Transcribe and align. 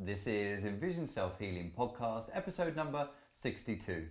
This 0.00 0.26
is 0.26 0.64
Envision 0.64 1.06
Self 1.06 1.38
Healing 1.38 1.72
Podcast, 1.76 2.30
episode 2.32 2.74
number 2.74 3.08
62. 3.34 4.06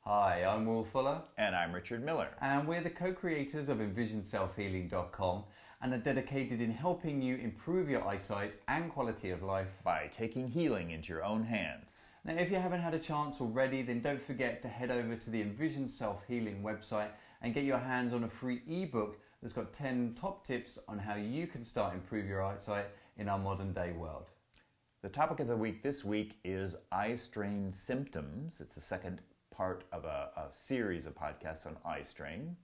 Hi, 0.00 0.44
I'm 0.44 0.66
Will 0.66 0.84
Fuller, 0.84 1.20
And 1.38 1.54
I'm 1.56 1.72
Richard 1.72 2.04
Miller. 2.04 2.28
and 2.40 2.66
we're 2.68 2.80
the 2.82 2.90
co 2.90 3.12
creators 3.12 3.68
of 3.68 3.78
EnvisionSelfHealing.com 3.78 5.44
and 5.82 5.92
are 5.92 5.98
dedicated 5.98 6.60
in 6.60 6.70
helping 6.70 7.20
you 7.20 7.36
improve 7.36 7.88
your 7.88 8.06
eyesight 8.06 8.56
and 8.68 8.92
quality 8.92 9.30
of 9.30 9.42
life 9.42 9.68
By 9.82 10.08
taking 10.12 10.48
healing 10.48 10.90
into 10.90 11.12
your 11.12 11.24
own 11.24 11.44
hands. 11.44 12.10
Now, 12.24 12.34
if 12.34 12.50
you 12.50 12.56
haven't 12.56 12.82
had 12.82 12.94
a 12.94 12.98
chance 12.98 13.40
already, 13.40 13.82
then 13.82 14.00
don't 14.00 14.22
forget 14.22 14.62
to 14.62 14.68
head 14.68 14.90
over 14.90 15.16
to 15.16 15.30
the 15.30 15.42
Envision 15.42 15.88
Self 15.88 16.26
Healing 16.26 16.62
website 16.62 17.10
and 17.42 17.54
get 17.54 17.64
your 17.64 17.78
hands 17.78 18.12
on 18.14 18.24
a 18.24 18.28
free 18.28 18.62
ebook 18.66 19.18
that's 19.42 19.52
got 19.52 19.72
10 19.72 20.14
top 20.18 20.46
tips 20.46 20.78
on 20.88 20.98
how 20.98 21.16
you 21.16 21.46
can 21.46 21.62
start 21.62 21.92
improve 21.92 22.26
your 22.26 22.42
eyesight 22.42 22.86
in 23.18 23.28
our 23.28 23.38
modern 23.38 23.72
day 23.72 23.92
world. 23.92 24.30
The 25.02 25.10
topic 25.10 25.40
of 25.40 25.48
the 25.48 25.56
week 25.56 25.82
this 25.82 26.02
week 26.02 26.38
is 26.44 26.76
eye 26.90 27.14
strain 27.14 27.70
symptoms. 27.70 28.62
It's 28.62 28.74
the 28.74 28.80
second 28.80 29.20
part 29.50 29.84
of 29.92 30.06
a, 30.06 30.30
a 30.34 30.50
series 30.50 31.06
of 31.06 31.14
podcasts 31.14 31.66
on 31.66 31.76
eye 31.84 32.00
strain. 32.00 32.56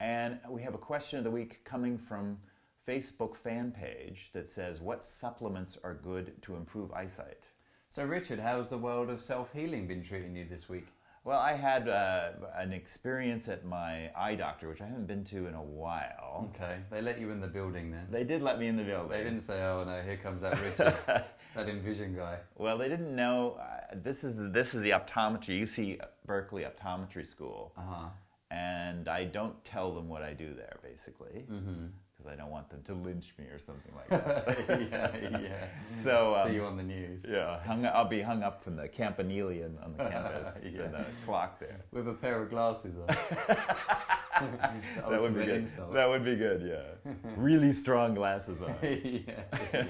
And 0.00 0.38
we 0.48 0.62
have 0.62 0.74
a 0.74 0.78
question 0.78 1.18
of 1.18 1.24
the 1.24 1.30
week 1.30 1.64
coming 1.64 1.98
from 1.98 2.38
Facebook 2.86 3.34
fan 3.36 3.72
page 3.72 4.30
that 4.32 4.48
says, 4.48 4.80
What 4.80 5.02
supplements 5.02 5.76
are 5.82 5.94
good 5.94 6.40
to 6.42 6.56
improve 6.56 6.92
eyesight? 6.92 7.48
So, 7.88 8.04
Richard, 8.04 8.38
how's 8.38 8.68
the 8.68 8.78
world 8.78 9.10
of 9.10 9.22
self 9.22 9.52
healing 9.52 9.88
been 9.88 10.02
treating 10.02 10.36
you 10.36 10.46
this 10.48 10.68
week? 10.68 10.86
Well, 11.24 11.40
I 11.40 11.52
had 11.54 11.88
uh, 11.88 12.30
an 12.56 12.72
experience 12.72 13.48
at 13.48 13.64
my 13.64 14.10
eye 14.16 14.34
doctor, 14.34 14.68
which 14.68 14.80
I 14.80 14.86
haven't 14.86 15.06
been 15.06 15.24
to 15.24 15.46
in 15.46 15.54
a 15.54 15.62
while. 15.62 16.50
Okay, 16.54 16.76
they 16.90 17.02
let 17.02 17.18
you 17.18 17.30
in 17.30 17.40
the 17.40 17.46
building 17.48 17.90
then. 17.90 18.06
They 18.10 18.24
did 18.24 18.40
let 18.40 18.58
me 18.58 18.68
in 18.68 18.76
the 18.76 18.84
building. 18.84 19.10
They 19.10 19.24
didn't 19.24 19.40
say, 19.40 19.62
oh 19.62 19.84
no, 19.84 20.00
here 20.00 20.16
comes 20.16 20.42
that 20.42 20.58
Richard, 20.62 20.94
that 21.54 21.68
Envision 21.68 22.14
guy. 22.14 22.38
Well, 22.56 22.78
they 22.78 22.88
didn't 22.88 23.14
know. 23.14 23.58
Uh, 23.60 23.96
this 23.96 24.22
is 24.22 24.36
this 24.52 24.74
is 24.74 24.80
the 24.82 24.90
optometry 24.90 25.60
UC 25.60 26.00
Berkeley 26.24 26.64
Optometry 26.64 27.26
School, 27.26 27.72
Uh 27.76 27.82
huh. 27.86 28.08
And 28.50 29.08
I 29.08 29.24
don't 29.24 29.62
tell 29.64 29.92
them 29.92 30.08
what 30.08 30.22
I 30.22 30.32
do 30.32 30.54
there, 30.54 30.76
basically, 30.82 31.44
because 31.46 31.62
Mm-hmm. 31.62 31.86
I 32.28 32.34
don't 32.34 32.50
want 32.50 32.68
them 32.68 32.82
to 32.82 32.94
lynch 32.94 33.32
me 33.38 33.44
or 33.46 33.58
something 33.58 33.92
like 33.94 34.08
that. 34.26 34.90
yeah, 34.90 35.38
yeah. 35.40 35.66
so 36.02 36.34
um, 36.34 36.48
See 36.48 36.54
you 36.56 36.64
on 36.64 36.76
the 36.76 36.82
news. 36.82 37.24
yeah, 37.28 37.60
hung, 37.62 37.86
I'll 37.86 38.04
be 38.08 38.20
hung 38.20 38.42
up 38.42 38.60
from 38.60 38.74
the 38.76 38.88
campanile 38.88 39.64
on 39.84 39.94
the 39.96 40.04
campus 40.10 40.58
Yeah. 40.64 40.82
and 40.82 40.94
the 40.94 41.04
clock 41.24 41.58
there. 41.60 41.80
With 41.92 42.08
a 42.08 42.12
pair 42.12 42.42
of 42.42 42.50
glasses 42.50 42.94
on. 42.98 43.06
That 44.40 45.20
would 45.20 45.34
be 45.36 45.44
good. 45.46 45.68
That 45.92 46.08
would 46.08 46.24
be 46.24 46.36
good. 46.36 46.62
Yeah, 46.62 47.12
really 47.36 47.72
strong 47.72 48.14
glasses 48.14 48.62
on. 48.62 48.74
yeah. 48.82 49.84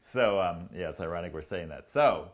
so 0.00 0.40
um, 0.40 0.68
yeah, 0.74 0.90
it's 0.90 1.00
ironic 1.00 1.34
we're 1.34 1.42
saying 1.42 1.68
that. 1.70 1.88
So 1.88 2.28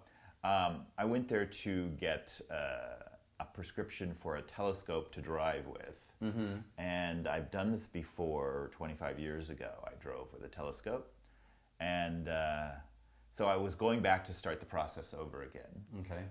um, 0.45 0.83
I 0.99 1.05
went 1.07 1.29
there 1.29 1.47
to 1.47 1.89
get 2.01 2.39
uh, 2.51 3.12
a 3.43 3.55
prescription 3.55 4.15
for 4.15 4.37
a 4.37 4.43
telescope 4.43 5.13
to 5.13 5.21
drive 5.21 5.67
with, 5.67 6.01
Mm-hmm. 6.23 6.55
and 6.79 7.27
I've 7.29 7.51
done 7.51 7.71
this 7.73 7.87
before. 7.87 8.71
25 8.73 9.19
years 9.19 9.51
ago, 9.51 9.71
I 9.85 9.91
drove 10.01 10.33
with 10.33 10.45
a 10.45 10.49
telescope, 10.49 11.13
and 11.81 12.29
uh, 12.29 12.69
so 13.31 13.47
I 13.47 13.57
was 13.57 13.75
going 13.75 14.01
back 14.01 14.25
to 14.27 14.33
start 14.33 14.61
the 14.61 14.67
process 14.67 15.15
over 15.15 15.43
again. 15.43 15.75
Okay. 16.01 16.23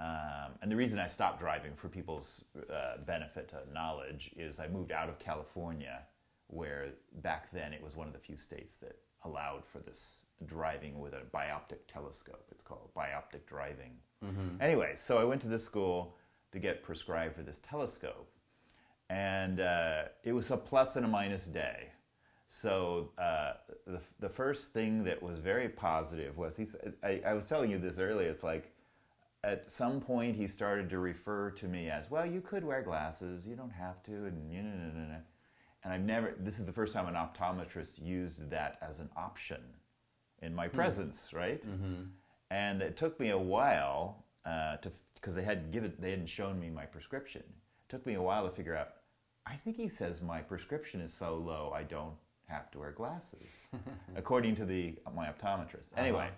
Um, 0.00 0.52
and 0.62 0.70
the 0.70 0.76
reason 0.76 0.98
I 0.98 1.06
stopped 1.06 1.40
driving, 1.40 1.74
for 1.74 1.88
people's 1.88 2.44
uh, 2.72 2.98
benefit, 3.06 3.52
uh, 3.54 3.58
knowledge, 3.72 4.30
is 4.36 4.60
I 4.60 4.68
moved 4.68 4.92
out 4.92 5.08
of 5.08 5.18
California, 5.18 6.02
where 6.46 6.88
back 7.22 7.50
then 7.52 7.72
it 7.72 7.82
was 7.82 7.96
one 7.96 8.06
of 8.06 8.12
the 8.12 8.18
few 8.20 8.36
states 8.36 8.76
that 8.76 8.96
allowed 9.24 9.66
for 9.66 9.80
this 9.80 10.24
driving 10.46 10.98
with 11.00 11.12
a 11.12 11.22
bioptic 11.34 11.80
telescope. 11.88 12.46
It's 12.52 12.62
called 12.62 12.90
bioptic 12.96 13.44
driving. 13.46 13.92
Anyway, 14.60 14.92
so 14.96 15.18
I 15.18 15.24
went 15.24 15.40
to 15.42 15.48
this 15.48 15.64
school 15.64 16.14
to 16.52 16.58
get 16.58 16.82
prescribed 16.82 17.34
for 17.36 17.42
this 17.42 17.58
telescope, 17.58 18.30
and 19.08 19.60
uh, 19.60 20.02
it 20.24 20.32
was 20.32 20.50
a 20.50 20.56
plus 20.56 20.96
and 20.96 21.04
a 21.04 21.08
minus 21.08 21.46
day. 21.46 21.88
So 22.48 23.10
uh, 23.18 23.52
the, 23.86 24.00
the 24.18 24.28
first 24.28 24.72
thing 24.72 25.04
that 25.04 25.22
was 25.22 25.38
very 25.38 25.68
positive 25.68 26.36
was 26.36 26.56
he. 26.56 26.64
said- 26.64 26.94
I, 27.02 27.20
I 27.26 27.32
was 27.34 27.46
telling 27.46 27.70
you 27.70 27.78
this 27.78 27.98
earlier. 27.98 28.28
It's 28.28 28.42
like 28.42 28.72
at 29.44 29.70
some 29.70 30.00
point 30.00 30.36
he 30.36 30.46
started 30.46 30.90
to 30.90 30.98
refer 30.98 31.50
to 31.52 31.66
me 31.66 31.88
as, 31.88 32.10
well, 32.10 32.26
you 32.26 32.40
could 32.42 32.62
wear 32.64 32.82
glasses, 32.82 33.46
you 33.46 33.56
don't 33.56 33.70
have 33.72 34.02
to, 34.02 34.12
and 34.26 34.52
you 34.52 34.62
know, 34.62 34.68
no, 34.68 34.92
no, 35.00 35.06
no. 35.12 35.16
And 35.82 35.94
I've 35.94 36.02
never, 36.02 36.34
this 36.38 36.58
is 36.58 36.66
the 36.66 36.72
first 36.72 36.92
time 36.92 37.06
an 37.06 37.14
optometrist 37.14 38.04
used 38.04 38.50
that 38.50 38.76
as 38.82 38.98
an 38.98 39.08
option 39.16 39.62
in 40.42 40.54
my 40.54 40.68
presence, 40.68 41.30
right? 41.32 41.64
And 42.50 42.82
it 42.82 42.98
took 42.98 43.18
me 43.18 43.30
a 43.30 43.38
while 43.38 44.24
uh, 44.44 44.76
to, 44.78 44.92
because 45.20 45.34
they 45.34 45.42
had 45.42 45.70
given, 45.70 45.92
they 45.98 46.10
hadn't 46.10 46.28
shown 46.28 46.58
me 46.58 46.70
my 46.70 46.84
prescription. 46.86 47.42
It 47.42 47.88
took 47.88 48.06
me 48.06 48.14
a 48.14 48.22
while 48.22 48.48
to 48.48 48.54
figure 48.54 48.74
out, 48.76 48.88
I 49.46 49.54
think 49.54 49.76
he 49.76 49.88
says 49.88 50.22
my 50.22 50.40
prescription 50.40 51.00
is 51.00 51.12
so 51.12 51.34
low 51.36 51.72
I 51.74 51.82
don't 51.82 52.14
have 52.46 52.70
to 52.72 52.78
wear 52.78 52.90
glasses, 52.92 53.46
according 54.16 54.54
to 54.56 54.64
the, 54.64 54.96
my 55.14 55.28
optometrist. 55.28 55.88
Anyway, 55.96 56.28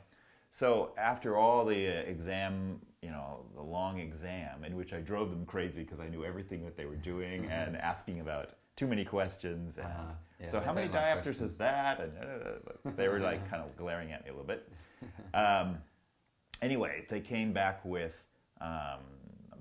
so 0.51 0.93
after 0.99 1.37
all 1.37 1.65
the 1.65 1.89
uh, 1.89 2.01
exam, 2.03 2.81
you 3.03 3.11
know, 3.11 3.45
the 3.55 3.63
long 3.63 3.99
exam 3.99 4.65
in 4.65 4.77
which 4.77 4.93
I 4.93 5.01
drove 5.01 5.31
them 5.31 5.47
crazy 5.47 5.83
because 5.83 6.01
I 6.01 6.09
knew 6.09 6.25
everything 6.25 6.65
that 6.65 6.77
they 6.77 6.85
were 6.87 6.97
doing 6.97 7.47
and 7.51 7.77
asking 7.77 8.21
about 8.21 8.51
too 8.77 8.87
many 8.87 9.05
questions 9.05 9.79
and 9.79 9.87
Uh-huh. 9.87 10.15
Yeah, 10.41 10.49
so 10.49 10.61
how 10.61 10.73
many 10.73 10.89
diopters 10.89 11.41
is 11.41 11.57
that? 11.59 12.01
And 12.01 12.13
uh, 12.19 12.91
they 12.97 13.07
were 13.09 13.21
like 13.21 13.49
kind 13.51 13.63
of 13.63 13.77
glaring 13.77 14.11
at 14.13 14.25
me 14.25 14.31
a 14.31 14.33
little 14.33 14.47
bit. 14.47 14.69
Um, 15.35 15.79
anyway, 16.61 17.05
they 17.09 17.21
came 17.21 17.53
back 17.53 17.85
with 17.85 18.23
um, 18.63 19.01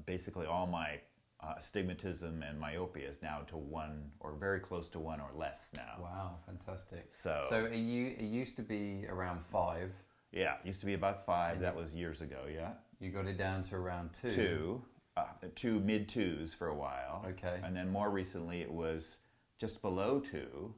basically 0.06 0.46
all 0.46 0.68
my 0.68 1.00
uh, 1.44 1.54
astigmatism 1.58 2.44
and 2.48 2.60
myopia 2.60 3.10
is 3.10 3.22
now 3.24 3.40
to 3.48 3.58
one 3.58 4.12
or 4.20 4.34
very 4.34 4.60
close 4.60 4.90
to 4.90 5.00
one 5.00 5.20
or 5.20 5.30
less 5.36 5.72
now. 5.76 5.96
Wow, 6.00 6.36
fantastic. 6.46 7.08
So- 7.12 7.44
so 7.50 7.66
it, 7.66 7.74
it 7.74 8.24
used 8.26 8.56
to 8.58 8.62
be 8.62 9.06
around 9.10 9.40
five. 9.52 9.92
Yeah, 10.32 10.54
it 10.64 10.68
used 10.68 10.80
to 10.82 10.86
be 10.86 10.94
about 10.94 11.26
five. 11.26 11.60
That 11.60 11.76
was 11.76 11.94
years 11.96 12.22
ago. 12.22 12.42
Yeah. 12.54 12.72
You 13.00 13.10
got 13.10 13.26
it 13.26 13.38
down 13.38 13.64
to 13.64 13.76
around 13.76 14.12
two. 14.22 14.30
two, 14.30 14.82
uh, 15.18 15.24
two 15.56 15.80
mid 15.80 16.08
twos 16.08 16.54
for 16.54 16.68
a 16.68 16.76
while. 16.76 17.26
Okay. 17.32 17.60
And 17.64 17.76
then 17.76 17.90
more 17.90 18.10
recently, 18.12 18.62
it 18.62 18.72
was 18.72 19.18
just 19.60 19.82
below 19.82 20.20
two, 20.20 20.74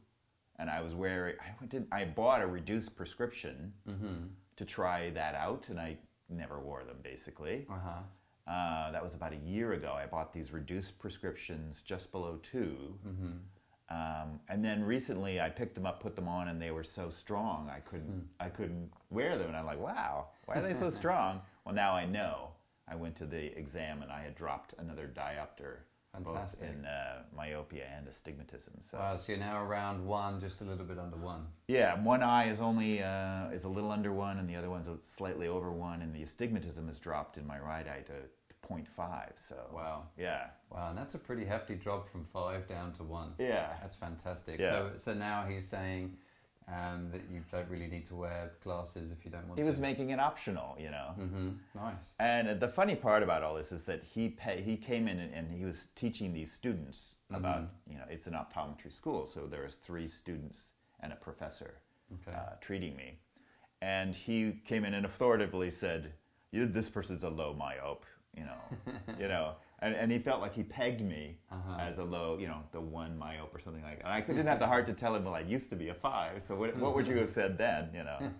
and 0.58 0.70
I 0.70 0.82
was 0.82 0.96
wearing. 0.96 1.36
I 1.42 1.54
went 1.60 1.72
to, 1.72 1.86
I 1.92 2.06
bought 2.06 2.42
a 2.42 2.48
reduced 2.48 2.96
prescription 2.96 3.74
Mm-hmm. 3.88 4.28
to 4.56 4.66
try 4.66 5.10
that 5.12 5.36
out, 5.36 5.68
and 5.70 5.80
I 5.80 5.98
never 6.30 6.60
wore 6.60 6.84
them 6.84 6.98
basically. 7.04 7.66
Uh 7.70 7.74
huh. 7.84 8.52
Uh, 8.52 8.92
that 8.92 9.02
was 9.02 9.16
about 9.16 9.32
a 9.32 9.38
year 9.38 9.74
ago. 9.74 9.94
I 9.98 10.06
bought 10.06 10.34
these 10.34 10.52
reduced 10.52 11.00
prescriptions 11.00 11.82
just 11.82 12.12
below 12.12 12.40
2 12.44 13.00
Mm-hmm. 13.08 13.32
Um, 13.90 14.40
and 14.50 14.64
then 14.64 14.84
recently, 14.84 15.40
I 15.42 15.50
picked 15.50 15.76
them 15.76 15.86
up, 15.86 16.00
put 16.00 16.16
them 16.16 16.28
on, 16.28 16.48
and 16.48 16.60
they 16.60 16.72
were 16.72 16.86
so 16.86 17.10
strong 17.10 17.70
I 17.70 17.80
couldn't. 17.80 18.28
I 18.40 18.50
couldn't 18.50 18.90
wear 19.12 19.38
them, 19.38 19.50
and 19.50 19.58
I'm 19.58 19.66
like, 19.66 19.80
"Wow, 19.80 20.28
why 20.46 20.56
are 20.56 20.62
they 20.62 20.74
so 20.74 20.90
strong?" 21.02 21.42
Well, 21.66 21.76
now 21.76 21.94
I 21.94 22.06
know. 22.06 22.52
I 22.88 22.96
went 22.96 23.16
to 23.18 23.26
the 23.26 23.56
exam, 23.58 24.02
and 24.02 24.12
I 24.12 24.22
had 24.24 24.36
dropped 24.36 24.74
another 24.80 25.12
diopter, 25.14 25.80
both 26.22 26.62
in 26.62 26.86
uh, 26.86 27.24
myopia 27.36 27.86
and 27.98 28.08
astigmatism. 28.08 28.74
So 28.82 28.98
Wow, 29.00 29.18
so 29.18 29.32
you're 29.32 29.40
now 29.40 29.64
around 29.64 30.06
one, 30.06 30.40
just 30.40 30.62
a 30.62 30.64
little 30.64 30.86
bit 30.86 31.00
under 31.00 31.18
one. 31.18 31.48
yeah, 31.68 32.00
one 32.04 32.22
eye 32.22 32.50
is 32.52 32.62
only 32.62 33.02
uh, 33.02 33.50
is 33.50 33.64
a 33.64 33.70
little 33.70 33.92
under 33.92 34.14
one, 34.14 34.38
and 34.38 34.48
the 34.48 34.56
other 34.56 34.70
one's 34.70 34.88
slightly 35.04 35.48
over 35.48 35.72
one, 35.72 36.02
and 36.02 36.14
the 36.16 36.22
astigmatism 36.22 36.88
has 36.88 37.00
dropped 37.00 37.38
in 37.38 37.48
my 37.48 37.58
right 37.60 37.88
eye 37.88 38.04
to 38.06 38.14
0.5. 38.68 38.86
So 39.36 39.56
Wow. 39.74 40.04
yeah, 40.18 40.48
Wow, 40.70 40.90
and 40.90 40.98
that's 40.98 41.16
a 41.16 41.20
pretty 41.20 41.46
hefty 41.46 41.76
drop 41.76 42.08
from 42.10 42.26
five 42.26 42.68
down 42.68 42.94
to 42.94 43.04
one. 43.04 43.34
yeah. 43.40 43.74
That's 43.82 43.96
fantastic. 43.96 44.60
Yeah. 44.60 44.70
So, 44.70 44.92
so 44.98 45.14
now 45.14 45.46
he's 45.50 45.68
saying 45.68 46.16
um, 46.68 47.10
that 47.12 47.22
you 47.32 47.42
don't 47.52 47.70
really 47.70 47.88
need 47.88 48.06
to 48.06 48.16
wear 48.16 48.52
glasses 48.64 49.12
if 49.12 49.26
you 49.26 49.32
don't 49.32 49.48
want 49.48 49.56
to 49.58 49.62
He 49.62 49.64
to. 49.64 49.68
was 49.68 49.80
making 49.80 50.10
it 50.12 50.20
optional, 50.20 50.76
you 50.80 50.92
know. 50.92 51.10
hmm 51.16 51.50
Nice. 51.76 52.14
And 52.20 52.60
the 52.60 52.68
funny 52.68 52.96
part 52.96 53.24
about 53.24 53.44
all 53.44 53.56
this 53.56 53.72
is 53.72 53.84
that 53.86 54.04
he 54.04 54.30
pay, 54.30 54.62
he 54.62 54.78
came 54.78 55.08
in 55.08 55.20
and, 55.20 55.34
and 55.34 55.52
he 55.52 55.66
was 55.66 55.88
teaching 55.96 56.32
these 56.34 56.52
students 56.52 57.16
about 57.32 57.64
you 57.90 57.98
know 57.98 58.06
it's 58.10 58.28
an 58.28 58.34
optometry 58.34 58.92
school, 58.92 59.26
so 59.26 59.48
there 59.48 59.64
was 59.64 59.76
three 59.76 60.08
students 60.08 60.74
and 61.02 61.12
a 61.12 61.16
professor 61.16 61.76
Okay. 62.14 62.38
uh, 62.38 62.54
treating 62.62 62.96
me, 62.96 63.18
and 63.82 64.14
he 64.14 64.60
came 64.66 64.86
in 64.86 64.94
and 64.94 65.06
authoritatively 65.06 65.72
said, 65.72 66.14
"This 66.52 66.90
person's 66.90 67.24
a 67.24 67.30
low 67.30 67.54
myope," 67.60 68.04
you 68.38 68.46
know, 68.46 68.62
you 69.20 69.28
know, 69.28 69.56
and, 69.84 69.94
and 69.96 70.12
he 70.12 70.18
felt 70.20 70.42
like 70.42 70.54
he 70.56 70.64
pegged 70.64 71.02
me 71.02 71.38
Uh-huh. 71.52 71.78
as 71.80 71.98
a 71.98 72.04
low, 72.04 72.38
you 72.40 72.48
know, 72.48 72.62
the 72.72 72.82
one 72.82 73.18
myope 73.20 73.54
or 73.54 73.60
something 73.60 73.84
like. 73.84 73.98
that. 74.00 74.06
And 74.06 74.14
I 74.14 74.22
didn't 74.22 74.48
have 74.48 74.60
the 74.60 74.68
heart 74.68 74.86
to 74.88 74.94
tell 74.94 75.14
him, 75.16 75.24
"Well, 75.26 75.36
I 75.36 75.42
used 75.42 75.70
to 75.72 75.76
be 75.76 75.90
a 75.90 75.94
five, 75.94 76.42
so 76.42 76.56
what, 76.56 76.76
what 76.78 76.96
would 76.96 77.08
you 77.08 77.18
have 77.18 77.30
said 77.30 77.58
then?" 77.58 77.90
You 77.94 78.04
know. 78.06 78.20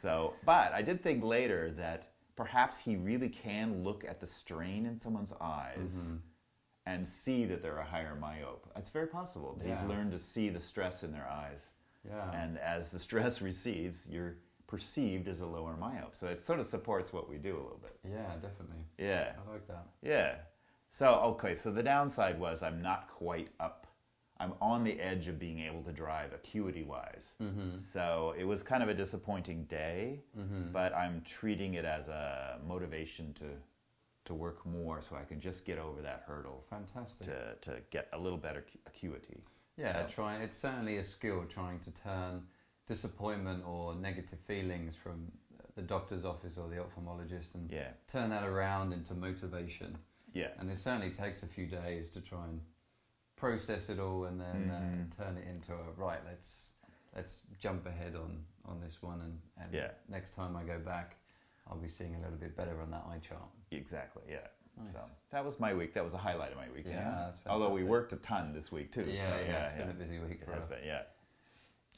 So, 0.00 0.34
but 0.44 0.72
I 0.72 0.82
did 0.82 1.00
think 1.00 1.22
later 1.22 1.70
that 1.76 2.08
perhaps 2.34 2.80
he 2.80 2.96
really 2.96 3.28
can 3.28 3.84
look 3.84 4.04
at 4.04 4.18
the 4.18 4.26
strain 4.26 4.84
in 4.86 4.98
someone's 4.98 5.32
eyes 5.40 6.10
and 6.86 7.06
see 7.06 7.44
that 7.44 7.62
they're 7.62 7.78
a 7.78 7.84
higher 7.84 8.16
myope. 8.20 8.64
It's 8.74 8.90
very 8.90 9.06
possible. 9.06 9.60
He's 9.64 9.80
learned 9.82 10.10
to 10.12 10.18
see 10.18 10.48
the 10.48 10.58
stress 10.58 11.04
in 11.04 11.12
their 11.12 11.28
eyes. 11.28 11.68
Yeah. 12.04 12.32
And 12.32 12.58
as 12.58 12.90
the 12.90 12.98
stress 13.08 13.40
recedes, 13.40 14.08
you're 14.10 14.38
perceived 14.76 15.28
as 15.28 15.42
a 15.42 15.46
lower 15.46 15.76
myope. 15.78 16.14
So 16.16 16.28
it 16.28 16.38
sort 16.38 16.58
of 16.58 16.64
supports 16.64 17.12
what 17.12 17.28
we 17.28 17.36
do 17.36 17.50
a 17.56 17.62
little 17.62 17.80
bit. 17.82 17.94
yeah, 18.10 18.32
definitely. 18.40 18.82
Yeah. 18.96 19.32
I 19.46 19.52
like 19.52 19.68
that. 19.68 19.84
Yeah. 20.02 20.36
So, 20.88 21.08
okay, 21.32 21.54
so 21.54 21.70
the 21.70 21.82
downside 21.82 22.40
was 22.40 22.62
I'm 22.62 22.80
not 22.80 23.06
quite 23.08 23.50
up. 23.60 23.86
I'm 24.40 24.54
on 24.62 24.82
the 24.82 24.98
edge 24.98 25.28
of 25.28 25.38
being 25.38 25.60
able 25.60 25.82
to 25.82 25.92
drive 25.92 26.32
acuity 26.32 26.84
wise. 26.84 27.34
Mm-hmm. 27.42 27.80
So 27.80 28.34
it 28.38 28.44
was 28.44 28.62
kind 28.62 28.82
of 28.82 28.88
a 28.88 28.94
disappointing 28.94 29.64
day, 29.64 30.20
but 30.72 30.94
I'm 30.94 31.20
treating 31.26 31.74
it 31.74 31.84
as 31.84 32.08
a 32.08 32.58
motivation 32.66 33.34
to, 33.34 33.44
to 34.24 34.32
work 34.34 34.64
more 34.64 35.02
so 35.02 35.16
I 35.16 35.24
can 35.24 35.38
just 35.38 35.66
get 35.66 35.78
over 35.78 36.00
that 36.00 36.24
hurdle 36.26 36.64
Fantastic. 36.70 37.26
to, 37.26 37.70
to 37.70 37.80
get 37.90 38.08
a 38.14 38.18
little 38.18 38.38
better 38.38 38.64
acuity. 38.86 39.42
Yeah, 39.76 39.92
So- 39.92 40.14
trying. 40.14 40.40
It's 40.40 40.56
certainly 40.56 40.96
a 40.96 41.04
skill 41.04 41.44
trying 41.48 41.78
to 41.80 41.90
turn 41.90 42.42
disappointment 42.86 43.64
or 43.66 43.94
negative 43.94 44.38
feelings 44.40 44.94
from 44.96 45.30
the 45.74 45.82
doctor's 45.82 46.24
office 46.24 46.58
or 46.58 46.68
the 46.68 46.76
ophthalmologist 46.76 47.54
and 47.54 47.70
Yeah. 47.70 47.92
turn 48.06 48.30
that 48.30 48.44
around 48.44 48.92
into 48.92 49.14
motivation. 49.14 49.96
Yeah. 50.32 50.50
And 50.58 50.70
it 50.70 50.78
certainly 50.78 51.10
takes 51.10 51.42
a 51.42 51.46
few 51.46 51.66
days 51.66 52.10
to 52.10 52.20
try 52.20 52.44
and 52.44 52.60
process 53.36 53.88
it 53.88 53.98
all 53.98 54.24
and 54.26 54.40
then 54.40 54.68
Mhm. 54.70 55.12
uh, 55.12 55.24
turn 55.24 55.36
it 55.38 55.46
into 55.48 55.74
a 55.74 55.90
right. 55.92 56.20
Let's 56.24 56.68
let's 57.14 57.42
jump 57.58 57.84
ahead 57.86 58.16
on 58.16 58.44
on 58.64 58.80
this 58.80 59.02
one 59.02 59.20
and, 59.20 59.40
and 59.58 59.72
Yeah. 59.74 59.90
next 60.08 60.30
time 60.34 60.56
I 60.56 60.62
go 60.64 60.78
back, 60.78 61.16
I'll 61.66 61.76
be 61.78 61.88
seeing 61.88 62.14
a 62.14 62.20
little 62.20 62.38
bit 62.38 62.56
better 62.56 62.80
on 62.80 62.90
that 62.92 63.04
eye 63.06 63.18
chart. 63.18 63.42
Exactly, 63.70 64.22
yeah. 64.28 64.46
Nice. 64.76 64.92
So 64.92 65.00
that 65.30 65.44
was 65.44 65.58
my 65.60 65.74
week. 65.74 65.92
That 65.94 66.04
was 66.04 66.14
a 66.14 66.18
highlight 66.18 66.52
of 66.52 66.56
my 66.58 66.70
week. 66.70 66.86
Yeah, 66.86 67.10
that's 67.26 67.40
Although 67.46 67.70
we 67.72 67.82
worked 67.84 68.12
a 68.14 68.16
ton 68.18 68.52
this 68.54 68.70
week 68.72 68.92
too. 68.92 69.02
Yeah, 69.04 69.28
so, 69.30 69.44
yeah, 69.44 69.62
it's 69.64 69.72
been 69.72 69.90
a 69.90 69.94
busy 69.94 70.18
week 70.20 70.40
It 70.40 70.44
for 70.46 70.52
has 70.52 70.64
us. 70.64 70.70
been, 70.70 70.84
yeah. 70.84 71.02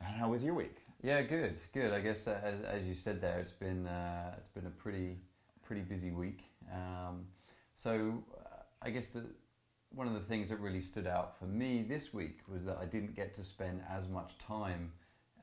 How 0.04 0.28
was 0.28 0.44
your 0.44 0.54
week? 0.54 0.76
Yeah, 1.02 1.22
good, 1.22 1.56
good. 1.72 1.92
I 1.92 2.00
guess 2.00 2.26
uh, 2.28 2.40
as, 2.42 2.62
as 2.62 2.84
you 2.84 2.94
said 2.94 3.20
there, 3.20 3.38
it's 3.38 3.50
been 3.50 3.86
uh, 3.86 4.34
it's 4.38 4.48
been 4.48 4.66
a 4.66 4.70
pretty 4.70 5.18
pretty 5.62 5.82
busy 5.82 6.10
week. 6.10 6.44
Um, 6.72 7.26
so 7.74 8.22
uh, 8.38 8.62
I 8.82 8.90
guess 8.90 9.08
the 9.08 9.24
one 9.94 10.06
of 10.06 10.14
the 10.14 10.20
things 10.20 10.48
that 10.48 10.60
really 10.60 10.80
stood 10.80 11.06
out 11.06 11.38
for 11.38 11.44
me 11.46 11.82
this 11.82 12.12
week 12.12 12.40
was 12.48 12.64
that 12.64 12.78
I 12.80 12.84
didn't 12.86 13.14
get 13.14 13.34
to 13.34 13.44
spend 13.44 13.82
as 13.88 14.08
much 14.08 14.36
time 14.38 14.92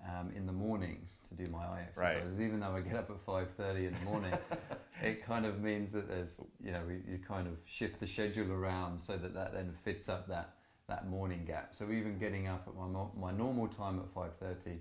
um, 0.04 0.32
in 0.36 0.46
the 0.46 0.52
mornings 0.52 1.22
to 1.30 1.36
do 1.36 1.50
my 1.52 1.60
eye 1.60 1.88
Right. 1.96 2.18
exercises. 2.18 2.42
Even 2.42 2.60
though 2.60 2.76
I 2.76 2.82
get 2.82 2.96
up 2.96 3.10
at 3.10 3.20
five 3.20 3.52
thirty 3.52 3.86
in 3.86 3.94
the 3.94 4.06
morning, 4.06 4.34
it 5.02 5.24
kind 5.24 5.46
of 5.46 5.60
means 5.62 5.92
that 5.92 6.08
there's 6.08 6.40
you 6.64 6.72
know 6.72 6.82
you 7.08 7.20
kind 7.20 7.48
of 7.48 7.58
shift 7.66 8.00
the 8.00 8.08
schedule 8.08 8.52
around 8.52 9.00
so 9.00 9.18
that 9.18 9.34
that 9.34 9.54
then 9.54 9.74
fits 9.84 10.10
up 10.10 10.28
that 10.28 10.54
that 10.92 11.04
morning 11.16 11.44
gap. 11.46 11.68
So 11.78 11.84
even 12.00 12.18
getting 12.26 12.46
up 12.54 12.64
at 12.70 12.76
my 12.76 12.88
my 13.26 13.32
normal 13.44 13.68
time 13.82 13.96
at 14.04 14.10
five 14.20 14.34
thirty, 14.44 14.76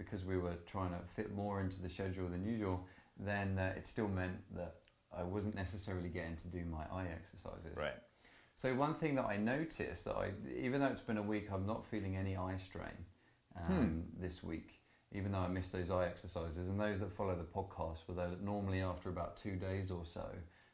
because 0.00 0.24
we 0.32 0.36
were 0.44 0.56
trying 0.74 0.92
to 0.98 1.02
fit 1.16 1.28
more 1.42 1.60
into 1.64 1.78
the 1.84 1.90
schedule 1.96 2.28
than 2.34 2.42
usual, 2.54 2.78
then 3.30 3.48
uh, 3.58 3.78
it 3.78 3.86
still 3.94 4.08
meant 4.08 4.38
that 4.60 4.76
I 5.20 5.22
wasn't 5.34 5.54
necessarily 5.54 6.10
getting 6.18 6.36
to 6.44 6.48
do 6.48 6.62
my 6.64 6.84
eye 6.98 7.08
exercises. 7.18 7.76
Right. 7.76 7.98
So 8.54 8.74
one 8.86 8.94
thing 9.00 9.14
that 9.18 9.26
I 9.34 9.36
noticed 9.36 10.04
that 10.06 10.16
I, 10.24 10.26
even 10.66 10.80
though 10.80 10.92
it's 10.94 11.06
been 11.10 11.18
a 11.18 11.28
week, 11.34 11.46
I'm 11.54 11.66
not 11.66 11.86
feeling 11.92 12.16
any 12.16 12.34
eye 12.36 12.58
strain 12.68 12.98
um, 13.56 14.04
this 14.18 14.42
week. 14.42 14.70
Even 15.14 15.32
though 15.32 15.44
I 15.48 15.48
missed 15.48 15.72
those 15.72 15.90
eye 15.90 16.06
exercises, 16.06 16.68
and 16.70 16.80
those 16.80 17.00
that 17.00 17.12
follow 17.12 17.36
the 17.36 17.50
podcast, 17.58 17.98
will 18.06 18.14
that 18.14 18.42
normally 18.42 18.80
after 18.80 19.10
about 19.10 19.36
two 19.36 19.56
days 19.56 19.90
or 19.90 20.04
so, 20.06 20.26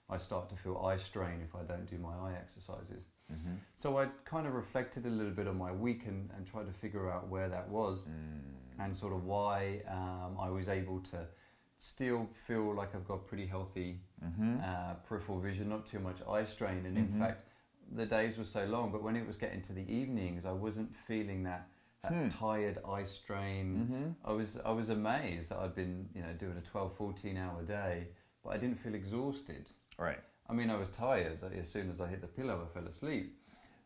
I 0.08 0.16
start 0.18 0.48
to 0.50 0.56
feel 0.56 0.76
eye 0.90 0.96
strain 0.96 1.38
if 1.42 1.52
I 1.60 1.62
don't 1.70 1.88
do 1.94 1.98
my 1.98 2.14
eye 2.26 2.34
exercises. 2.44 3.02
Mm-hmm. 3.32 3.54
So 3.76 3.98
I 3.98 4.06
kind 4.24 4.46
of 4.46 4.54
reflected 4.54 5.04
a 5.06 5.10
little 5.10 5.32
bit 5.32 5.46
on 5.46 5.58
my 5.58 5.70
week 5.72 6.06
and, 6.06 6.30
and 6.36 6.46
tried 6.46 6.66
to 6.66 6.72
figure 6.72 7.10
out 7.10 7.28
where 7.28 7.48
that 7.48 7.68
was 7.68 7.98
Mm. 8.00 8.84
and 8.84 8.96
sort 8.96 9.12
of 9.12 9.24
why 9.24 9.82
um, 9.88 10.36
I 10.40 10.48
was 10.50 10.68
able 10.68 11.00
to 11.00 11.26
still 11.76 12.28
feel 12.46 12.74
like 12.74 12.94
I've 12.94 13.06
got 13.06 13.26
pretty 13.26 13.46
healthy 13.46 14.00
Mm-hmm. 14.24 14.56
uh, 14.64 14.94
peripheral 15.08 15.38
vision, 15.40 15.68
not 15.68 15.86
too 15.86 16.00
much 16.00 16.18
eye 16.28 16.44
strain. 16.44 16.84
And 16.86 16.96
in 16.96 17.08
fact, 17.20 17.46
the 17.94 18.04
days 18.04 18.36
were 18.36 18.44
so 18.44 18.64
long, 18.66 18.90
but 18.90 19.02
when 19.02 19.14
it 19.14 19.26
was 19.26 19.36
getting 19.36 19.62
to 19.62 19.72
the 19.72 19.86
evenings, 19.92 20.44
I 20.44 20.52
wasn't 20.52 20.94
feeling 21.06 21.44
that, 21.44 21.68
that 22.02 22.12
Hmm. 22.12 22.28
tired 22.28 22.78
eye 22.88 23.04
strain. 23.04 23.66
Mm-hmm. 23.76 24.04
I 24.24 24.32
was 24.32 24.58
I 24.64 24.72
was 24.72 24.88
amazed 24.88 25.50
that 25.50 25.58
I'd 25.58 25.74
been 25.74 26.08
you 26.14 26.22
know 26.22 26.32
doing 26.32 26.56
a 26.56 26.60
12, 26.62 26.94
14 26.96 27.36
hour 27.36 27.62
day, 27.62 28.08
but 28.42 28.50
I 28.54 28.56
didn't 28.56 28.80
feel 28.80 28.94
exhausted. 28.94 29.70
Right. 29.98 30.20
I 30.48 30.54
mean, 30.54 30.70
I 30.70 30.76
was 30.76 30.88
tired 30.88 31.40
as 31.58 31.68
soon 31.68 31.90
as 31.90 32.00
I 32.00 32.06
hit 32.08 32.20
the 32.22 32.26
pillow. 32.26 32.66
I 32.66 32.72
fell 32.72 32.88
asleep, 32.88 33.36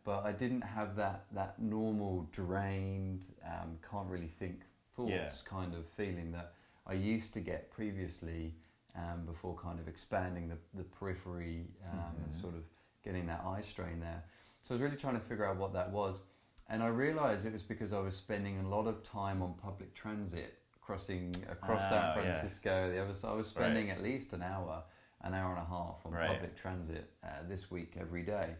but 0.05 0.25
I 0.25 0.33
didn't 0.33 0.63
have 0.63 0.95
that 0.97 1.25
that 1.33 1.61
normal 1.61 2.29
drained, 2.31 3.27
um, 3.45 3.79
can't 3.89 4.09
really 4.09 4.29
think 4.29 4.63
thoughts 4.95 5.11
Yeah. 5.43 5.49
kind 5.49 5.75
of 5.75 5.87
feeling 5.89 6.31
that 6.33 6.53
I 6.87 6.93
used 6.95 7.33
to 7.35 7.41
get 7.41 7.71
previously 7.71 8.55
um, 8.95 9.25
before 9.27 9.57
kind 9.57 9.81
of 9.81 9.89
expanding 9.89 10.49
the 10.49 10.59
the 10.75 10.85
periphery 10.85 11.67
um, 11.93 12.15
and 12.25 12.33
Mhm. 12.33 12.41
sort 12.41 12.55
of 12.55 12.65
getting 13.03 13.27
that 13.27 13.45
eye 13.45 13.63
strain 13.63 13.99
there. 13.99 14.23
So 14.63 14.75
I 14.75 14.75
was 14.77 14.83
really 14.83 14.97
trying 14.97 15.15
to 15.15 15.21
figure 15.21 15.45
out 15.45 15.57
what 15.57 15.73
that 15.73 15.91
was, 15.91 16.23
and 16.69 16.81
I 16.83 16.89
realised 16.89 17.45
it 17.45 17.53
was 17.53 17.65
because 17.65 17.93
I 17.93 17.99
was 17.99 18.17
spending 18.17 18.61
a 18.61 18.69
lot 18.69 18.87
of 18.87 19.03
time 19.03 19.43
on 19.43 19.55
public 19.55 19.95
transit 19.95 20.59
crossing 20.81 21.35
across 21.49 21.83
Ah, 21.85 21.89
San 21.89 22.01
yeah. 22.01 22.13
Francisco. 22.13 22.91
The 22.93 23.03
other, 23.03 23.15
side. 23.15 23.31
I 23.31 23.35
was 23.35 23.49
spending 23.49 23.91
at 23.91 24.03
least 24.03 24.33
an 24.33 24.43
hour 24.43 24.85
an 25.25 25.35
hour 25.35 25.51
and 25.51 25.61
a 25.61 25.69
half 25.69 26.05
on 26.05 26.13
Right. 26.13 26.29
public 26.29 26.57
transit 26.57 27.09
uh, 27.25 27.29
this 27.49 27.71
week 27.71 27.97
every 28.01 28.23
day. 28.23 28.55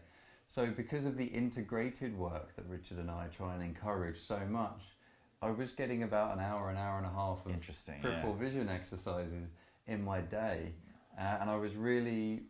So, 0.47 0.69
because 0.71 1.05
of 1.05 1.17
the 1.17 1.25
integrated 1.25 2.17
work 2.17 2.55
that 2.55 2.65
Richard 2.67 2.97
and 2.97 3.09
I 3.09 3.27
try 3.27 3.53
and 3.53 3.63
encourage 3.63 4.19
so 4.19 4.39
much, 4.49 4.83
I 5.41 5.49
was 5.51 5.71
getting 5.71 6.03
about 6.03 6.33
an 6.33 6.39
hour, 6.39 6.69
an 6.69 6.77
hour 6.77 6.97
and 6.97 7.05
a 7.05 7.09
half 7.09 7.45
of 7.45 7.51
Interesting. 7.51 7.95
peripheral 8.01 8.33
Yeah. 8.33 8.39
vision 8.39 8.69
exercises 8.69 9.49
in 9.87 10.03
my 10.03 10.21
day, 10.21 10.73
uh, 11.17 11.37
and 11.41 11.49
I 11.49 11.55
was 11.55 11.75
really 11.75 12.43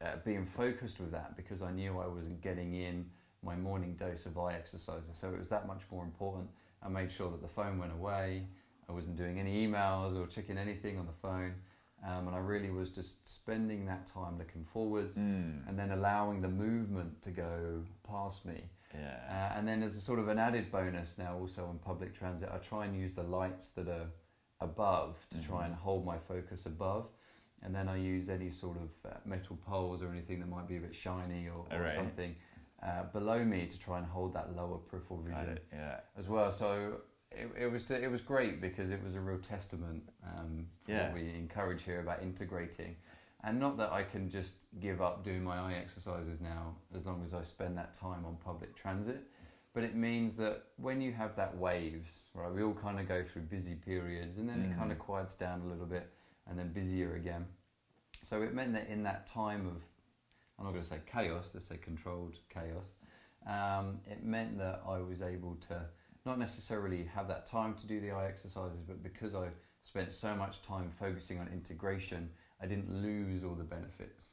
uh, 0.00 0.16
being 0.24 0.44
focused 0.44 1.00
with 1.00 1.10
that 1.12 1.36
because 1.36 1.62
I 1.62 1.70
knew 1.70 1.98
I 1.98 2.06
wasn't 2.06 2.40
getting 2.40 2.74
in 2.74 3.10
my 3.42 3.56
morning 3.56 3.94
dose 3.94 4.26
of 4.26 4.38
eye 4.38 4.54
exercises. 4.54 5.16
So 5.16 5.28
it 5.30 5.38
was 5.38 5.48
that 5.48 5.66
much 5.66 5.82
more 5.90 6.04
important. 6.04 6.48
I 6.82 6.88
made 6.88 7.10
sure 7.10 7.30
that 7.30 7.42
the 7.42 7.48
phone 7.48 7.78
went 7.78 7.92
away. 7.92 8.46
I 8.88 8.92
wasn't 8.92 9.16
doing 9.16 9.40
any 9.40 9.66
emails 9.66 10.16
or 10.16 10.26
checking 10.26 10.58
anything 10.58 10.98
on 10.98 11.06
the 11.06 11.12
phone, 11.12 11.54
um, 12.04 12.26
and 12.28 12.36
I 12.36 12.38
really 12.40 12.70
was 12.70 12.90
just 12.90 13.26
spending 13.26 13.86
that 13.86 14.06
time 14.06 14.38
looking 14.38 14.64
forwards 14.64 15.16
Mm. 15.16 15.66
and 15.68 15.78
then 15.78 15.90
allowing 15.92 16.40
the 16.42 16.48
movement 16.48 17.22
to 17.22 17.30
go 17.30 17.82
past 18.08 18.44
me. 18.44 18.64
Yeah. 18.94 19.18
Uh, 19.28 19.58
and 19.58 19.66
then 19.68 19.82
as 19.82 19.96
a 19.96 20.00
sort 20.00 20.18
of 20.18 20.28
an 20.28 20.38
added 20.38 20.70
bonus 20.70 21.18
now 21.18 21.36
also 21.36 21.66
on 21.66 21.78
public 21.78 22.14
transit, 22.14 22.48
I 22.52 22.58
try 22.58 22.84
and 22.86 22.96
use 22.98 23.14
the 23.14 23.22
lights 23.24 23.68
that 23.70 23.88
are 23.88 24.06
above 24.60 25.16
to 25.30 25.38
try 25.42 25.62
Mhm. 25.62 25.66
and 25.66 25.74
hold 25.74 26.04
my 26.04 26.18
focus 26.18 26.66
above. 26.66 27.08
And 27.62 27.74
then 27.74 27.88
I 27.88 27.96
use 27.96 28.28
any 28.28 28.50
sort 28.50 28.76
of 28.78 28.90
uh, 29.10 29.16
metal 29.24 29.56
poles 29.56 30.02
or 30.02 30.10
anything 30.12 30.40
that 30.40 30.48
might 30.48 30.68
be 30.68 30.76
a 30.76 30.80
bit 30.80 30.94
shiny 30.94 31.48
or, 31.48 31.66
or 31.70 31.76
Alright. 31.76 31.94
something 31.94 32.36
uh, 32.82 33.04
below 33.04 33.44
me 33.44 33.66
to 33.66 33.78
try 33.78 33.98
and 33.98 34.06
hold 34.06 34.32
that 34.34 34.54
lower 34.54 34.78
peripheral 34.78 35.20
vision. 35.22 35.58
Yeah. 35.72 36.00
as 36.16 36.28
well. 36.28 36.52
So 36.52 37.00
it, 37.36 37.62
it 37.64 37.66
was 37.72 37.90
it 37.90 38.10
was 38.10 38.20
great 38.20 38.60
because 38.60 38.90
it 38.90 39.02
was 39.02 39.14
a 39.14 39.20
real 39.20 39.38
testament 39.38 40.02
um, 40.24 40.66
Yeah. 40.86 41.04
what 41.04 41.14
we 41.14 41.28
encourage 41.34 41.82
here 41.82 42.00
about 42.00 42.22
integrating, 42.22 42.96
and 43.44 43.60
not 43.60 43.76
that 43.78 43.92
I 43.92 44.02
can 44.02 44.28
just 44.30 44.54
give 44.80 45.00
up 45.00 45.24
doing 45.24 45.44
my 45.44 45.56
eye 45.58 45.74
exercises 45.74 46.40
now 46.40 46.74
as 46.94 47.06
long 47.06 47.22
as 47.24 47.34
I 47.34 47.42
spend 47.42 47.76
that 47.78 47.94
time 47.94 48.24
on 48.24 48.36
public 48.44 48.74
transit. 48.74 49.22
But 49.74 49.84
it 49.84 49.94
means 49.94 50.36
that 50.36 50.62
when 50.78 51.02
you 51.02 51.12
have 51.12 51.36
that 51.36 51.54
waves, 51.58 52.22
right, 52.32 52.50
we 52.50 52.62
all 52.62 52.72
kind 52.72 52.98
of 52.98 53.06
go 53.06 53.22
through 53.22 53.42
busy 53.42 53.74
periods 53.74 54.38
and 54.38 54.48
then 54.48 54.62
it 54.62 54.78
kind 54.78 54.90
of 54.90 54.98
quiets 54.98 55.34
down 55.34 55.60
a 55.60 55.66
little 55.66 55.84
bit 55.84 56.10
and 56.48 56.58
then 56.58 56.72
busier 56.72 57.14
again. 57.16 57.44
So 58.22 58.40
it 58.40 58.54
meant 58.54 58.72
that 58.72 58.88
in 58.88 59.02
that 59.02 59.26
time 59.26 59.66
of, 59.66 59.82
I'm 60.58 60.64
not 60.64 60.70
going 60.70 60.82
to 60.82 60.88
say 60.88 61.00
chaos, 61.04 61.50
let's 61.52 61.66
say 61.66 61.76
controlled 61.76 62.38
chaos, 62.48 62.94
um, 63.46 64.00
it 64.06 64.24
meant 64.24 64.56
that 64.56 64.80
I 64.88 64.96
was 64.98 65.20
able 65.20 65.56
to 65.68 65.82
not 66.26 66.38
necessarily 66.38 67.04
have 67.14 67.28
that 67.28 67.46
time 67.46 67.74
to 67.74 67.86
do 67.86 68.00
the 68.00 68.10
eye 68.10 68.26
exercises, 68.26 68.80
but 68.86 69.02
because 69.02 69.34
I 69.34 69.48
spent 69.80 70.12
so 70.12 70.34
much 70.34 70.62
time 70.62 70.90
focusing 70.98 71.38
on 71.38 71.48
integration, 71.48 72.28
I 72.60 72.66
didn't 72.66 72.90
lose 72.90 73.44
all 73.44 73.54
the 73.54 73.64
benefits 73.64 74.26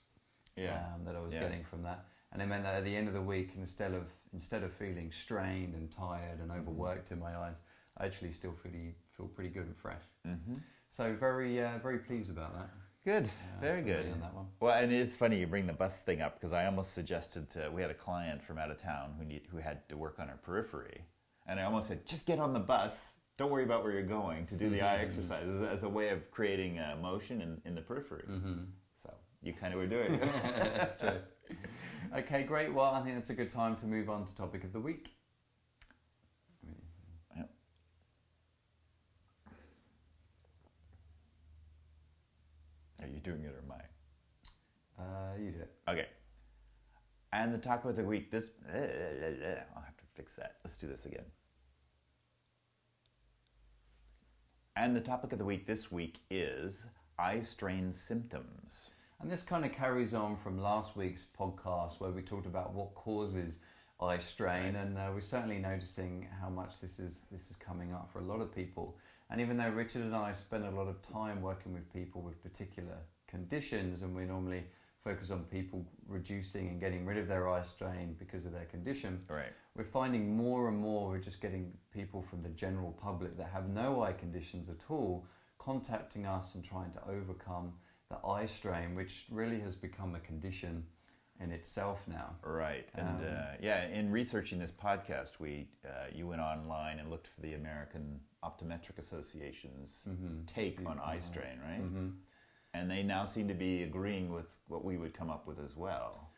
Yeah. 0.55 0.85
um, 0.95 1.03
that 1.05 1.15
I 1.15 1.19
was 1.19 1.33
Yeah. 1.33 1.41
getting 1.41 1.63
from 1.63 1.83
that. 1.83 2.05
And 2.31 2.41
it 2.41 2.47
meant 2.47 2.63
that 2.63 2.73
at 2.75 2.83
the 2.83 2.95
end 2.95 3.07
of 3.07 3.13
the 3.13 3.21
week, 3.21 3.55
instead 3.55 3.93
of 3.93 4.12
instead 4.33 4.63
of 4.63 4.73
feeling 4.73 5.12
strained 5.12 5.75
and 5.75 5.91
tired 5.91 6.39
and 6.39 6.50
Mm-hmm. 6.50 6.62
overworked 6.62 7.12
in 7.12 7.19
my 7.19 7.35
eyes, 7.38 7.62
I 7.97 8.05
actually 8.07 8.31
still 8.31 8.53
pretty 8.53 8.95
feel 9.15 9.27
pretty 9.27 9.51
good 9.51 9.67
and 9.67 9.77
fresh. 9.77 10.01
Mm-hmm. 10.27 10.55
So 10.89 11.13
very 11.13 11.63
uh, 11.63 11.77
very 11.77 12.00
pleased 12.00 12.31
about 12.31 12.55
that. 12.57 12.69
Good. 13.05 13.25
uh, 13.25 13.59
Very 13.59 13.83
good. 13.83 14.12
on 14.12 14.21
that 14.21 14.33
one. 14.33 14.47
Well, 14.62 14.73
and 14.81 14.91
it's 14.91 15.15
funny 15.15 15.38
you 15.39 15.45
bring 15.45 15.67
the 15.67 15.73
bus 15.73 16.00
thing 16.00 16.21
up 16.21 16.35
because 16.35 16.53
I 16.53 16.65
almost 16.65 16.93
suggested 16.93 17.50
to, 17.51 17.69
we 17.69 17.81
had 17.81 17.91
a 17.91 17.93
client 17.93 18.41
from 18.41 18.57
out 18.57 18.71
of 18.71 18.77
town 18.77 19.13
who 19.19 19.25
need 19.25 19.45
who 19.51 19.57
had 19.57 19.88
to 19.89 19.97
work 19.97 20.19
on 20.19 20.29
her 20.29 20.38
periphery, 20.38 21.01
and 21.47 21.59
I 21.59 21.63
almost 21.63 21.88
said 21.88 22.05
just 22.05 22.25
get 22.25 22.39
on 22.39 22.53
the 22.53 22.59
bus. 22.59 23.13
Don't 23.38 23.50
worry 23.51 23.63
about 23.63 23.83
where 23.83 23.91
you're 23.91 24.03
going 24.03 24.45
to 24.47 24.55
do 24.55 24.69
the 24.69 24.81
eye 24.81 24.97
Mhm. 24.97 25.03
exercises 25.05 25.62
as 25.62 25.83
a 25.83 25.89
way 25.89 26.09
of 26.09 26.29
creating 26.31 26.77
uh, 26.79 26.95
motion 27.01 27.41
in, 27.41 27.62
in 27.65 27.73
the 27.75 27.81
periphery. 27.81 28.25
Mm-hmm. 28.29 28.63
So 28.97 29.12
you 29.41 29.53
kind 29.53 29.73
of 29.73 29.79
were 29.79 29.88
doing 29.88 30.13
it. 30.13 30.21
That's 30.77 30.95
true. 31.00 31.19
Okay, 32.15 32.43
great. 32.43 32.71
Well, 32.73 32.93
I 32.93 33.01
think 33.01 33.15
that's 33.15 33.31
a 33.31 33.33
good 33.33 33.50
time 33.50 33.75
to 33.77 33.88
move 33.88 34.07
on 34.09 34.25
to 34.25 34.35
topic 34.35 34.63
of 34.63 34.71
the 34.71 34.79
week. 34.79 35.09
Are 43.01 43.07
you 43.07 43.19
doing 43.19 43.43
it 43.43 43.47
or 43.53 43.63
am 43.63 43.71
I? 43.71 45.01
Uh, 45.03 45.38
you 45.38 45.51
do 45.51 45.59
it. 45.59 45.71
Okay. 45.89 46.07
And 47.33 47.53
the 47.53 47.57
topic 47.57 47.85
of 47.85 47.95
the 47.95 48.03
week 48.03 48.31
this. 48.31 48.50
I'll 48.67 49.81
have 49.81 49.97
to 49.97 50.02
fix 50.15 50.36
that. 50.36 50.55
Let's 50.63 50.77
do 50.77 50.88
this 50.88 51.05
again. 51.05 51.25
And 54.75 54.96
the 54.96 55.01
topic 55.01 55.32
of 55.32 55.39
the 55.39 55.46
week 55.46 55.65
this 55.65 55.91
week 55.91 56.20
is 56.32 56.88
eye 57.20 57.41
strain 57.41 57.93
symptoms. 57.93 58.91
And 59.22 59.32
this 59.32 59.43
kind 59.43 59.63
of 59.63 59.72
carries 59.72 60.13
on 60.13 60.36
from 60.36 60.60
last 60.60 60.98
week's 60.98 61.27
podcast 61.39 62.00
where 62.00 62.12
we 62.12 62.22
talked 62.22 62.48
about 62.48 62.74
what 62.74 62.93
causes 62.96 63.60
eye 64.01 64.17
strain, 64.17 64.75
and 64.75 64.98
uh, 64.98 65.10
we're 65.13 65.22
certainly 65.22 65.60
noticing 65.60 66.27
how 66.41 66.50
much 66.50 66.82
this 66.82 67.00
is 67.00 67.27
this 67.32 67.50
is 67.50 67.55
coming 67.55 67.93
up 67.93 68.10
for 68.12 68.20
a 68.20 68.24
lot 68.24 68.41
of 68.41 68.53
people. 68.53 68.98
And 69.29 69.39
even 69.39 69.58
though 69.58 69.70
Richard 69.70 70.01
and 70.01 70.15
I 70.15 70.34
spend 70.34 70.65
a 70.65 70.72
lot 70.72 70.88
of 70.88 71.01
time 71.01 71.41
working 71.41 71.74
with 71.74 71.91
people 71.93 72.22
with 72.22 72.43
particular 72.43 72.98
conditions, 73.27 74.01
and 74.01 74.15
we 74.15 74.25
normally 74.25 74.65
focus 75.03 75.31
on 75.31 75.43
people 75.45 75.86
reducing 76.07 76.67
and 76.69 76.79
getting 76.79 77.05
rid 77.05 77.17
of 77.17 77.27
their 77.27 77.50
eye 77.50 77.63
strain 77.63 78.15
because 78.17 78.45
of 78.45 78.51
their 78.53 78.65
condition, 78.65 79.22
Right. 79.27 79.51
we're 79.75 79.83
finding 79.83 80.36
more 80.36 80.69
and 80.69 80.77
more 80.77 81.10
we're 81.10 81.19
just 81.19 81.41
getting 81.41 81.74
people 81.91 82.22
from 82.22 82.41
the 82.41 82.50
general 82.50 82.93
public 82.93 83.36
that 83.38 83.50
have 83.50 83.67
no 83.69 84.01
eye 84.03 84.13
conditions 84.13 84.69
at 84.69 84.77
all 84.89 85.25
contacting 85.57 86.25
us 86.25 86.55
and 86.55 86.63
trying 86.63 86.91
to 86.91 87.07
overcome 87.07 87.74
the 88.10 88.17
eye 88.25 88.45
strain, 88.45 88.95
which 88.95 89.25
really 89.29 89.60
has 89.60 89.75
become 89.75 90.15
a 90.15 90.19
condition 90.19 90.86
in 91.39 91.51
itself 91.51 92.07
now. 92.07 92.36
Right. 92.43 92.89
And 92.95 93.07
Um, 93.07 93.24
uh, 93.25 93.55
yeah, 93.60 93.86
in 93.88 94.12
researching 94.12 94.60
this 94.60 94.72
podcast, 94.72 95.39
we 95.39 95.67
uh, 95.86 96.07
you 96.13 96.27
went 96.27 96.41
online 96.41 97.00
and 97.00 97.10
looked 97.10 97.27
for 97.27 97.41
the 97.41 97.55
American 97.55 98.19
Optometric 98.43 98.98
Association's 99.00 100.05
Mhm. 100.07 100.45
take 100.45 100.79
on 100.86 101.00
eye 101.00 101.19
strain, 101.19 101.60
right? 101.62 101.79
hmm 101.79 102.10
And 102.74 102.89
they 102.89 103.03
now 103.03 103.24
seem 103.24 103.48
to 103.48 103.53
be 103.53 103.84
agreeing 103.84 104.34
with 104.34 104.48
what 104.68 104.84
we 104.84 104.98
would 104.98 105.13
come 105.13 105.30
up 105.30 105.48
with 105.48 105.60
as 105.60 105.75
well. 105.75 106.30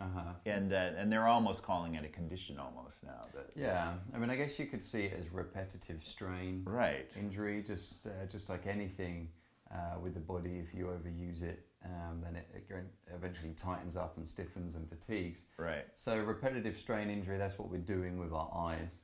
Uh-huh. 0.00 0.32
And 0.46 0.72
uh, 0.72 0.90
and 0.96 1.12
they're 1.12 1.28
almost 1.28 1.62
calling 1.62 1.94
it 1.94 2.04
a 2.04 2.08
condition 2.08 2.58
almost 2.58 3.04
now. 3.04 3.20
That 3.34 3.50
Yeah, 3.54 3.92
I 4.14 4.18
mean, 4.18 4.30
I 4.30 4.36
guess 4.36 4.58
you 4.58 4.66
could 4.66 4.82
see 4.82 5.02
it 5.02 5.16
as 5.20 5.30
repetitive 5.30 6.02
strain 6.02 6.62
right. 6.64 7.10
injury, 7.18 7.62
just 7.62 8.06
uh, 8.06 8.10
just 8.30 8.48
like 8.48 8.66
anything 8.66 9.28
uh, 9.70 9.98
with 10.02 10.14
the 10.14 10.20
body. 10.20 10.58
If 10.58 10.74
you 10.74 10.86
overuse 10.86 11.42
it, 11.42 11.66
um, 11.84 12.22
then 12.22 12.36
it, 12.36 12.48
it 12.54 12.84
eventually 13.14 13.52
tightens 13.52 13.94
up 13.94 14.16
and 14.16 14.26
stiffens 14.26 14.74
and 14.74 14.88
fatigues. 14.88 15.42
Right. 15.58 15.84
So 15.94 16.16
repetitive 16.16 16.78
strain 16.78 17.10
injury, 17.10 17.36
that's 17.36 17.58
what 17.58 17.70
we're 17.70 17.78
doing 17.78 18.18
with 18.18 18.32
our 18.32 18.50
eyes. 18.54 19.00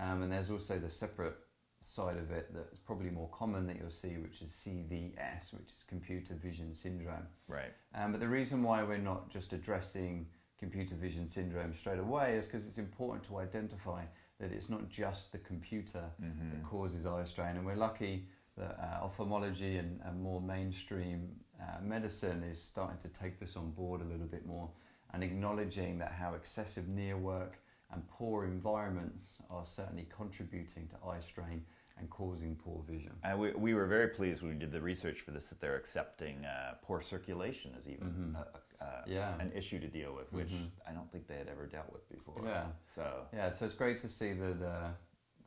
Um, 0.00 0.22
and 0.22 0.30
there's 0.32 0.50
also 0.50 0.78
the 0.78 0.90
separate 0.90 1.36
side 1.86 2.16
of 2.16 2.30
it 2.30 2.52
that's 2.54 2.78
probably 2.78 3.10
more 3.10 3.28
common 3.32 3.66
that 3.66 3.76
you'll 3.78 3.90
see, 3.90 4.16
which 4.18 4.42
is 4.42 4.50
CVS, 4.50 5.52
which 5.52 5.68
is 5.68 5.84
computer 5.88 6.34
vision 6.34 6.74
syndrome. 6.74 7.26
Right. 7.48 7.72
Um, 7.94 8.12
but 8.12 8.20
the 8.20 8.28
reason 8.28 8.62
why 8.62 8.82
we're 8.82 8.98
not 8.98 9.30
just 9.30 9.52
addressing 9.52 10.26
computer 10.58 10.94
vision 10.94 11.26
syndrome 11.26 11.74
straight 11.74 11.98
away 11.98 12.36
is 12.36 12.46
because 12.46 12.66
it's 12.66 12.78
important 12.78 13.24
to 13.28 13.38
identify 13.38 14.02
that 14.40 14.52
it's 14.52 14.68
not 14.68 14.88
just 14.88 15.32
the 15.32 15.38
computer 15.38 16.02
Mm-hmm. 16.22 16.50
that 16.50 16.64
causes 16.64 17.06
eye 17.06 17.24
strain. 17.24 17.56
And 17.56 17.64
we're 17.64 17.76
lucky 17.76 18.26
that 18.58 18.78
uh, 18.80 19.04
ophthalmology 19.04 19.76
and, 19.76 20.00
and 20.04 20.20
more 20.20 20.40
mainstream 20.40 21.28
uh, 21.60 21.80
medicine 21.82 22.42
is 22.42 22.60
starting 22.60 22.98
to 22.98 23.08
take 23.08 23.38
this 23.38 23.56
on 23.56 23.70
board 23.70 24.00
a 24.00 24.04
little 24.04 24.26
bit 24.26 24.46
more 24.46 24.68
and 25.12 25.22
acknowledging 25.22 25.98
that 25.98 26.12
how 26.12 26.34
excessive 26.34 26.88
near 26.88 27.16
work 27.16 27.58
and 27.92 28.06
poor 28.08 28.44
environments 28.44 29.22
are 29.50 29.64
certainly 29.64 30.06
contributing 30.14 30.88
to 30.88 31.08
eye 31.08 31.20
strain 31.20 31.62
and 31.98 32.10
causing 32.10 32.54
poor 32.56 32.82
vision. 32.88 33.12
And 33.24 33.38
we, 33.38 33.52
we 33.52 33.74
were 33.74 33.86
very 33.86 34.08
pleased 34.08 34.42
when 34.42 34.52
we 34.52 34.58
did 34.58 34.70
the 34.72 34.80
research 34.80 35.20
for 35.20 35.30
this 35.30 35.48
that 35.48 35.60
they're 35.60 35.76
accepting 35.76 36.44
uh, 36.44 36.74
poor 36.82 37.00
circulation 37.00 37.72
as 37.78 37.88
even 37.88 38.08
Mhm. 38.08 38.36
a, 38.36 38.84
a, 38.84 38.86
a, 38.86 39.04
Yeah. 39.06 39.38
an 39.40 39.50
issue 39.54 39.78
to 39.80 39.88
deal 39.88 40.14
with, 40.14 40.30
which 40.32 40.50
Mhm. 40.50 40.68
I 40.86 40.92
don't 40.92 41.10
think 41.10 41.26
they 41.26 41.36
had 41.36 41.48
ever 41.48 41.66
dealt 41.66 41.90
with 41.92 42.06
before. 42.10 42.42
Yeah. 42.44 42.66
So 42.94 43.26
Yeah, 43.32 43.50
so 43.50 43.64
it's 43.64 43.74
great 43.74 43.98
to 44.00 44.08
see 44.08 44.34
that, 44.34 44.62
uh, 44.62 44.88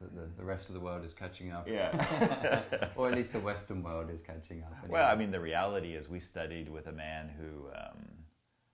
that 0.02 0.16
the, 0.16 0.28
the 0.38 0.44
rest 0.44 0.70
of 0.70 0.74
the 0.74 0.80
world 0.82 1.06
is 1.06 1.14
catching 1.14 1.52
up. 1.52 1.68
yeah. 1.68 2.64
or 2.96 3.10
at 3.10 3.16
least 3.16 3.34
the 3.34 3.40
Western 3.40 3.84
world 3.84 4.10
is 4.10 4.22
catching 4.22 4.64
up. 4.64 4.74
Well, 4.88 5.08
I 5.08 5.16
mean, 5.16 5.30
the 5.30 5.40
reality 5.42 5.94
is 5.94 6.10
we 6.10 6.20
studied 6.20 6.68
with 6.70 6.88
a 6.88 6.92
man 6.94 7.30
who 7.30 7.68
um, 7.78 8.08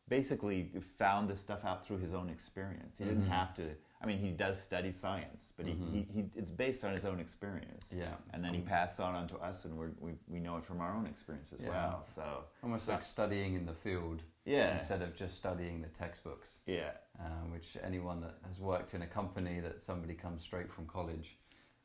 basically 0.07 0.71
found 0.97 1.29
this 1.29 1.39
stuff 1.41 1.65
out 1.65 1.85
through 1.85 1.97
his 1.97 2.13
own 2.13 2.29
experience. 2.29 2.97
He 2.97 3.03
didn't 3.03 3.25
Mhm. 3.25 3.29
have 3.29 3.53
to. 3.55 3.75
I 4.01 4.05
mean, 4.05 4.17
he 4.17 4.31
does 4.31 4.61
study 4.61 4.91
science, 4.91 5.53
but 5.57 5.65
Mhm. 5.65 5.91
he, 5.91 6.05
he, 6.13 6.25
it's 6.35 6.51
based 6.51 6.83
on 6.83 6.93
his 6.93 7.05
own 7.05 7.19
experience. 7.19 7.91
yeah, 7.95 8.15
And 8.33 8.43
then 8.43 8.53
he 8.53 8.61
passed 8.61 8.99
on 8.99 9.15
onto 9.15 9.37
us, 9.37 9.65
and 9.65 9.77
we're, 9.77 9.91
we 9.99 10.13
we 10.27 10.39
know 10.39 10.57
it 10.57 10.65
from 10.65 10.81
our 10.81 10.93
own 10.93 11.05
experience 11.07 11.53
as 11.53 11.61
Yeah. 11.61 11.69
well. 11.69 12.03
So 12.03 12.43
almost 12.61 12.87
like 12.89 13.03
studying 13.03 13.55
in 13.55 13.65
the 13.65 13.73
field 13.73 14.21
yeah, 14.45 14.73
instead 14.73 15.01
of 15.01 15.15
just 15.15 15.37
studying 15.37 15.81
the 15.81 15.87
textbooks. 15.89 16.59
yeah, 16.67 16.91
um, 17.19 17.51
which 17.51 17.77
anyone 17.83 18.19
that 18.21 18.35
has 18.47 18.59
worked 18.59 18.93
in 18.93 19.01
a 19.01 19.07
company 19.07 19.59
that 19.61 19.81
somebody 19.81 20.13
comes 20.13 20.43
straight 20.43 20.69
from 20.71 20.85
college 20.87 21.37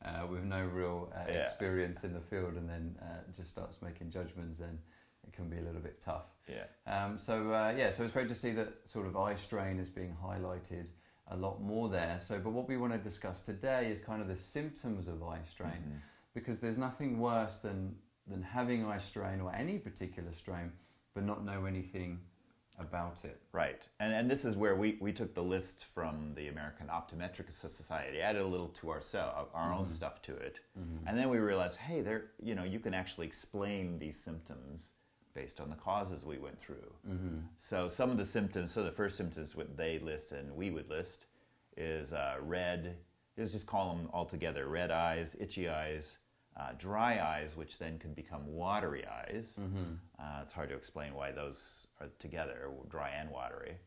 uh, 0.03 0.27
with 0.29 0.43
no 0.43 0.65
real 0.65 1.11
uh, 1.15 1.31
Yeah. 1.31 1.39
experience 1.41 2.03
in 2.03 2.13
the 2.13 2.19
field 2.21 2.55
and 2.55 2.67
then 2.69 2.97
uh, 3.01 3.31
just 3.35 3.49
starts 3.49 3.81
making 3.81 4.11
judgments, 4.11 4.57
then 4.57 4.77
it 5.25 5.31
can 5.33 5.49
be 5.49 5.57
a 5.59 5.61
little 5.61 5.81
bit 5.81 6.01
tough. 6.01 6.25
yeah, 6.47 6.65
Um, 6.85 7.17
so 7.17 7.51
uh, 7.53 7.73
yeah, 7.75 7.89
so 7.91 8.03
it's 8.03 8.11
great 8.13 8.27
to 8.29 8.35
see 8.35 8.51
that 8.51 8.87
sort 8.87 9.07
of 9.07 9.15
eye 9.15 9.35
strain 9.35 9.79
is 9.79 9.89
being 9.89 10.13
highlighted 10.21 10.87
a 11.31 11.35
lot 11.37 11.61
more 11.61 11.89
there. 11.89 12.19
So, 12.19 12.39
but 12.39 12.51
what 12.51 12.67
we 12.67 12.77
want 12.77 12.93
to 12.93 12.99
discuss 12.99 13.41
today 13.41 13.89
is 13.91 13.99
kind 14.01 14.21
of 14.21 14.27
the 14.27 14.35
symptoms 14.35 15.07
of 15.07 15.23
eye 15.23 15.41
strain 15.49 15.71
Mhm. 15.71 15.99
because 16.33 16.59
there's 16.59 16.77
nothing 16.77 17.19
worse 17.19 17.57
than 17.57 17.97
than 18.27 18.43
having 18.43 18.85
eye 18.85 18.99
strain 18.99 19.41
or 19.41 19.51
any 19.53 19.79
particular 19.79 20.31
strain, 20.33 20.71
but 21.15 21.23
not 21.23 21.43
know 21.43 21.65
anything 21.65 22.19
about 22.77 23.25
it. 23.25 23.41
Right, 23.51 23.87
and 23.99 24.13
and 24.13 24.29
this 24.29 24.45
is 24.45 24.55
where 24.55 24.75
we, 24.75 24.97
we 25.01 25.11
took 25.11 25.33
the 25.33 25.43
list 25.43 25.85
from 25.85 26.33
the 26.35 26.47
American 26.47 26.87
Optometric 26.87 27.49
Society, 27.51 28.21
added 28.21 28.41
a 28.43 28.47
little 28.47 28.69
to 28.69 28.91
ourselves, 28.91 29.49
our 29.53 29.73
own 29.73 29.85
Mhm. 29.85 29.89
stuff 29.89 30.21
to 30.23 30.35
it, 30.35 30.59
Mhm. 30.77 30.99
and 31.07 31.17
then 31.17 31.29
we 31.29 31.39
realized, 31.39 31.77
hey, 31.77 32.01
there, 32.01 32.31
you 32.39 32.53
know, 32.55 32.63
you 32.63 32.79
can 32.79 32.93
actually 32.93 33.25
explain 33.27 33.97
these 33.99 34.17
symptoms 34.19 34.93
based 35.33 35.61
on 35.61 35.69
the 35.69 35.75
causes 35.75 36.25
we 36.25 36.37
went 36.37 36.59
through. 36.59 36.93
Mhm. 37.07 37.43
So 37.57 37.87
some 37.87 38.09
of 38.11 38.17
the 38.17 38.25
symptoms, 38.25 38.71
so 38.71 38.83
the 38.83 38.91
first 38.91 39.17
symptoms 39.17 39.55
what 39.55 39.75
they 39.77 39.99
list 39.99 40.31
and 40.31 40.55
we 40.55 40.71
would 40.71 40.89
list 40.89 41.25
is 41.77 42.13
uh, 42.13 42.37
red. 42.41 42.97
Let's 43.37 43.51
just 43.51 43.65
call 43.67 43.95
them 43.95 44.09
all 44.13 44.25
together: 44.25 44.67
red 44.67 44.91
eyes, 44.91 45.35
itchy 45.39 45.69
eyes, 45.69 46.17
uh, 46.57 46.73
dry 46.77 47.21
eyes, 47.25 47.55
which 47.55 47.77
then 47.77 47.97
can 47.97 48.13
become 48.13 48.45
watery 48.53 49.05
eyes. 49.07 49.55
Mhm. 49.59 49.97
Uh, 50.19 50.39
it's 50.41 50.51
hard 50.51 50.69
to 50.69 50.75
explain 50.75 51.13
why 51.13 51.31
those 51.31 51.87
are 51.99 52.09
together, 52.19 52.69
dry 52.89 53.09
and 53.09 53.29
watery, 53.31 53.77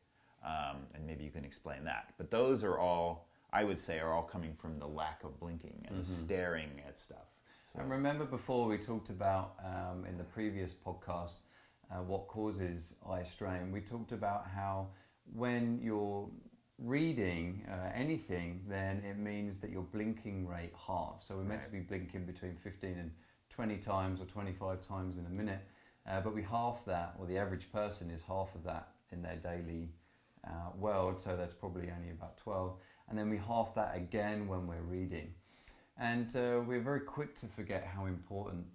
um, 0.43 0.87
and 0.95 1.07
maybe 1.07 1.25
you 1.25 1.31
can 1.31 1.45
explain 1.45 1.85
that. 1.85 2.15
But 2.17 2.31
those 2.31 2.65
are 2.65 2.79
all, 2.79 3.29
I 3.53 3.65
would 3.65 3.79
say, 3.79 4.01
are 4.01 4.13
all 4.15 4.23
coming 4.25 4.55
from 4.57 4.79
the 4.79 4.89
lack 4.89 5.23
of 5.25 5.39
blinking 5.39 5.85
and 5.89 5.97
the 5.99 6.03
Mhm. 6.03 6.05
staring 6.07 6.81
at 6.89 6.97
stuff. 6.97 7.29
So, 7.75 7.81
And 7.81 7.91
remember 7.91 8.25
before 8.25 8.69
we 8.69 8.79
talked 8.79 9.11
about 9.11 9.55
um, 9.65 10.05
in 10.07 10.17
the 10.17 10.25
previous 10.25 10.73
podcast 10.73 11.39
uh, 11.91 12.03
what 12.03 12.29
causes 12.29 12.95
eye 13.09 13.25
strain. 13.25 13.73
We 13.73 13.81
talked 13.81 14.13
about 14.13 14.47
how 14.55 14.89
when 15.33 15.81
you're 15.83 16.29
reading 16.79 17.67
uh, 17.69 17.91
anything, 17.93 18.63
then 18.69 19.03
it 19.09 19.19
means 19.19 19.59
that 19.59 19.71
your 19.71 19.83
blinking 19.83 20.47
rate 20.47 20.73
halves. 20.87 21.27
So 21.27 21.37
we're 21.37 21.43
meant 21.43 21.65
to 21.65 21.69
be 21.69 21.81
blinking 21.81 22.27
between 22.27 22.57
15 22.57 22.91
and 22.99 23.11
20 23.51 23.77
times 23.79 24.21
or 24.21 24.27
25 24.27 24.81
times 24.87 25.17
in 25.17 25.27
a 25.27 25.31
minute, 25.31 25.63
uh, 26.09 26.21
but 26.21 26.33
we 26.35 26.43
half 26.43 26.85
that, 26.85 27.15
or 27.19 27.27
the 27.27 27.39
average 27.39 27.73
person 27.73 28.09
is 28.11 28.23
half 28.23 28.55
of 28.55 28.63
that 28.65 28.89
in 29.11 29.21
their 29.21 29.37
daily 29.37 29.91
uh, 30.47 30.71
world. 30.79 31.19
So 31.19 31.37
that's 31.37 31.55
probably 31.55 31.91
only 31.97 32.11
about 32.11 32.37
12, 32.37 32.75
and 33.09 33.19
then 33.19 33.31
we 33.31 33.37
half 33.37 33.75
that 33.75 33.97
again 33.97 34.47
when 34.47 34.67
we're 34.69 34.83
reading. 34.83 35.35
And 35.97 36.35
uh, 36.35 36.61
we're 36.67 36.81
very 36.81 37.01
quick 37.01 37.35
to 37.37 37.47
forget 37.47 37.85
how 37.85 38.07
important 38.07 38.67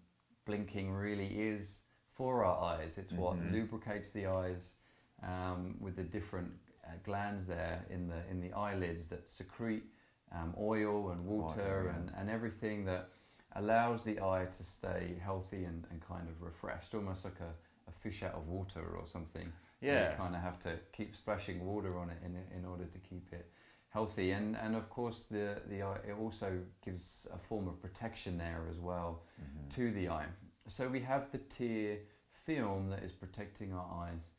blinking 0.45 0.91
really 0.93 1.27
is 1.27 1.81
for 2.13 2.43
our 2.43 2.59
eyes. 2.77 2.97
It's 2.97 3.11
what 3.11 3.38
Mhm. 3.38 3.51
lubricates 3.51 4.11
the 4.11 4.27
eyes 4.27 4.75
um, 5.21 5.75
with 5.79 5.95
the 5.95 6.03
different 6.03 6.53
uh, 6.85 6.91
glands 7.03 7.45
there 7.45 7.85
in 7.89 8.07
the 8.07 8.25
in 8.29 8.39
the 8.41 8.53
eyelids 8.53 9.07
that 9.09 9.27
secrete 9.27 9.83
um, 10.31 10.53
oil 10.57 11.09
and 11.11 11.25
water 11.25 11.55
Water, 11.57 11.83
yeah. 11.88 11.95
and, 11.95 12.11
and 12.17 12.29
everything 12.29 12.85
that 12.85 13.09
allows 13.55 14.03
the 14.03 14.19
eye 14.21 14.45
to 14.51 14.63
stay 14.63 15.15
healthy 15.21 15.65
and, 15.65 15.85
and 15.91 15.99
kind 16.01 16.29
of 16.29 16.41
refreshed, 16.41 16.93
almost 16.95 17.25
like 17.25 17.39
a, 17.41 17.53
a 17.88 17.91
fish 17.91 18.23
out 18.23 18.35
of 18.35 18.47
water 18.47 18.85
or 18.95 19.07
something. 19.07 19.51
yeah, 19.81 20.11
You 20.11 20.17
kind 20.17 20.35
of 20.35 20.41
have 20.41 20.59
to 20.59 20.79
keep 20.91 21.15
splashing 21.15 21.65
water 21.65 21.97
on 21.97 22.09
it 22.09 22.17
in, 22.23 22.35
in 22.57 22.65
order 22.65 22.85
to 22.85 22.99
keep 22.99 23.33
it 23.33 23.49
healthy. 23.89 24.31
And, 24.31 24.55
and 24.55 24.75
of 24.75 24.89
course, 24.89 25.24
the, 25.24 25.62
the 25.69 25.81
eye, 25.84 25.98
it 26.08 26.15
also 26.19 26.60
gives 26.84 27.27
a 27.34 27.38
form 27.38 27.67
of 27.67 27.81
protection 27.81 28.38
there 28.38 28.65
as 28.69 28.79
well 28.79 29.24
Mhm. 29.41 29.69
to 29.75 29.91
the 29.91 30.10
eye. 30.10 30.27
So 30.67 30.88
we 30.88 31.00
have 31.01 31.31
the 31.31 31.39
tear 31.39 31.98
film 32.46 32.89
that 32.89 33.03
is 33.03 33.12
protecting 33.12 33.74
our 33.74 34.05
eyes. 34.08 34.29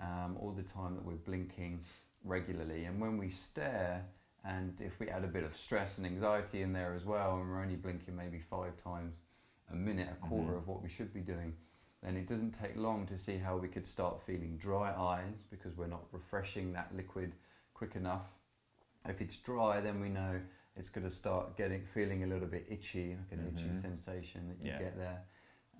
um, 0.00 0.36
all 0.38 0.52
the 0.52 0.62
time 0.62 0.94
that 0.94 1.04
we're 1.04 1.16
blinking 1.16 1.82
regularly. 2.22 2.84
And 2.84 3.00
when 3.00 3.18
we 3.18 3.30
stare, 3.30 4.04
and 4.44 4.80
if 4.80 5.00
we 5.00 5.08
add 5.08 5.24
a 5.24 5.26
bit 5.26 5.42
of 5.42 5.56
stress 5.56 5.98
and 5.98 6.06
anxiety 6.06 6.62
in 6.62 6.72
there 6.72 6.94
as 6.94 7.04
well, 7.04 7.40
and 7.40 7.50
we're 7.50 7.60
only 7.60 7.74
blinking 7.74 8.14
maybe 8.14 8.38
five 8.38 8.76
times 8.76 9.16
a 9.72 9.74
minute, 9.74 10.08
a 10.08 10.14
quarter 10.28 10.52
Mhm. 10.52 10.58
of 10.58 10.68
what 10.68 10.82
we 10.82 10.88
should 10.88 11.12
be 11.12 11.20
doing, 11.20 11.52
then 12.00 12.16
it 12.16 12.28
doesn't 12.28 12.52
take 12.52 12.76
long 12.76 13.06
to 13.06 13.18
see 13.18 13.38
how 13.38 13.56
we 13.56 13.66
could 13.66 13.84
start 13.84 14.22
feeling 14.22 14.56
dry 14.56 14.94
eyes 14.94 15.42
because 15.50 15.76
we're 15.76 15.88
not 15.88 16.04
refreshing 16.12 16.72
that 16.74 16.94
liquid 16.94 17.34
quick 17.74 17.96
enough. 17.96 18.37
If 19.08 19.20
it's 19.20 19.36
dry, 19.36 19.80
then 19.80 20.00
we 20.00 20.08
know 20.08 20.40
it's 20.76 20.88
going 20.90 21.04
to 21.04 21.10
start 21.10 21.56
getting 21.56 21.84
feeling 21.84 22.22
a 22.24 22.26
little 22.26 22.46
bit 22.48 22.66
itchy, 22.68 23.16
like 23.16 23.32
an 23.32 23.46
itchy 23.46 23.70
Mhm. 23.70 23.76
sensation 23.80 24.48
that 24.48 24.58
you 24.64 24.70
Yeah. 24.70 24.78
get 24.78 24.96
there. 24.96 25.22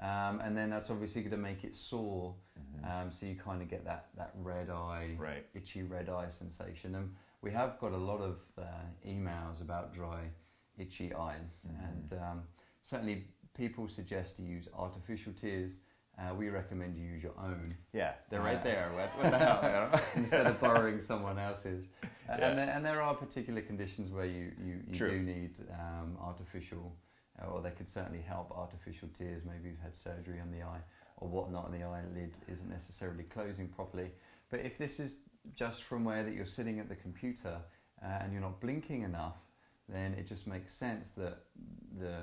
Um, 0.00 0.40
and 0.40 0.56
then 0.56 0.70
that's 0.70 0.90
obviously 0.90 1.22
going 1.22 1.32
to 1.32 1.36
make 1.36 1.64
it 1.64 1.74
sore, 1.74 2.34
Mhm. 2.56 2.84
um, 2.84 3.12
so 3.12 3.26
you 3.26 3.34
kind 3.36 3.60
of 3.62 3.68
get 3.68 3.84
that, 3.84 4.10
that 4.16 4.32
red 4.36 4.70
eye, 4.70 5.16
right. 5.18 5.44
itchy 5.54 5.82
red 5.82 6.08
eye 6.08 6.28
sensation. 6.28 6.94
And 6.94 7.14
we 7.42 7.50
have 7.50 7.78
got 7.78 7.92
a 7.92 7.96
lot 7.96 8.20
of 8.20 8.40
uh, 8.56 8.62
emails 9.06 9.60
about 9.60 9.92
dry, 9.92 10.30
itchy 10.78 11.12
eyes, 11.14 11.66
Mhm. 11.66 11.88
and 11.90 12.12
um, 12.20 12.48
certainly 12.82 13.26
people 13.54 13.88
suggest 13.88 14.36
to 14.36 14.42
use 14.42 14.68
artificial 14.72 15.32
tears. 15.32 15.80
Uh, 16.18 16.34
we 16.34 16.48
recommend 16.48 16.96
you 16.96 17.04
use 17.04 17.22
your 17.22 17.34
own 17.38 17.74
Yeah, 17.92 18.14
they're 18.28 18.40
right 18.40 18.58
Uh, 18.58 18.64
there. 18.64 18.90
What, 18.94 19.08
what 19.18 19.30
the 19.30 19.38
hell? 19.38 20.00
instead 20.16 20.46
of 20.46 20.60
borrowing 20.60 21.00
someone 21.00 21.38
else's. 21.38 21.84
Uh, 22.02 22.06
Yeah. 22.38 22.48
and, 22.48 22.58
there, 22.58 22.68
and 22.70 22.84
there 22.84 23.00
are 23.00 23.14
particular 23.14 23.60
conditions 23.62 24.10
where 24.10 24.26
you, 24.26 24.52
you, 24.60 24.80
you 24.88 24.92
do 24.92 25.22
need 25.22 25.52
um, 25.72 26.16
artificial, 26.20 26.92
uh, 27.40 27.46
or 27.46 27.62
they 27.62 27.70
could 27.70 27.86
certainly 27.88 28.20
help 28.20 28.50
artificial 28.50 29.08
tears. 29.16 29.44
Maybe 29.44 29.68
you've 29.70 29.80
had 29.80 29.94
surgery 29.94 30.40
on 30.40 30.50
the 30.50 30.62
eye 30.62 30.80
or 31.18 31.28
whatnot, 31.28 31.70
and 31.70 31.80
the 31.80 31.84
eyelid 31.86 32.32
isn't 32.48 32.68
necessarily 32.68 33.22
closing 33.24 33.68
properly. 33.68 34.10
But 34.50 34.60
if 34.60 34.76
this 34.76 34.98
is 34.98 35.18
just 35.54 35.84
from 35.84 36.04
where 36.04 36.24
that 36.24 36.34
you're 36.34 36.46
sitting 36.46 36.80
at 36.80 36.88
the 36.88 36.96
computer 36.96 37.58
uh, 38.02 38.06
and 38.20 38.32
you're 38.32 38.42
not 38.42 38.60
blinking 38.60 39.02
enough, 39.02 39.36
then 39.88 40.14
it 40.14 40.26
just 40.26 40.46
makes 40.48 40.74
sense 40.74 41.10
that 41.10 41.44
the 41.98 42.16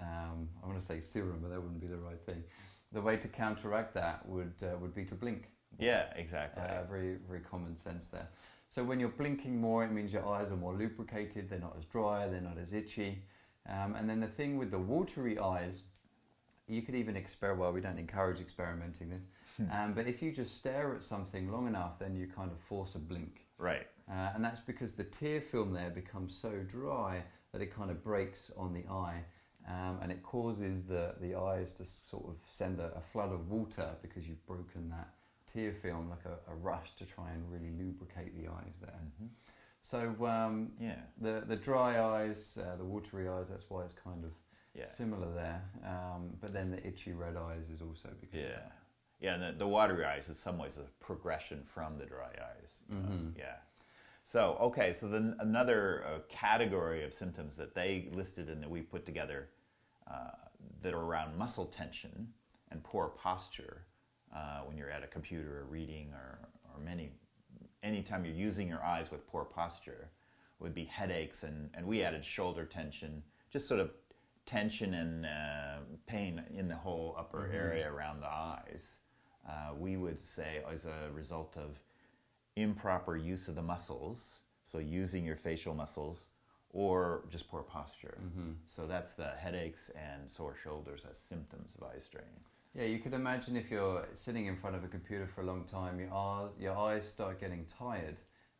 um, 0.00 0.48
I 0.62 0.66
want 0.66 0.78
to 0.80 0.84
say 0.84 0.98
serum, 0.98 1.38
but 1.40 1.50
that 1.50 1.62
wouldn't 1.62 1.80
be 1.80 1.86
the 1.86 1.96
right 1.96 2.20
thing. 2.26 2.42
The 2.94 3.02
way 3.02 3.16
to 3.18 3.28
counteract 3.28 3.92
that 3.94 4.26
would 4.26 4.54
uh, 4.62 4.76
would 4.78 4.94
be 4.94 5.04
to 5.04 5.14
blink. 5.14 5.50
Yeah, 5.78 6.04
exactly. 6.16 6.62
Uh, 6.62 6.84
very, 6.88 7.16
very 7.28 7.40
common 7.40 7.76
sense 7.76 8.06
there. 8.06 8.28
So 8.68 8.82
when 8.84 9.00
you're 9.00 9.08
blinking 9.08 9.60
more, 9.60 9.84
it 9.84 9.90
means 9.92 10.12
your 10.12 10.26
eyes 10.26 10.50
are 10.50 10.56
more 10.56 10.74
lubricated. 10.74 11.50
They're 11.50 11.58
not 11.58 11.74
as 11.78 11.84
dry. 11.84 12.28
They're 12.28 12.40
not 12.40 12.58
as 12.58 12.72
itchy. 12.72 13.22
Um, 13.68 13.94
and 13.96 14.08
then 14.08 14.20
the 14.20 14.28
thing 14.28 14.56
with 14.58 14.70
the 14.70 14.78
watery 14.78 15.38
eyes, 15.38 15.82
you 16.68 16.82
could 16.82 16.94
even 16.94 17.16
experiment. 17.16 17.60
Well, 17.60 17.72
we 17.72 17.80
don't 17.80 17.98
encourage 17.98 18.40
experimenting 18.40 19.10
this, 19.10 19.24
um, 19.72 19.92
but 19.94 20.06
if 20.06 20.22
you 20.22 20.32
just 20.32 20.56
stare 20.56 20.94
at 20.94 21.02
something 21.02 21.50
long 21.50 21.66
enough, 21.66 21.98
then 21.98 22.14
you 22.14 22.26
kind 22.26 22.50
of 22.50 22.58
force 22.60 22.94
a 22.94 22.98
blink. 22.98 23.46
right. 23.58 23.86
Uh, 24.10 24.32
and 24.34 24.44
that's 24.44 24.60
because 24.60 24.92
the 24.92 25.04
tear 25.04 25.40
film 25.40 25.72
there 25.72 25.88
becomes 25.88 26.36
so 26.36 26.52
dry 26.68 27.22
that 27.52 27.62
it 27.62 27.74
kind 27.74 27.90
of 27.90 28.04
breaks 28.04 28.50
on 28.56 28.74
the 28.74 28.84
eye. 28.90 29.24
Um, 29.66 29.98
and 30.02 30.12
it 30.12 30.22
causes 30.22 30.84
the, 30.84 31.14
the 31.20 31.34
eyes 31.36 31.72
to 31.74 31.84
sort 31.86 32.26
of 32.26 32.36
send 32.50 32.80
a, 32.80 32.92
a 32.96 33.00
flood 33.00 33.32
of 33.32 33.50
water 33.50 33.88
because 34.02 34.28
you've 34.28 34.44
broken 34.46 34.90
that 34.90 35.08
tear 35.46 35.72
film, 35.72 36.10
like 36.10 36.24
a, 36.26 36.52
a 36.52 36.54
rush 36.54 36.90
to 36.96 37.06
try 37.06 37.30
and 37.30 37.50
really 37.50 37.70
lubricate 37.78 38.36
the 38.36 38.48
eyes 38.50 38.74
there. 38.80 39.00
Mhm. 39.22 39.28
So 39.80 40.26
um, 40.26 40.72
Yeah. 40.78 41.00
the, 41.20 41.44
the 41.46 41.56
dry 41.56 42.00
eyes, 42.00 42.58
uh, 42.60 42.76
the 42.76 42.84
watery 42.84 43.28
eyes, 43.28 43.46
that's 43.48 43.68
why 43.70 43.84
it's 43.84 43.94
kind 43.94 44.24
of 44.24 44.32
Yeah. 44.74 44.84
similar 44.84 45.32
there. 45.32 45.62
Um, 45.84 46.36
but 46.40 46.52
then 46.52 46.70
the 46.70 46.86
itchy 46.86 47.12
red 47.12 47.36
eyes 47.36 47.70
is 47.70 47.80
also 47.80 48.10
because 48.20 48.40
Yeah. 48.40 48.70
Yeah, 49.20 49.34
and 49.34 49.42
the, 49.42 49.58
the 49.60 49.68
watery 49.68 50.04
eyes 50.04 50.28
is 50.28 50.38
some 50.38 50.58
ways 50.58 50.76
a 50.78 50.82
progression 51.02 51.62
from 51.64 51.96
the 51.96 52.04
dry 52.04 52.32
eyes. 52.32 52.82
Mhm. 52.92 53.32
Yeah. 53.38 53.56
So, 54.26 54.56
okay, 54.58 54.94
so 54.94 55.06
then 55.06 55.36
another 55.40 56.02
uh, 56.06 56.18
category 56.30 57.04
of 57.04 57.12
symptoms 57.12 57.56
that 57.56 57.74
they 57.74 58.08
listed 58.14 58.48
and 58.48 58.62
that 58.62 58.70
we 58.70 58.80
put 58.80 59.04
together 59.04 59.50
uh, 60.10 60.30
that 60.80 60.94
are 60.94 61.02
around 61.02 61.36
muscle 61.36 61.66
tension 61.66 62.28
and 62.70 62.82
poor 62.82 63.08
posture 63.08 63.84
uh, 64.34 64.60
when 64.64 64.78
you're 64.78 64.90
at 64.90 65.04
a 65.04 65.06
computer 65.06 65.60
or 65.60 65.64
reading 65.66 66.10
or, 66.14 66.38
or 66.74 66.80
many, 66.80 67.10
anytime 67.82 68.24
you're 68.24 68.34
using 68.34 68.66
your 68.66 68.82
eyes 68.82 69.10
with 69.10 69.26
poor 69.26 69.44
posture 69.44 70.08
would 70.58 70.74
be 70.74 70.84
headaches 70.84 71.42
and, 71.42 71.68
and 71.74 71.86
we 71.86 72.02
added 72.02 72.24
shoulder 72.24 72.64
tension, 72.64 73.22
just 73.52 73.68
sort 73.68 73.78
of 73.78 73.90
tension 74.46 74.94
and 74.94 75.26
uh, 75.26 75.80
pain 76.06 76.42
in 76.54 76.66
the 76.66 76.74
whole 76.74 77.14
upper 77.18 77.50
Mhm. 77.52 77.54
area 77.54 77.92
around 77.92 78.20
the 78.20 78.26
eyes. 78.26 79.00
Uh, 79.46 79.74
we 79.78 79.98
would 79.98 80.18
say 80.18 80.62
as 80.72 80.86
a 80.86 81.10
result 81.12 81.58
of 81.58 81.78
improper 82.56 83.16
use 83.16 83.48
of 83.48 83.54
the 83.54 83.62
muscles, 83.62 84.40
so 84.64 84.78
using 84.78 85.24
your 85.24 85.36
facial 85.36 85.74
muscles, 85.74 86.28
or 86.70 87.24
just 87.30 87.48
poor 87.48 87.62
posture. 87.62 88.18
hmm 88.34 88.52
So 88.66 88.86
that's 88.86 89.14
the 89.14 89.28
headaches 89.38 89.90
and 89.90 90.28
sore 90.28 90.54
shoulders 90.54 91.04
as 91.10 91.18
symptoms 91.18 91.76
of 91.76 91.84
eye 91.84 91.98
strain. 91.98 92.24
Yeah, 92.74 92.84
you 92.86 92.98
could 92.98 93.14
imagine 93.14 93.56
if 93.56 93.70
you're 93.70 94.06
sitting 94.14 94.46
in 94.46 94.56
front 94.56 94.74
of 94.74 94.82
a 94.82 94.88
computer 94.88 95.26
for 95.28 95.42
a 95.42 95.44
long 95.44 95.64
time, 95.64 96.00
your 96.00 96.12
eyes, 96.12 96.50
your 96.58 96.76
eyes 96.76 97.06
start 97.06 97.40
getting 97.40 97.64
tired, 97.66 98.16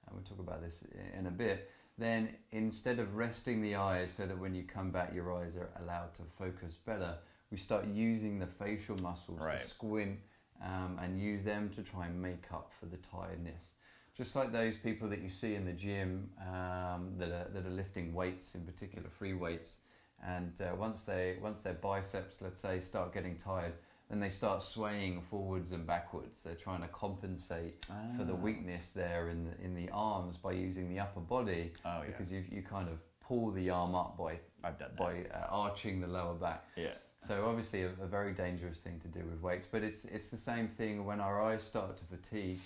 and 0.07 0.13
we'll 0.15 0.23
talk 0.23 0.39
about 0.39 0.63
this 0.63 0.85
in 1.19 1.27
a 1.27 1.31
bit. 1.31 1.71
Then 1.99 2.35
instead 2.53 2.99
of 2.99 3.15
resting 3.17 3.61
the 3.63 3.77
eyes 3.77 4.13
so 4.13 4.27
that 4.27 4.39
when 4.39 4.55
you 4.55 4.65
come 4.65 4.91
back 4.91 5.13
your 5.15 5.33
eyes 5.33 5.57
are 5.57 5.71
allowed 5.81 6.15
to 6.15 6.23
focus 6.39 6.75
better, 6.75 7.17
we 7.51 7.57
start 7.57 7.87
using 7.87 8.39
the 8.39 8.47
facial 8.47 8.97
muscles 8.99 9.41
Right. 9.41 9.61
to 9.61 9.67
squint 9.67 10.19
um, 10.65 10.99
and 11.03 11.21
use 11.21 11.43
them 11.45 11.71
to 11.71 11.83
try 11.83 12.07
and 12.07 12.21
make 12.21 12.45
up 12.53 12.73
for 12.79 12.87
the 12.87 12.97
tiredness. 12.99 13.71
Just 14.17 14.37
like 14.37 14.53
those 14.53 14.77
people 14.77 15.09
that 15.09 15.21
you 15.21 15.29
see 15.29 15.55
in 15.57 15.65
the 15.65 15.73
gym 15.73 16.31
um, 16.41 17.13
that, 17.19 17.31
are, 17.31 17.49
that 17.53 17.67
are 17.67 17.71
lifting 17.71 18.15
weights, 18.15 18.55
in 18.55 18.61
particular 18.63 19.09
free 19.09 19.35
weights, 19.35 19.79
and 20.25 20.53
uh, 20.61 20.75
once 20.77 21.03
they 21.03 21.37
once 21.43 21.63
their 21.63 21.75
biceps, 21.75 22.41
let's 22.41 22.61
say, 22.61 22.79
start 22.79 23.13
getting 23.13 23.35
tired, 23.37 23.73
then 24.09 24.21
they 24.21 24.29
start 24.29 24.63
swaying 24.63 25.21
forwards 25.21 25.73
and 25.73 25.85
backwards. 25.85 26.43
They're 26.45 26.55
trying 26.55 26.83
to 26.83 26.89
compensate 26.89 27.85
for 28.17 28.25
the 28.25 28.33
Ah. 28.35 28.37
weakness 28.37 28.91
there 28.91 29.29
in 29.31 29.45
the, 29.45 29.65
in 29.65 29.75
the 29.75 29.91
arms 29.93 30.37
by 30.37 30.53
using 30.53 30.89
the 30.89 31.01
upper 31.01 31.21
body 31.21 31.73
Oh, 31.85 32.03
yeah. 32.03 32.07
because 32.07 32.31
you, 32.31 32.45
you 32.51 32.63
kind 32.63 32.89
of 32.89 32.99
pull 33.21 33.51
the 33.51 33.69
arm 33.71 33.95
up 33.97 34.17
by 34.17 34.39
I've 34.63 34.79
done 34.79 34.91
that. 34.97 34.99
by 34.99 35.25
uh, 35.37 35.47
arching 35.51 36.01
the 36.01 36.07
lower 36.07 36.35
back. 36.35 36.65
Yeah. 36.77 36.93
So 37.19 37.47
obviously 37.47 37.83
a, 37.83 37.89
a 38.01 38.07
very 38.07 38.33
dangerous 38.33 38.79
thing 38.79 39.01
to 39.01 39.09
do 39.09 39.25
with 39.27 39.41
weights, 39.43 39.67
but 39.71 39.83
it's 39.83 40.05
it's 40.05 40.29
the 40.29 40.37
same 40.37 40.69
thing 40.69 41.05
when 41.05 41.21
our 41.21 41.43
eyes 41.43 41.65
start 41.65 41.97
to 41.97 42.05
fatigue. 42.05 42.61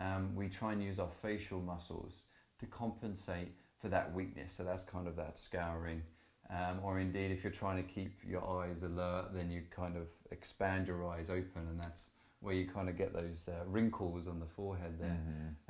Um, 0.00 0.34
we 0.34 0.48
try 0.48 0.72
and 0.72 0.82
use 0.82 0.98
our 0.98 1.10
facial 1.22 1.60
muscles 1.60 2.24
to 2.58 2.66
compensate 2.66 3.52
for 3.78 3.88
that 3.88 4.12
weakness. 4.14 4.52
So 4.52 4.64
that's 4.64 4.82
kind 4.82 5.06
of 5.06 5.16
that 5.16 5.38
scouring. 5.38 6.02
Um, 6.50 6.80
or 6.82 6.98
indeed, 6.98 7.30
if 7.30 7.44
you're 7.44 7.52
trying 7.52 7.76
to 7.76 7.88
keep 7.88 8.18
your 8.26 8.44
eyes 8.62 8.82
alert, 8.82 9.28
then 9.32 9.50
you 9.50 9.62
kind 9.70 9.96
of 9.96 10.08
expand 10.32 10.88
your 10.88 11.06
eyes 11.08 11.30
open, 11.30 11.68
and 11.68 11.78
that's 11.80 12.10
where 12.40 12.54
you 12.54 12.66
kind 12.66 12.88
of 12.88 12.96
get 12.96 13.12
those 13.12 13.48
uh, 13.48 13.64
wrinkles 13.66 14.26
on 14.26 14.40
the 14.40 14.46
forehead 14.46 14.98
there. 14.98 15.20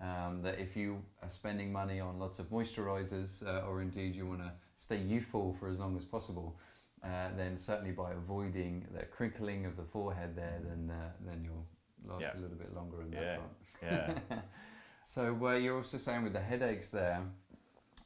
Mhm. 0.00 0.28
Um, 0.30 0.42
that 0.42 0.58
if 0.58 0.76
you 0.76 1.02
are 1.22 1.28
spending 1.28 1.70
money 1.72 2.00
on 2.00 2.18
lots 2.18 2.38
of 2.38 2.46
moisturizers, 2.48 3.44
uh, 3.46 3.66
or 3.66 3.82
indeed 3.82 4.14
you 4.14 4.26
want 4.26 4.40
to 4.40 4.52
stay 4.76 4.96
youthful 4.96 5.52
for 5.58 5.68
as 5.68 5.78
long 5.78 5.96
as 5.98 6.04
possible, 6.04 6.56
uh, 7.02 7.28
then 7.36 7.58
certainly 7.58 7.92
by 7.92 8.12
avoiding 8.12 8.86
the 8.94 9.04
crinkling 9.04 9.66
of 9.66 9.76
the 9.76 9.84
forehead 9.84 10.34
there, 10.34 10.60
then 10.64 10.90
uh, 10.90 11.10
then 11.26 11.44
you'll 11.44 11.66
last 12.06 12.22
Yeah. 12.22 12.36
a 12.36 12.40
little 12.40 12.56
bit 12.56 12.72
longer 12.74 13.02
in 13.02 13.12
Yeah. 13.12 13.20
that 13.20 13.34
front. 13.34 13.52
Yeah. 13.82 14.14
so 15.04 15.36
uh, 15.42 15.54
you're 15.54 15.76
also 15.76 15.98
saying 15.98 16.22
with 16.22 16.32
the 16.32 16.40
headaches 16.40 16.90
there, 16.90 17.22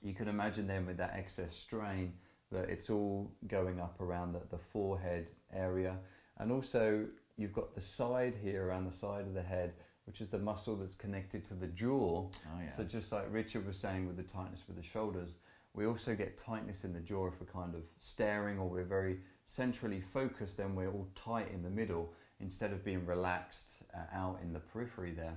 you 0.03 0.15
can 0.15 0.29
imagine 0.29 0.67
then 0.67 0.87
with 0.87 0.97
that 0.99 1.15
excess 1.15 1.55
strain 1.55 2.13
that 2.53 2.69
it's 2.69 2.91
all 2.91 3.33
going 3.49 3.81
up 3.81 4.01
around 4.01 4.33
the, 4.33 4.41
the 4.51 4.59
forehead 4.59 5.29
area, 5.53 5.97
and 6.39 6.53
also 6.53 7.07
you've 7.37 7.53
got 7.53 7.75
the 7.75 7.81
side 7.81 8.35
here 8.41 8.67
around 8.67 8.85
the 8.85 8.93
side 8.93 9.23
of 9.23 9.35
the 9.35 9.43
head, 9.43 9.73
which 10.07 10.21
is 10.21 10.29
the 10.29 10.39
muscle 10.39 10.77
that's 10.77 10.95
connected 10.95 11.45
to 11.47 11.55
the 11.55 11.67
jaw. 11.69 12.29
Oh, 12.31 12.61
yeah. 12.63 12.71
So 12.71 12.85
just 12.85 13.11
like 13.13 13.25
Richard 13.31 13.67
was 13.67 13.77
saying 13.77 14.07
with 14.07 14.17
the 14.17 14.23
tightness 14.23 14.63
with 14.67 14.77
the 14.77 14.83
shoulders, 14.83 15.35
we 15.73 15.87
also 15.87 16.15
get 16.15 16.37
tightness 16.37 16.85
in 16.85 16.93
the 16.93 17.01
jaw 17.01 17.27
if 17.27 17.41
we're 17.41 17.47
kind 17.47 17.75
of 17.75 17.83
staring 17.99 18.59
or 18.59 18.69
we're 18.69 18.85
very 18.85 19.19
centrally 19.45 20.01
focused. 20.01 20.59
Then 20.59 20.75
we're 20.75 20.91
all 20.91 21.09
tight 21.15 21.51
in 21.51 21.63
the 21.63 21.71
middle 21.71 22.13
instead 22.41 22.73
of 22.73 22.85
being 22.85 23.05
relaxed 23.07 23.83
uh, 23.95 24.17
out 24.17 24.39
in 24.43 24.53
the 24.53 24.61
periphery 24.61 25.11
there. 25.11 25.37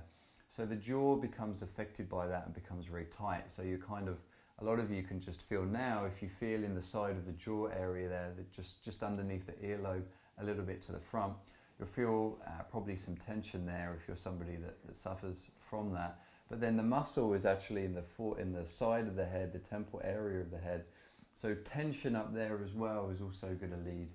So 0.58 0.66
the 0.66 0.74
jaw 0.74 1.14
becomes 1.14 1.62
affected 1.62 2.10
by 2.10 2.26
that 2.26 2.46
and 2.46 2.52
becomes 2.52 2.86
very 2.86 3.04
tight. 3.16 3.44
So 3.46 3.62
you 3.62 3.78
kind 3.78 4.08
of 4.08 4.16
a 4.58 4.64
lot 4.64 4.80
of 4.80 4.90
you 4.90 5.04
can 5.04 5.20
just 5.20 5.42
feel 5.42 5.62
now 5.62 6.04
if 6.04 6.20
you 6.20 6.28
feel 6.28 6.64
in 6.64 6.74
the 6.74 6.82
side 6.82 7.12
of 7.12 7.26
the 7.26 7.32
jaw 7.34 7.66
area 7.66 8.08
there, 8.08 8.32
that 8.36 8.52
just 8.52 8.84
just 8.84 9.04
underneath 9.04 9.46
the 9.46 9.52
earlobe, 9.64 10.02
a 10.40 10.44
little 10.44 10.64
bit 10.64 10.82
to 10.86 10.90
the 10.90 10.98
front, 10.98 11.34
you'll 11.78 11.86
feel 11.86 12.38
uh, 12.44 12.64
probably 12.72 12.96
some 12.96 13.14
tension 13.14 13.66
there 13.66 13.96
if 13.96 14.08
you're 14.08 14.16
somebody 14.16 14.56
that, 14.56 14.84
that 14.84 14.96
suffers 14.96 15.52
from 15.70 15.92
that. 15.92 16.18
But 16.50 16.60
then 16.60 16.76
the 16.76 16.82
muscle 16.82 17.34
is 17.34 17.46
actually 17.46 17.84
in 17.84 17.94
the 17.94 18.02
for, 18.02 18.36
in 18.40 18.52
the 18.52 18.66
side 18.66 19.06
of 19.06 19.14
the 19.14 19.26
head, 19.26 19.52
the 19.52 19.60
temple 19.60 20.00
area 20.02 20.40
of 20.40 20.50
the 20.50 20.58
head. 20.58 20.86
So 21.34 21.54
tension 21.54 22.16
up 22.16 22.34
there 22.34 22.60
as 22.64 22.74
well 22.74 23.10
is 23.14 23.20
also 23.20 23.54
going 23.54 23.70
to 23.70 23.88
lead 23.88 24.08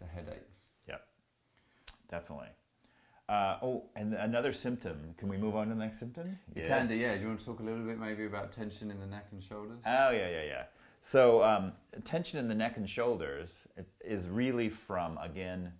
to 0.00 0.04
headaches. 0.04 0.66
Yep, 0.88 1.00
definitely. 2.10 2.48
Uh, 3.28 3.58
oh, 3.60 3.84
and 3.96 4.14
another 4.14 4.52
symptom. 4.52 5.14
Can 5.18 5.28
we 5.28 5.36
move 5.36 5.56
on 5.56 5.68
to 5.68 5.74
the 5.74 5.80
next 5.80 5.98
symptom? 5.98 6.38
You 6.54 6.62
can 6.68 6.86
do, 6.86 6.94
yeah. 6.94 7.14
Do 7.14 7.22
you 7.22 7.26
want 7.26 7.40
to 7.40 7.44
talk 7.44 7.58
a 7.58 7.62
little 7.62 7.80
bit 7.84 7.98
maybe 7.98 8.24
about 8.24 8.52
tension 8.52 8.90
in 8.90 9.00
the 9.00 9.06
neck 9.06 9.26
and 9.32 9.42
shoulders? 9.42 9.78
Oh, 9.84 10.10
yeah, 10.10 10.28
yeah, 10.28 10.44
yeah. 10.44 10.62
So, 11.00 11.42
um, 11.42 11.72
tension 12.04 12.38
in 12.38 12.46
the 12.46 12.54
neck 12.54 12.76
and 12.76 12.88
shoulders 12.88 13.66
is 14.00 14.28
really 14.28 14.68
from, 14.68 15.18
again, 15.18 15.72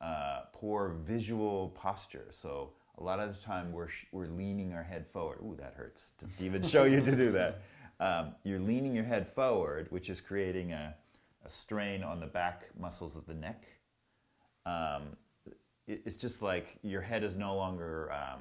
uh, 0.00 0.42
poor 0.52 0.96
visual 1.04 1.68
posture. 1.70 2.26
So, 2.30 2.72
a 2.98 3.02
lot 3.02 3.20
of 3.20 3.32
the 3.32 3.40
time 3.40 3.72
we're, 3.72 3.88
we're 4.10 4.26
leaning 4.26 4.72
our 4.72 4.82
head 4.82 5.06
forward. 5.06 5.38
Ooh, 5.40 5.56
that 5.56 5.74
hurts 5.76 6.10
to 6.18 6.44
even 6.44 6.62
show 6.62 6.82
you 6.82 7.00
to 7.00 7.16
do 7.16 7.32
that. 7.32 7.62
Um, 8.00 8.36
you're 8.44 8.60
leaning 8.60 8.94
your 8.94 9.02
head 9.02 9.26
forward, 9.26 9.88
which 9.90 10.08
is 10.08 10.20
creating 10.20 10.70
a, 10.70 10.94
a 11.44 11.50
strain 11.50 12.04
on 12.04 12.20
the 12.20 12.28
back 12.28 12.66
muscles 12.78 13.16
of 13.16 13.26
the 13.26 13.34
neck. 13.34 13.66
Um, 14.66 15.16
it's 15.88 16.16
just 16.16 16.42
like 16.42 16.78
your 16.82 17.00
head 17.00 17.24
is 17.24 17.34
no 17.34 17.56
longer 17.56 18.12
um, 18.12 18.40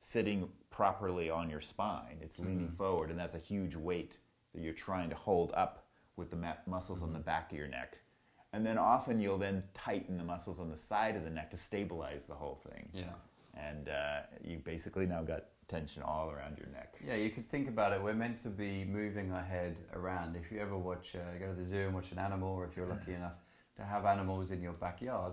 sitting 0.00 0.48
properly 0.70 1.30
on 1.30 1.48
your 1.48 1.60
spine. 1.60 2.18
It's 2.20 2.38
leaning 2.38 2.66
mm-hmm. 2.66 2.76
forward, 2.76 3.10
and 3.10 3.18
that's 3.18 3.34
a 3.34 3.38
huge 3.38 3.74
weight 3.74 4.18
that 4.54 4.62
you're 4.62 4.74
trying 4.74 5.08
to 5.10 5.16
hold 5.16 5.52
up 5.54 5.86
with 6.16 6.30
the 6.30 6.36
ma- 6.36 6.54
muscles 6.66 6.98
mm-hmm. 6.98 7.08
on 7.08 7.12
the 7.14 7.18
mm-hmm. 7.18 7.26
back 7.26 7.52
of 7.52 7.58
your 7.58 7.68
neck. 7.68 7.98
And 8.52 8.66
then 8.66 8.76
often 8.76 9.18
you'll 9.18 9.38
then 9.38 9.62
tighten 9.72 10.18
the 10.18 10.24
muscles 10.24 10.60
on 10.60 10.70
the 10.70 10.76
side 10.76 11.16
of 11.16 11.24
the 11.24 11.30
neck 11.30 11.50
to 11.52 11.56
stabilize 11.56 12.26
the 12.26 12.34
whole 12.34 12.60
thing. 12.70 12.88
Yeah. 12.92 13.04
And 13.54 13.88
uh, 13.88 14.20
you 14.44 14.58
basically 14.58 15.06
now 15.06 15.22
got 15.22 15.44
tension 15.68 16.02
all 16.02 16.30
around 16.30 16.58
your 16.58 16.68
neck. 16.68 16.96
Yeah, 17.06 17.14
you 17.14 17.30
could 17.30 17.48
think 17.48 17.68
about 17.68 17.94
it. 17.94 18.02
We're 18.02 18.12
meant 18.12 18.38
to 18.42 18.50
be 18.50 18.84
moving 18.84 19.32
our 19.32 19.42
head 19.42 19.78
around. 19.94 20.36
If 20.36 20.52
you 20.52 20.60
ever 20.60 20.76
watch, 20.76 21.16
uh, 21.16 21.38
go 21.38 21.48
to 21.48 21.54
the 21.54 21.66
zoo 21.66 21.86
and 21.86 21.94
watch 21.94 22.12
an 22.12 22.18
animal, 22.18 22.50
or 22.50 22.66
if 22.66 22.76
you're 22.76 22.86
lucky 22.86 23.14
enough 23.14 23.36
to 23.76 23.84
have 23.84 24.04
animals 24.04 24.50
in 24.50 24.60
your 24.60 24.74
backyard, 24.74 25.32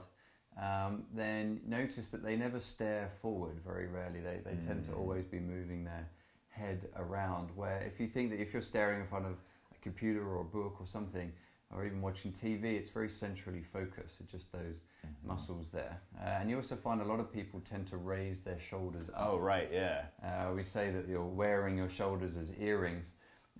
um, 0.61 1.03
then 1.13 1.61
notice 1.65 2.09
that 2.09 2.23
they 2.23 2.35
never 2.35 2.59
stare 2.59 3.11
forward 3.21 3.59
very 3.65 3.87
rarely. 3.87 4.19
They, 4.19 4.39
they 4.43 4.57
mm. 4.57 4.67
tend 4.67 4.85
to 4.85 4.91
mm. 4.91 4.99
always 4.99 5.25
be 5.25 5.39
moving 5.39 5.83
their 5.83 6.09
head 6.49 6.89
around. 6.97 7.49
Where 7.55 7.79
if 7.79 7.99
you 7.99 8.07
think 8.07 8.31
that 8.31 8.41
if 8.41 8.53
you're 8.53 8.61
staring 8.61 9.01
in 9.01 9.07
front 9.07 9.25
of 9.25 9.33
a 9.33 9.79
computer 9.81 10.27
or 10.27 10.41
a 10.41 10.43
book 10.43 10.77
or 10.79 10.85
something, 10.85 11.31
or 11.71 11.85
even 11.85 12.01
watching 12.01 12.31
TV, 12.31 12.63
it's 12.63 12.89
very 12.89 13.09
centrally 13.09 13.61
focused. 13.61 14.19
It's 14.19 14.31
just 14.31 14.51
those 14.51 14.77
mm-hmm. 15.05 15.27
muscles 15.27 15.69
there. 15.69 16.01
Uh, 16.19 16.37
and 16.39 16.49
you 16.49 16.55
also 16.55 16.75
find 16.75 16.99
a 16.99 17.05
lot 17.05 17.19
of 17.19 17.31
people 17.31 17.61
tend 17.61 17.87
to 17.87 17.97
raise 17.97 18.39
their 18.41 18.59
shoulders 18.59 19.09
up. 19.09 19.29
Oh, 19.29 19.37
right, 19.37 19.69
yeah. 19.71 20.05
Uh, 20.23 20.51
we 20.53 20.63
say 20.63 20.89
that 20.89 21.07
you're 21.07 21.23
wearing 21.23 21.77
your 21.77 21.89
shoulders 21.89 22.37
as 22.37 22.51
earrings. 22.59 23.11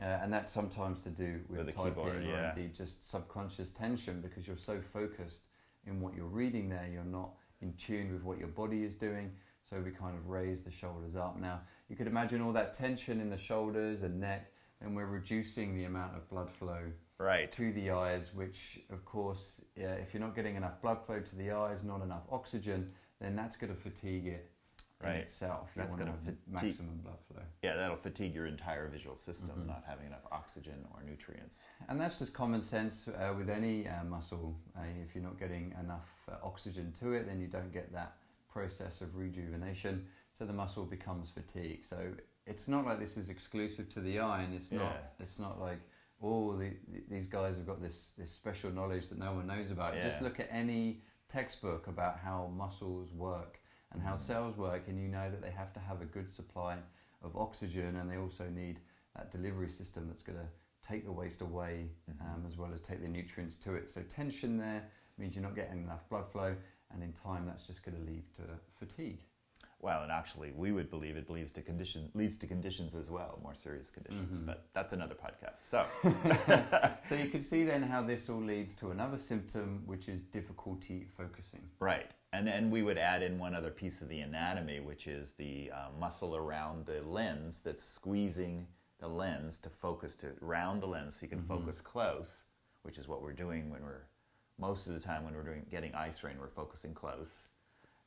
Uh, 0.01 0.05
and 0.23 0.31
that's 0.31 0.51
sometimes 0.51 1.01
to 1.01 1.09
do 1.09 1.41
with, 1.49 1.65
with 1.65 1.75
typing 1.75 1.93
keyboard, 1.93 2.23
yeah. 2.23 2.31
or 2.31 2.53
indeed 2.55 2.73
just 2.73 3.07
subconscious 3.07 3.69
tension 3.69 4.21
because 4.21 4.47
you're 4.47 4.57
so 4.57 4.79
focused 4.93 5.48
in 5.89 5.99
what 5.99 6.15
you're 6.15 6.25
reading 6.25 6.69
there, 6.69 6.87
you're 6.91 7.03
not 7.03 7.31
in 7.61 7.73
tune 7.73 8.13
with 8.13 8.23
what 8.23 8.37
your 8.37 8.47
body 8.47 8.83
is 8.83 8.95
doing. 8.95 9.31
So 9.63 9.79
we 9.83 9.91
kind 9.91 10.17
of 10.17 10.27
raise 10.27 10.63
the 10.63 10.71
shoulders 10.71 11.15
up. 11.15 11.39
Now, 11.39 11.61
you 11.89 11.95
could 11.95 12.07
imagine 12.07 12.41
all 12.41 12.53
that 12.53 12.73
tension 12.73 13.19
in 13.19 13.29
the 13.29 13.37
shoulders 13.37 14.01
and 14.03 14.19
neck, 14.19 14.51
and 14.81 14.95
we're 14.95 15.05
reducing 15.05 15.75
the 15.75 15.83
amount 15.83 16.15
of 16.15 16.27
blood 16.29 16.49
flow 16.49 16.81
right. 17.17 17.51
to 17.51 17.71
the 17.73 17.91
eyes, 17.91 18.31
which, 18.33 18.79
of 18.91 19.05
course, 19.05 19.61
if 19.75 20.13
you're 20.13 20.21
not 20.21 20.35
getting 20.35 20.55
enough 20.55 20.81
blood 20.81 21.05
flow 21.05 21.19
to 21.19 21.35
the 21.35 21.51
eyes, 21.51 21.83
not 21.83 22.01
enough 22.01 22.23
oxygen, 22.31 22.89
then 23.19 23.35
that's 23.35 23.57
going 23.57 23.73
to 23.73 23.79
fatigue 23.79 24.27
it 24.27 24.49
right. 25.03 25.15
in 25.15 25.21
itself. 25.21 25.69
You 25.75 25.81
That's 25.81 25.95
going 25.95 26.11
to 26.11 26.33
maximum 26.49 26.99
blood 27.03 27.17
flow. 27.27 27.41
Yeah, 27.63 27.75
that'll 27.75 27.97
fatigue 27.97 28.33
your 28.33 28.45
entire 28.45 28.87
visual 28.87 29.15
system, 29.15 29.49
mm-hmm. 29.49 29.67
not 29.67 29.83
having 29.87 30.07
enough 30.07 30.25
oxygen 30.31 30.85
or 30.93 31.03
nutrients. 31.03 31.59
And 31.87 31.99
that's 31.99 32.19
just 32.19 32.33
common 32.33 32.61
sense 32.61 33.07
uh, 33.07 33.33
with 33.37 33.49
any 33.49 33.87
uh, 33.87 34.03
muscle. 34.03 34.57
Uh, 34.77 34.81
if 35.03 35.15
you're 35.15 35.23
not 35.23 35.39
getting 35.39 35.73
enough 35.83 36.09
uh, 36.31 36.35
oxygen 36.43 36.93
to 36.99 37.13
it, 37.13 37.27
then 37.27 37.39
you 37.39 37.47
don't 37.47 37.73
get 37.73 37.91
that 37.93 38.15
process 38.51 39.01
of 39.01 39.15
rejuvenation. 39.15 40.05
So 40.33 40.45
the 40.45 40.53
muscle 40.53 40.85
becomes 40.85 41.29
fatigued. 41.29 41.85
So 41.85 42.11
it's 42.45 42.67
not 42.67 42.85
like 42.85 42.99
this 42.99 43.17
is 43.17 43.29
exclusive 43.29 43.89
to 43.93 44.01
the 44.01 44.19
eye, 44.19 44.43
and 44.43 44.53
it's 44.53 44.71
yeah. 44.71 44.79
not. 44.79 45.13
It's 45.19 45.39
not 45.39 45.59
like 45.59 45.79
oh, 46.21 46.57
the, 46.57 46.71
these 47.09 47.27
guys 47.27 47.55
have 47.55 47.65
got 47.65 47.81
this 47.81 48.13
this 48.17 48.31
special 48.31 48.71
knowledge 48.71 49.07
that 49.07 49.19
no 49.19 49.33
one 49.33 49.47
knows 49.47 49.71
about. 49.71 49.95
Yeah. 49.95 50.03
Just 50.03 50.21
look 50.21 50.39
at 50.39 50.49
any 50.51 51.01
textbook 51.29 51.87
about 51.87 52.17
how 52.17 52.51
muscles 52.55 53.13
work 53.13 53.58
and 53.93 54.01
how 54.01 54.15
cells 54.15 54.57
work, 54.57 54.83
and 54.87 55.01
you 55.01 55.07
know 55.07 55.29
that 55.29 55.41
they 55.41 55.51
have 55.51 55.73
to 55.73 55.79
have 55.79 56.01
a 56.01 56.05
good 56.05 56.29
supply 56.29 56.77
of 57.23 57.35
oxygen, 57.35 57.95
and 57.97 58.09
they 58.09 58.17
also 58.17 58.45
need 58.49 58.79
that 59.15 59.31
delivery 59.31 59.69
system 59.69 60.07
that's 60.07 60.21
going 60.21 60.37
to 60.37 60.45
take 60.87 61.05
the 61.05 61.11
waste 61.11 61.41
away 61.41 61.89
mm-hmm. 62.09 62.27
um, 62.27 62.43
as 62.47 62.57
well 62.57 62.71
as 62.73 62.81
take 62.81 63.01
the 63.01 63.07
nutrients 63.07 63.55
to 63.57 63.75
it. 63.75 63.89
So 63.89 64.01
tension 64.03 64.57
there 64.57 64.83
means 65.17 65.35
you're 65.35 65.43
not 65.43 65.55
getting 65.55 65.83
enough 65.83 66.07
blood 66.09 66.31
flow, 66.31 66.55
and 66.91 67.03
in 67.03 67.13
time 67.13 67.45
that's 67.45 67.65
just 67.65 67.83
going 67.83 67.97
to 67.97 68.03
lead 68.03 68.23
to 68.35 68.43
fatigue. 68.77 69.19
Well, 69.81 70.03
and 70.03 70.11
actually, 70.11 70.51
we 70.51 70.73
would 70.73 70.89
believe 70.89 71.15
it 71.15 71.29
leads 71.29 71.53
to 71.53 71.61
condition 71.61 72.09
leads 72.13 72.35
to 72.37 72.47
conditions 72.47 72.95
as 72.95 73.09
well, 73.09 73.39
more 73.41 73.55
serious 73.55 73.89
conditions. 73.89 74.37
Mm-hmm. 74.37 74.45
But 74.45 74.65
that's 74.73 74.91
another 74.91 75.15
podcast. 75.15 75.59
So, 75.59 75.85
so 77.07 77.15
you 77.15 77.29
can 77.29 77.39
see 77.39 77.63
then 77.63 77.81
how 77.83 78.01
this 78.01 78.29
all 78.29 78.41
leads 78.41 78.73
to 78.75 78.91
another 78.91 79.17
symptom, 79.17 79.83
which 79.85 80.09
is 80.09 80.21
difficulty 80.21 81.07
focusing. 81.15 81.61
Right, 81.79 82.13
and 82.33 82.45
then 82.45 82.69
we 82.69 82.83
would 82.83 82.97
add 82.97 83.23
in 83.23 83.39
one 83.39 83.55
other 83.55 83.71
piece 83.71 84.01
of 84.01 84.09
the 84.09 84.19
anatomy, 84.19 84.81
which 84.81 85.07
is 85.07 85.31
the 85.37 85.71
uh, 85.73 85.87
muscle 85.97 86.35
around 86.35 86.85
the 86.85 87.01
lens 87.01 87.61
that's 87.61 87.83
squeezing 87.83 88.67
the 88.99 89.07
lens 89.07 89.59
to 89.59 89.69
focus 89.69 90.13
to 90.15 90.27
round 90.41 90.81
the 90.81 90.87
lens, 90.87 91.15
so 91.15 91.23
you 91.23 91.29
can 91.29 91.39
mm-hmm. 91.39 91.47
focus 91.47 91.79
close, 91.79 92.43
which 92.83 92.97
is 92.97 93.07
what 93.07 93.21
we're 93.21 93.31
doing 93.31 93.69
when 93.69 93.81
we're 93.81 94.07
most 94.59 94.87
of 94.87 94.93
the 94.93 94.99
time 94.99 95.23
when 95.23 95.33
we're 95.33 95.43
doing 95.43 95.65
getting 95.71 95.95
eye 95.95 96.09
strain, 96.09 96.35
we're 96.37 96.49
focusing 96.49 96.93
close. 96.93 97.47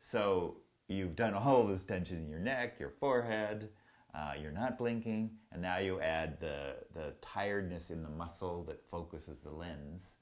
So 0.01 0.57
you've 0.89 1.17
done 1.17 1.35
all 1.35 1.65
this 1.65 1.85
tension 1.85 2.19
in 2.19 2.29
your 2.29 2.39
neck, 2.39 2.77
your 2.79 2.91
forehead, 2.91 3.69
uh, 4.15 4.33
you're 4.41 4.53
not 4.53 4.77
blinking, 4.77 5.31
and 5.53 5.63
now 5.63 5.79
you 5.79 6.01
add 6.01 6.39
the, 6.39 6.75
the 6.95 7.15
tiredness 7.21 7.91
in 7.91 8.03
the 8.03 8.11
muscle 8.11 8.63
that 8.65 8.83
focuses 8.91 9.41
the 9.41 9.51
lens. 9.51 10.17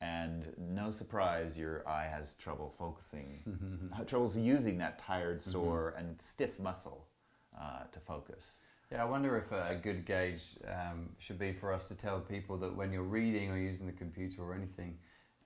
And 0.00 0.52
no 0.58 0.90
surprise, 0.90 1.58
your 1.58 1.86
eye 1.86 2.08
has 2.10 2.34
trouble 2.34 2.74
focusing, 2.78 3.40
troubles 4.06 4.36
using 4.36 4.78
that 4.78 4.98
tired, 4.98 5.40
mm-hmm. 5.40 5.50
sore, 5.50 5.94
mm-hmm. 5.96 6.08
and 6.08 6.20
stiff 6.20 6.58
muscle 6.58 7.06
uh, 7.58 7.84
to 7.92 8.00
focus. 8.00 8.56
Yeah, 8.90 9.02
I 9.02 9.04
wonder 9.04 9.36
if 9.38 9.52
a, 9.52 9.78
good 9.80 10.04
gauge 10.04 10.42
um, 10.66 11.10
should 11.18 11.38
be 11.38 11.52
for 11.52 11.72
us 11.72 11.86
to 11.88 11.94
tell 11.94 12.18
people 12.18 12.56
that 12.56 12.74
when 12.74 12.92
you're 12.92 13.04
reading 13.04 13.50
or 13.50 13.58
using 13.58 13.86
the 13.86 13.92
computer 13.92 14.42
or 14.42 14.54
anything, 14.54 14.98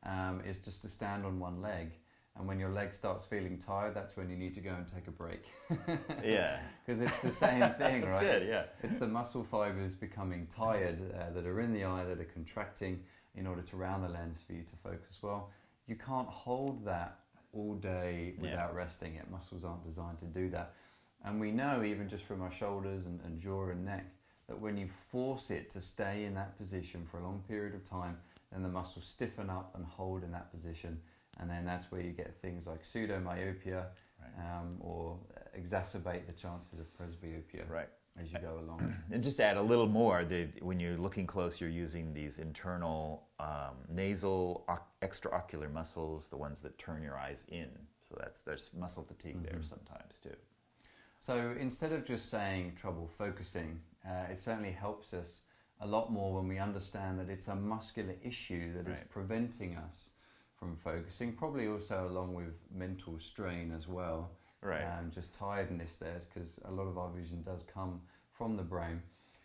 um, 0.05 0.41
is 0.47 0.59
just 0.59 0.81
to 0.83 0.89
stand 0.89 1.27
on 1.27 1.39
one 1.39 1.61
leg 1.61 1.93
and 2.37 2.49
when 2.49 2.59
your 2.59 2.71
leg 2.71 2.93
starts 2.93 3.25
feeling 3.25 3.59
tired, 3.59 3.95
that's 3.95 4.17
when 4.17 4.29
you 4.29 4.37
need 4.37 4.55
to 4.55 4.61
go 4.61 4.71
and 4.71 4.89
take 4.89 5.07
a 5.07 5.13
break. 5.13 5.45
yeah. 6.25 6.59
Because 6.85 7.01
it's 7.01 7.21
the 7.21 7.31
same 7.31 7.69
thing, 7.79 8.05
right? 8.05 8.21
Good, 8.21 8.43
it's, 8.43 8.49
yeah. 8.49 8.65
It's 8.83 8.99
the 8.99 9.07
muscle 9.07 9.45
fibers 9.45 9.95
becoming 9.95 10.49
tired 10.49 10.99
uh, 11.15 11.31
that 11.31 11.47
are 11.47 11.61
in 11.61 11.73
the 11.73 11.85
eye 11.85 12.05
that 12.05 12.21
are 12.21 12.25
contracting 12.25 13.01
in 13.37 13.47
order 13.47 13.63
to 13.63 13.77
round 13.77 14.03
the 14.03 14.09
lens 14.09 14.43
for 14.45 14.53
you 14.53 14.63
to 14.63 14.77
focus 14.83 15.19
well. 15.23 15.51
You 15.87 15.95
can't 15.95 16.29
hold 16.29 16.85
that 16.85 17.21
all 17.53 17.75
day 17.75 18.35
without 18.39 18.71
yeah. 18.73 18.77
resting 18.79 19.15
it. 19.15 19.31
Muscles 19.31 19.65
aren't 19.65 19.85
designed 19.85 20.19
to 20.19 20.27
do 20.27 20.51
that. 20.51 20.73
And 21.25 21.41
we 21.41 21.53
know, 21.53 21.85
even 21.85 22.09
just 22.09 22.25
from 22.25 22.43
our 22.43 22.51
shoulders 22.51 23.07
and, 23.07 23.21
and 23.25 23.39
jaw 23.39 23.69
and 23.69 23.85
neck, 23.85 24.07
that 24.49 24.61
when 24.61 24.77
you 24.77 24.89
force 25.11 25.51
it 25.51 25.71
to 25.71 25.81
stay 25.81 26.25
in 26.25 26.35
that 26.35 26.59
position 26.59 27.07
for 27.09 27.19
a 27.19 27.23
long 27.23 27.43
period 27.47 27.75
of 27.75 27.89
time, 27.89 28.19
then 28.53 28.63
the 28.63 28.69
muscles 28.69 29.07
stiffen 29.07 29.49
up 29.49 29.73
and 29.77 29.85
hold 29.85 30.25
in 30.25 30.33
that 30.33 30.53
position 30.53 31.01
and 31.41 31.51
then 31.51 31.65
that's 31.65 31.91
where 31.91 32.01
you 32.01 32.13
get 32.13 32.35
things 32.41 32.67
like 32.67 32.83
pseudomyopia 32.83 33.87
right. 34.21 34.59
um, 34.59 34.77
or 34.81 35.19
exacerbate 35.59 36.27
the 36.27 36.33
chances 36.33 36.79
of 36.79 36.87
presbyopia 36.99 37.69
right. 37.69 37.89
as 38.21 38.33
you 38.33 38.39
go 38.39 38.59
along. 38.61 38.95
And 39.11 39.23
just 39.23 39.37
to 39.39 39.45
add 39.45 39.57
a 39.57 39.63
little 39.63 39.87
more, 39.87 40.25
the, 40.25 40.49
when 40.61 40.81
you're 40.81 40.97
looking 40.97 41.27
close, 41.27 41.61
you're 41.61 41.71
using 41.71 42.13
these 42.13 42.39
internal 42.39 43.29
um, 43.39 43.77
nasal 43.89 44.67
extraocular 45.03 45.73
muscles, 45.73 46.29
the 46.29 46.37
ones 46.37 46.61
that 46.63 46.77
turn 46.79 47.03
your 47.03 47.19
eyes 47.19 47.45
in. 47.49 47.69
So 48.01 48.17
that's 48.19 48.41
there's 48.41 48.71
muscle 48.77 49.05
fatigue 49.05 49.37
mm-hmm. 49.37 49.55
there 49.55 49.63
sometimes 49.63 50.19
too. 50.23 50.37
So 51.19 51.55
instead 51.59 51.93
of 51.93 52.05
just 52.05 52.29
saying 52.29 52.75
trouble 52.77 53.11
focusing, 53.17 53.81
uh, 54.07 54.31
it 54.31 54.39
certainly 54.39 54.73
helps 54.73 55.15
us 55.15 55.43
a 55.81 55.87
lot 55.87 56.13
more 56.13 56.35
when 56.35 56.47
we 56.47 56.59
understand 56.59 57.19
that 57.19 57.31
it's 57.31 57.49
a 57.49 57.55
muscular 57.55 58.15
issue 58.23 58.73
that 58.75 58.87
right. 58.87 58.99
is 58.99 59.05
preventing 59.09 59.77
us 59.77 60.11
from 60.65 60.77
focusing, 60.77 61.33
probably 61.33 61.69
also 61.69 62.09
along 62.09 62.33
with 62.33 62.55
mental 62.75 63.19
strain 63.19 63.71
as 63.77 63.87
well. 63.87 64.31
Right. 64.63 64.83
Um, 64.83 65.11
just 65.15 65.35
tiredness 65.35 65.97
there, 65.97 66.21
because 66.33 66.59
a 66.65 66.71
lot 66.71 66.85
of 66.85 66.97
our 66.97 67.11
vision 67.11 67.43
does 67.43 67.67
come 67.73 68.01
from 68.33 68.57
the 68.57 68.63
brain. 68.63 69.03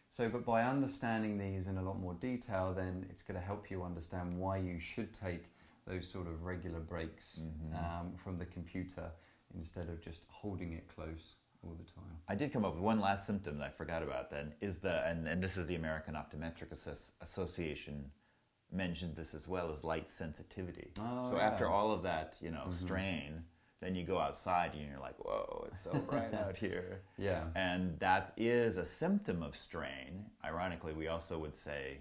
So, 0.10 0.29
but 0.29 0.45
by 0.45 0.63
understanding 0.63 1.38
these 1.38 1.67
in 1.67 1.77
a 1.77 1.82
lot 1.84 1.99
more 1.99 2.13
detail, 2.13 2.73
then 2.75 3.05
it's 3.10 3.21
going 3.21 3.39
to 3.39 3.45
help 3.45 3.69
you 3.69 3.84
understand 3.84 4.39
why 4.39 4.58
you 4.58 4.79
should 4.79 5.13
take 5.13 5.43
those 5.86 6.08
sort 6.08 6.27
of 6.27 6.43
regular 6.43 6.79
breaks 6.79 7.41
mm-hmm. 7.41 7.75
um, 7.75 8.13
from 8.23 8.38
the 8.38 8.45
computer 8.45 9.12
instead 9.58 9.89
of 9.89 10.01
just 10.01 10.21
holding 10.29 10.71
it 10.73 10.88
close 10.95 11.36
all 11.63 11.75
the 11.77 11.91
time. 11.91 12.15
I 12.29 12.36
did 12.36 12.53
come 12.53 12.63
up 12.63 12.75
with 12.75 12.84
one 12.84 13.01
last 13.01 13.27
symptom 13.27 13.58
that 13.58 13.65
I 13.65 13.69
forgot 13.69 14.01
about 14.01 14.32
then 14.32 14.53
is 14.62 14.79
the, 14.79 15.05
and, 15.05 15.27
and 15.27 15.43
this 15.43 15.58
is 15.58 15.67
the 15.67 15.75
American 15.75 16.13
Optometric 16.13 16.71
Association 17.21 18.10
mentioned 18.71 19.15
this 19.15 19.34
as 19.34 19.47
well 19.47 19.71
as 19.71 19.84
light 19.84 20.08
sensitivity. 20.10 20.91
Oh, 20.99 21.25
so 21.25 21.38
yeah. 21.38 21.47
after 21.47 21.67
all 21.67 21.91
of 21.91 22.03
that, 22.03 22.36
you 22.41 22.51
know, 22.51 22.62
mm-hmm. 22.62 22.71
strain, 22.71 23.43
Then 23.82 23.95
you 23.95 24.03
go 24.03 24.19
outside 24.19 24.73
and 24.73 24.89
you're 24.89 24.99
like, 24.99 25.17
whoa, 25.23 25.65
it's 25.67 25.79
so 25.79 25.93
bright 25.93 26.34
out 26.43 26.58
here. 26.58 27.01
Yeah. 27.17 27.45
And 27.55 27.97
that 27.99 28.34
is 28.36 28.75
a 28.77 28.84
symptom 28.86 29.41
of 29.41 29.55
strain. 29.55 30.25
Ironically, 30.43 30.93
we 30.93 31.08
also 31.08 31.39
would 31.39 31.55
say 31.55 31.99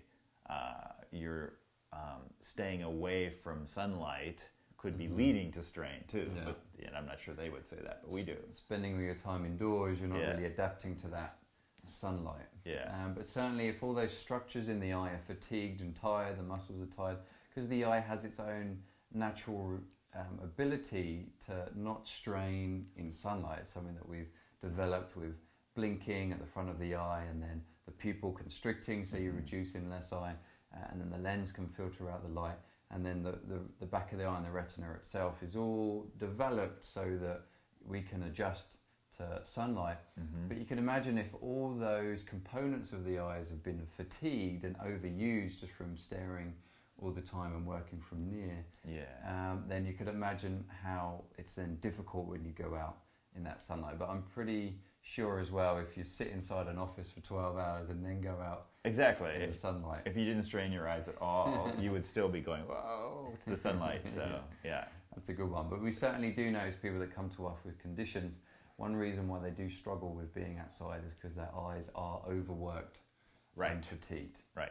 uh, 0.51 0.93
you're 1.13 1.53
um, 1.93 2.23
staying 2.41 2.83
away 2.83 3.31
from 3.31 3.65
sunlight 3.65 4.49
could 4.77 4.97
be 4.97 5.09
leading 5.09 5.51
to 5.53 5.63
strain 5.63 6.05
too. 6.09 6.19
Mm-hmm. 6.19 6.37
Yeah. 6.37 6.45
But 6.45 6.61
and 6.87 6.97
I'm 6.97 7.07
not 7.07 7.21
sure 7.21 7.35
they 7.35 7.51
would 7.51 7.67
say 7.67 7.77
that, 7.83 8.01
but 8.05 8.13
we 8.13 8.23
do. 8.23 8.37
Spending 8.51 8.95
all 8.95 9.01
your 9.03 9.15
time 9.15 9.45
indoors, 9.45 10.01
you're 10.01 10.09
not 10.09 10.21
Yeah. 10.21 10.31
really 10.31 10.45
adapting 10.47 10.95
to 10.97 11.09
that 11.09 11.38
sunlight. 11.89 12.47
Yeah. 12.65 12.93
Um, 13.03 13.15
but 13.15 13.27
certainly, 13.27 13.69
if 13.69 13.83
all 13.83 13.95
those 13.95 14.17
structures 14.17 14.69
in 14.69 14.81
the 14.81 14.93
eye 14.93 15.11
are 15.11 15.21
fatigued 15.27 15.81
and 15.81 15.95
tired, 15.95 16.39
the 16.39 16.43
muscles 16.43 16.81
are 16.81 16.95
tired, 16.95 17.19
because 17.49 17.69
the 17.69 17.85
eye 17.85 18.01
has 18.01 18.25
its 18.25 18.41
own 18.41 18.79
natural 19.13 19.81
um, 20.15 20.39
ability 20.43 21.27
to 21.47 21.69
not 21.75 22.07
strain 22.07 22.87
in 22.97 23.13
sunlight. 23.13 23.61
It's 23.61 23.73
something 23.73 23.95
that 23.95 24.09
we've 24.09 24.31
developed 24.63 25.17
with 25.17 25.35
blinking 25.75 26.33
at 26.33 26.41
the 26.41 26.47
front 26.47 26.69
of 26.69 26.79
the 26.79 26.95
eye, 26.95 27.25
and 27.31 27.43
then 27.43 27.63
the 27.87 27.93
pupil 27.93 28.33
constricting, 28.33 29.05
so 29.05 29.17
you're 29.17 29.33
reducing 29.33 29.89
less 29.89 30.13
eye, 30.13 30.35
uh, 30.75 30.87
and 30.91 31.01
then 31.01 31.11
the 31.11 31.19
lens 31.19 31.53
can 31.53 31.67
filter 31.69 32.11
out 32.11 32.23
the 32.23 32.41
light, 32.41 32.59
and 32.91 33.05
then 33.05 33.23
the, 33.23 33.33
the, 33.49 33.61
the 33.81 33.87
back 33.87 34.13
of 34.13 34.19
the 34.19 34.25
eye 34.25 34.37
and 34.37 34.45
the 34.45 34.51
retina 34.51 34.91
itself 34.93 35.43
is 35.43 35.57
all 35.57 36.07
developed 36.19 36.85
so 36.85 37.17
that 37.21 37.43
we 37.87 38.03
can 38.03 38.25
adjust 38.25 38.79
to 39.19 39.41
sunlight. 39.45 39.99
Mm-hmm. 40.19 40.49
But 40.49 40.59
you 40.59 40.65
can 40.65 40.79
imagine 40.79 41.19
if 41.19 41.29
all 41.43 41.75
those 41.79 42.23
components 42.23 42.93
of 42.93 43.05
the 43.05 43.19
eyes 43.19 43.49
have 43.51 43.63
been 43.63 43.83
fatigued 43.97 44.65
and 44.65 44.77
overused 44.79 45.61
just 45.61 45.73
from 45.73 45.97
staring 45.97 46.55
all 47.01 47.11
the 47.11 47.21
time 47.21 47.55
and 47.55 47.67
working 47.67 48.01
from 48.01 48.29
near, 48.29 48.65
Yeah. 48.89 49.03
um, 49.53 49.65
then 49.69 49.85
you 49.87 49.93
could 49.93 50.09
imagine 50.09 50.65
how 50.83 51.23
it's 51.37 51.55
then 51.55 51.77
difficult 51.81 52.27
when 52.27 52.45
you 52.45 52.51
go 52.53 52.75
out 52.75 52.99
in 53.37 53.45
that 53.45 53.61
sunlight. 53.63 53.99
But 53.99 54.09
I'm 54.09 54.23
pretty 54.23 54.79
sure 55.01 55.39
as 55.39 55.51
well 55.51 55.79
if 55.79 55.97
you 55.97 56.03
sit 56.05 56.29
inside 56.29 56.67
an 56.67 56.77
office 56.77 57.11
for 57.11 57.21
12 57.21 57.57
hours 57.57 57.89
and 57.91 58.05
then 58.05 58.21
go 58.21 58.37
out 58.43 58.67
Exactly. 58.85 59.31
in 59.43 59.51
the 59.51 59.57
sunlight. 59.57 60.03
if 60.07 60.17
you 60.17 60.25
didn't 60.25 60.43
strain 60.45 60.73
your 60.73 60.89
eyes 60.89 61.09
at 61.09 61.15
all, 61.21 61.73
you 61.79 61.93
would 61.93 62.05
still 62.05 62.29
be 62.29 62.41
going, 62.41 62.63
whoa, 62.63 63.33
to 63.45 63.51
the 63.51 63.57
sunlight. 63.57 64.03
So, 64.15 64.41
yeah. 64.65 64.85
That's 65.15 65.31
a 65.31 65.33
good 65.33 65.51
one. 65.51 65.69
But 65.69 65.83
we 65.83 65.91
certainly 65.93 66.31
do 66.31 66.49
notice 66.51 66.77
people 66.77 67.01
that 67.01 67.13
come 67.15 67.29
to 67.31 67.47
us 67.47 67.59
with 67.65 67.77
conditions. 67.81 68.39
One 68.79 68.95
reason 68.95 69.27
why 69.27 69.41
they 69.41 69.51
do 69.51 69.69
struggle 69.69 70.15
with 70.15 70.33
being 70.33 70.59
outside 70.59 71.01
is 71.07 71.13
because 71.13 71.35
their 71.35 71.51
eyes 71.55 71.91
are 71.97 72.23
overworked 72.29 73.01
and 73.57 73.61
Right. 73.61 73.85
fatigued. 73.85 74.41
Right. 74.55 74.71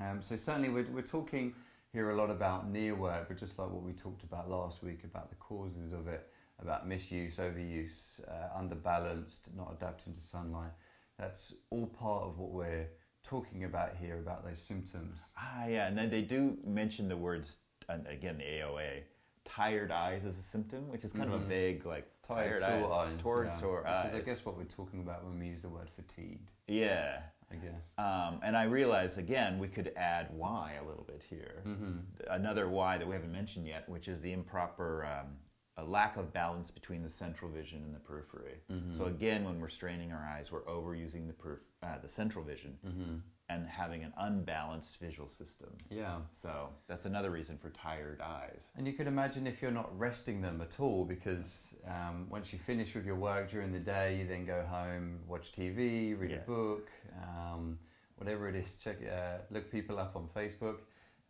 Um, 0.00 0.20
so 0.22 0.34
certainly 0.34 0.70
we're, 0.70 0.90
we're 0.90 1.02
talking 1.02 1.54
here 1.92 2.10
a 2.10 2.16
lot 2.16 2.30
about 2.30 2.68
near 2.68 2.96
work, 2.96 3.28
but 3.28 3.36
just 3.38 3.56
like 3.56 3.70
what 3.70 3.84
we 3.84 3.92
talked 3.92 4.24
about 4.24 4.50
last 4.50 4.82
week 4.82 5.04
about 5.04 5.28
the 5.30 5.36
causes 5.36 5.92
of 5.92 6.08
it, 6.08 6.28
about 6.58 6.88
misuse, 6.88 7.36
overuse, 7.36 8.20
uh, 8.28 8.58
underbalanced, 8.60 9.54
not 9.56 9.72
adapting 9.72 10.12
to 10.14 10.20
sunlight. 10.20 10.72
That's 11.16 11.54
all 11.70 11.86
part 11.86 12.24
of 12.24 12.40
what 12.40 12.50
we're 12.50 12.88
talking 13.22 13.62
about 13.62 13.94
here 13.96 14.18
about 14.18 14.44
those 14.44 14.60
symptoms. 14.60 15.16
Ah, 15.38 15.66
yeah. 15.66 15.86
And 15.86 15.96
then 15.96 16.10
they 16.10 16.22
do 16.22 16.58
mention 16.64 17.08
the 17.08 17.16
words, 17.16 17.58
and 17.88 18.04
again, 18.08 18.38
the 18.38 18.44
AOA, 18.44 19.04
tired 19.44 19.92
eyes 19.92 20.24
as 20.24 20.38
a 20.38 20.42
symptom, 20.42 20.88
which 20.88 21.04
is 21.04 21.12
kind 21.12 21.32
of 21.32 21.40
a 21.40 21.44
Mhm. 21.44 21.48
vague, 21.48 21.86
like, 21.86 22.10
Tired, 22.26 22.62
eyes. 22.62 22.90
Tired, 23.22 23.46
yeah, 23.46 23.50
sore 23.52 23.78
which 23.82 24.12
is, 24.12 24.14
I 24.14 24.30
guess, 24.30 24.44
what 24.44 24.56
we're 24.56 24.64
talking 24.64 25.00
about 25.00 25.24
when 25.24 25.38
we 25.38 25.46
use 25.46 25.62
the 25.62 25.68
word 25.68 25.90
fatigued. 25.94 26.52
Yeah. 26.66 27.18
I 27.50 27.56
guess. 27.56 27.92
Um, 27.98 28.40
and 28.42 28.56
I 28.56 28.64
realize, 28.64 29.18
again, 29.18 29.58
we 29.58 29.68
could 29.68 29.92
add 29.96 30.28
why 30.32 30.78
a 30.82 30.86
little 30.88 31.04
bit 31.04 31.24
here. 31.28 31.60
hmm 31.62 31.98
Another 32.28 32.68
why 32.68 32.98
that 32.98 33.06
we 33.06 33.14
haven't 33.14 33.32
mentioned 33.32 33.66
yet, 33.66 33.88
which 33.88 34.08
is 34.08 34.20
the 34.20 34.32
improper 34.32 35.06
um, 35.06 35.36
a 35.76 35.84
lack 35.84 36.16
of 36.16 36.32
balance 36.32 36.70
between 36.70 37.02
the 37.02 37.10
central 37.10 37.50
vision 37.50 37.82
and 37.84 37.94
the 37.94 37.98
periphery. 37.98 38.60
Mm-hmm. 38.72 38.92
So 38.92 39.06
again, 39.06 39.44
when 39.44 39.60
we're 39.60 39.68
straining 39.68 40.12
our 40.12 40.24
eyes, 40.24 40.52
we're 40.52 40.64
overusing 40.64 41.26
the 41.26 41.32
perif- 41.32 41.58
uh, 41.82 41.98
the 42.00 42.08
central 42.08 42.44
vision 42.44 42.78
hmm 42.82 43.16
and 43.50 43.66
having 43.68 44.02
an 44.02 44.12
unbalanced 44.18 44.98
visual 45.00 45.28
system. 45.28 45.68
Yeah. 45.90 46.16
So 46.32 46.70
that's 46.88 47.04
another 47.04 47.30
reason 47.30 47.58
for 47.58 47.70
tired 47.70 48.20
eyes. 48.22 48.68
And 48.76 48.86
you 48.86 48.94
could 48.94 49.06
imagine 49.06 49.46
if 49.46 49.60
you're 49.60 49.70
not 49.70 49.96
resting 49.98 50.40
them 50.40 50.60
at 50.62 50.80
all, 50.80 51.04
because 51.04 51.74
um, 51.86 52.26
once 52.30 52.52
you 52.52 52.58
finish 52.58 52.94
with 52.94 53.04
your 53.04 53.16
work 53.16 53.50
during 53.50 53.70
the 53.72 53.78
day, 53.78 54.16
you 54.16 54.26
then 54.26 54.46
go 54.46 54.62
home, 54.62 55.18
watch 55.28 55.52
TV, 55.52 56.18
read 56.18 56.30
Yeah. 56.30 56.36
a 56.38 56.40
book, 56.40 56.88
um, 57.22 57.78
whatever 58.16 58.48
it 58.48 58.54
is, 58.54 58.76
check, 58.76 58.96
uh, 59.06 59.38
look 59.50 59.70
people 59.70 59.98
up 59.98 60.16
on 60.16 60.28
Facebook. 60.34 60.78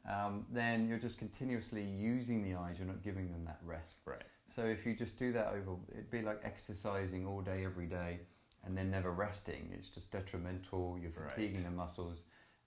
Um, 0.09 0.47
then 0.53 0.87
you're 0.87 0.99
just 0.99 1.19
continuously 1.19 1.83
using 1.83 2.43
the 2.45 2.55
eyes. 2.55 2.79
You're 2.79 2.87
not 2.87 3.03
giving 3.03 3.33
them 3.33 3.45
that 3.47 3.59
rest. 3.65 4.01
Right. 4.05 4.23
So 4.55 4.67
if 4.67 4.87
you 4.87 4.95
just 4.95 5.19
do 5.19 5.33
that 5.33 5.49
over, 5.49 5.77
it'd 5.91 6.11
be 6.11 6.23
like 6.23 6.41
exercising 6.45 7.27
all 7.27 7.41
day, 7.41 7.65
every 7.65 7.87
day, 7.87 8.21
and 8.65 8.77
then 8.77 8.91
never 8.91 9.11
resting. 9.13 9.71
It's 9.73 9.89
just 9.89 10.11
detrimental. 10.11 10.99
You're 11.01 11.11
Right. 11.13 11.31
fatiguing 11.31 11.65
the 11.65 11.71
muscles, 11.71 12.25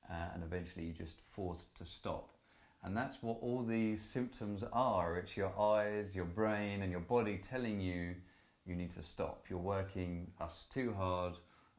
uh, 0.10 0.13
and 0.33 0.43
eventually 0.43 0.86
you're 0.86 0.95
just 0.95 1.21
forced 1.21 1.75
to 1.77 1.86
stop. 1.86 2.33
And 2.83 2.95
that's 2.95 3.21
what 3.23 3.39
all 3.41 3.63
these 3.63 4.01
symptoms 4.01 4.63
are. 4.71 5.17
It's 5.17 5.36
your 5.36 5.57
eyes, 5.60 6.15
your 6.15 6.25
brain, 6.25 6.81
and 6.83 6.91
your 6.91 7.01
body 7.01 7.38
telling 7.38 7.81
you 7.81 8.15
you 8.65 8.75
need 8.75 8.91
to 8.91 9.01
stop. 9.03 9.45
You're 9.49 9.60
working 9.60 10.31
us 10.39 10.65
too 10.69 10.93
hard, 10.93 11.33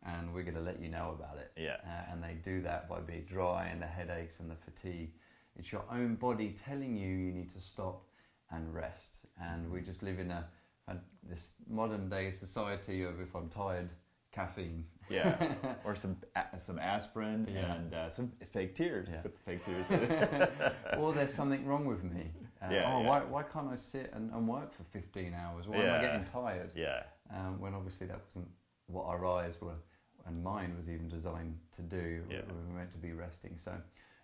and 0.05 0.33
we're 0.35 0.43
going 0.43 0.55
to 0.57 0.61
let 0.61 0.81
you 0.81 0.89
know 0.89 1.17
about 1.19 1.39
it. 1.39 1.53
Yeah. 1.57 1.77
Uh, 1.85 2.13
and 2.13 2.23
they 2.23 2.35
do 2.35 2.61
that 2.63 2.89
by 2.89 3.01
being 3.01 3.25
dry 3.25 3.67
and 3.67 3.81
the 3.81 3.87
headaches 3.87 4.41
and 4.41 4.51
the 4.51 4.57
fatigue. 4.57 5.13
It's 5.57 5.73
your 5.73 5.85
own 5.91 6.15
body 6.17 6.51
telling 6.53 6.97
you 6.97 7.09
you 7.09 7.33
need 7.33 7.51
to 7.51 7.61
stop 7.61 8.05
and 8.51 8.75
rest. 8.75 9.19
And 9.41 9.71
we 9.71 9.81
just 9.81 10.03
live 10.03 10.19
in 10.19 10.31
a, 10.31 10.47
a 10.89 10.97
this 11.23 11.55
modern 11.69 12.09
day 12.09 12.31
society 12.31 13.03
of 13.03 13.21
if 13.21 13.35
I'm 13.35 13.49
tired, 13.49 13.91
caffeine. 14.39 14.85
Yeah. 15.11 15.55
or 15.85 15.95
some 15.97 16.17
some 16.59 16.79
aspirin 16.79 17.49
Yeah. 17.53 17.75
and 17.75 17.95
uh, 17.95 18.09
some 18.11 18.31
fake 18.53 18.75
tears. 18.75 19.09
Yeah. 19.13 19.23
Put 19.23 19.35
the 19.37 19.43
fake 19.51 19.65
tears 19.65 20.61
or 20.99 21.13
there's 21.13 21.33
something 21.35 21.65
wrong 21.67 21.87
with 21.87 22.05
me. 22.05 22.31
Uh, 22.63 22.69
Yeah, 22.71 22.93
oh, 22.95 23.01
yeah. 23.03 23.09
Why, 23.09 23.19
why 23.21 23.43
can't 23.43 23.69
I 23.69 23.77
sit 23.77 24.11
and, 24.13 24.31
and 24.33 24.47
work 24.47 24.71
for 24.75 24.85
15 24.85 25.35
hours? 25.35 25.67
Why 25.67 25.77
am 25.79 25.95
I 25.99 26.03
getting 26.03 26.25
tired? 26.25 26.71
yeah. 26.77 27.03
Um, 27.35 27.61
when 27.61 27.75
obviously 27.75 28.07
that 28.07 28.21
wasn't 28.27 28.49
what 28.87 29.05
our 29.05 29.25
eyes 29.27 29.55
were 29.61 29.79
and 30.27 30.43
mine 30.43 30.75
was 30.77 30.89
even 30.89 31.09
designed 31.09 31.59
to 31.77 31.83
do. 31.83 32.23
We- 32.29 32.37
were 32.37 32.77
meant 32.79 32.91
to 32.93 32.99
be 32.99 33.13
resting. 33.13 33.57
So 33.57 33.73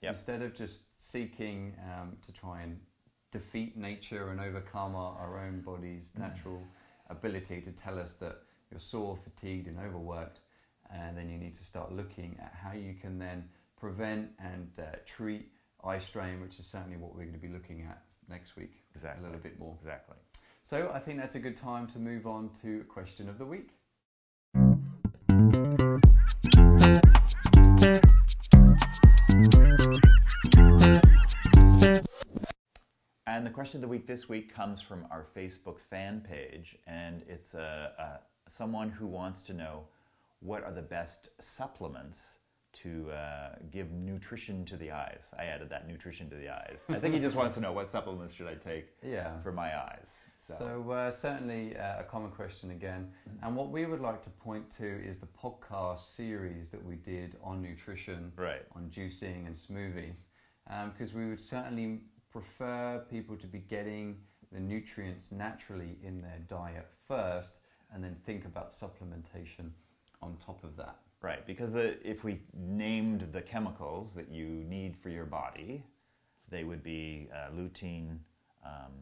Yep. 0.03 0.13
instead 0.15 0.43
of 0.43 0.55
just 0.55 0.79
seeking 1.13 1.75
um, 1.91 2.17
to 2.27 2.31
try 2.33 2.61
and 2.61 2.79
defeat 3.33 3.75
nature 3.77 4.29
and 4.31 4.39
overcome 4.41 4.95
our, 4.95 5.13
our 5.19 5.39
own 5.45 5.61
body's 5.63 6.11
Mm. 6.13 6.19
natural 6.21 6.61
ability 7.09 7.63
to 7.63 7.73
tell 7.73 7.99
us 7.99 8.13
that 8.15 8.37
you're 8.75 8.81
sore, 8.81 9.17
fatigued, 9.17 9.69
and 9.69 9.79
overworked, 9.79 10.41
and 10.93 11.17
then 11.17 11.31
you 11.31 11.39
need 11.39 11.55
to 11.55 11.65
start 11.65 11.93
looking 11.93 12.37
at 12.41 12.53
how 12.61 12.73
you 12.73 12.93
can 13.01 13.21
then 13.21 13.45
prevent 13.79 14.29
and 14.41 14.69
uh, 14.81 14.97
treat 15.07 15.53
eye 15.85 15.99
strain, 15.99 16.41
which 16.41 16.59
is 16.59 16.67
certainly 16.67 16.97
what 16.97 17.15
we're 17.15 17.23
going 17.23 17.35
to 17.35 17.39
be 17.39 17.53
looking 17.53 17.83
at 17.83 18.03
next 18.29 18.57
week 18.57 18.73
Exactly. 18.97 19.23
a 19.23 19.27
little 19.27 19.41
bit 19.41 19.61
more. 19.61 19.77
Exactly. 19.81 20.17
So 20.65 20.91
I 20.93 20.99
think 20.99 21.21
that's 21.21 21.37
a 21.37 21.39
good 21.39 21.57
time 21.57 21.87
to 21.89 22.01
move 22.01 22.27
on 22.27 22.51
to 22.63 22.83
question 22.89 23.29
of 23.29 23.39
the 23.39 23.47
week. 23.47 23.69
And 33.27 33.47
the 33.47 33.51
question 33.51 33.79
of 33.79 33.83
the 33.83 33.89
week 33.89 34.07
this 34.09 34.29
week 34.29 34.53
comes 34.53 34.81
from 34.81 35.07
our 35.13 35.27
Facebook 35.37 35.79
fan 35.79 36.25
page, 36.29 36.77
and 36.87 37.23
it's 37.29 37.55
uh, 37.55 37.91
uh, 37.99 38.17
someone 38.49 38.91
who 38.91 39.07
wants 39.07 39.41
to 39.43 39.53
know 39.53 39.85
what 40.41 40.65
are 40.65 40.73
the 40.73 40.83
best 40.83 41.29
supplements 41.41 42.39
to 42.73 43.11
uh, 43.13 43.55
give 43.71 43.93
nutrition 43.93 44.65
to 44.65 44.77
the 44.77 44.91
eyes. 44.91 45.33
I 45.39 45.45
added 45.45 45.71
that 45.71 45.87
nutrition 45.87 46.29
to 46.31 46.37
the 46.37 46.49
eyes. 46.49 46.85
I 46.89 46.99
think 46.99 47.15
he 47.15 47.21
just 47.21 47.37
wants 47.37 47.55
to 47.55 47.61
know 47.61 47.73
what 47.73 47.89
supplements 47.89 48.35
should 48.35 48.49
I 48.49 48.55
take 48.55 48.87
Yeah. 49.03 49.41
for 49.43 49.53
my 49.53 49.79
eyes. 49.79 50.13
So, 50.39 50.55
So, 50.59 50.91
uh, 50.91 51.11
certainly 51.13 51.77
uh, 51.77 52.01
a 52.01 52.05
common 52.05 52.31
question 52.33 52.73
again. 52.73 53.13
And 53.43 53.57
what 53.57 53.71
we 53.71 53.87
would 53.87 54.01
like 54.01 54.23
to 54.23 54.31
point 54.31 54.71
to 54.73 54.87
is 54.87 55.19
the 55.19 55.29
podcast 55.29 56.01
series 56.01 56.69
that 56.71 56.85
we 56.85 56.97
did 56.97 57.37
on 57.43 57.63
nutrition, 57.63 58.33
right, 58.37 58.63
on 58.75 58.91
juicing 58.91 59.47
and 59.47 59.55
smoothies, 59.55 60.25
because 60.93 61.15
we 61.15 61.27
would 61.27 61.41
certainly 61.41 62.01
prefer 62.31 63.05
people 63.09 63.37
to 63.37 63.47
be 63.47 63.61
getting 63.61 64.17
the 64.53 64.61
nutrients 64.61 65.31
naturally 65.33 65.97
in 66.03 66.21
their 66.21 66.41
diet 66.49 66.89
first, 67.07 67.61
and 67.95 68.03
then 68.03 68.17
think 68.27 68.45
about 68.45 68.71
supplementation 68.71 69.71
on 70.21 70.37
top 70.45 70.63
of 70.65 70.77
that. 70.77 70.97
right. 71.23 71.47
Because 71.47 71.75
if 71.75 72.23
we 72.25 72.41
named 72.55 73.29
the 73.33 73.41
chemicals 73.41 74.13
that 74.15 74.29
you 74.31 74.47
need 74.69 74.97
for 74.97 75.09
your 75.09 75.25
body, 75.25 75.83
they 76.51 76.65
would 76.65 76.83
be 76.83 77.29
uh, 77.33 77.51
lutein, 77.57 78.19
um, 78.65 78.93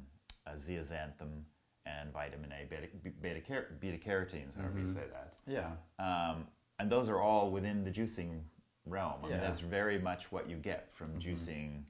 uh, 0.46 0.50
zeaxanthin, 0.52 1.42
and 1.84 2.12
vitamin 2.12 2.52
A, 2.52 2.64
beta, 2.66 2.86
beta, 3.20 3.40
car- 3.40 3.66
beta 3.80 3.98
carotenes, 3.98 4.54
however 4.54 4.78
you 4.78 4.84
Mhm. 4.86 4.94
say 4.94 5.04
that. 5.12 5.34
Yeah. 5.46 5.72
Um, 5.98 6.46
and 6.78 6.88
those 6.90 7.08
are 7.08 7.18
all 7.20 7.50
within 7.50 7.82
the 7.82 7.90
juicing 7.90 8.40
realm. 8.86 9.24
I 9.24 9.28
mean, 9.30 9.40
that's 9.40 9.58
very 9.60 9.98
much 9.98 10.30
what 10.30 10.48
you 10.48 10.56
get 10.56 10.92
from 10.92 11.14
Mhm. 11.14 11.20
juicing 11.20 11.84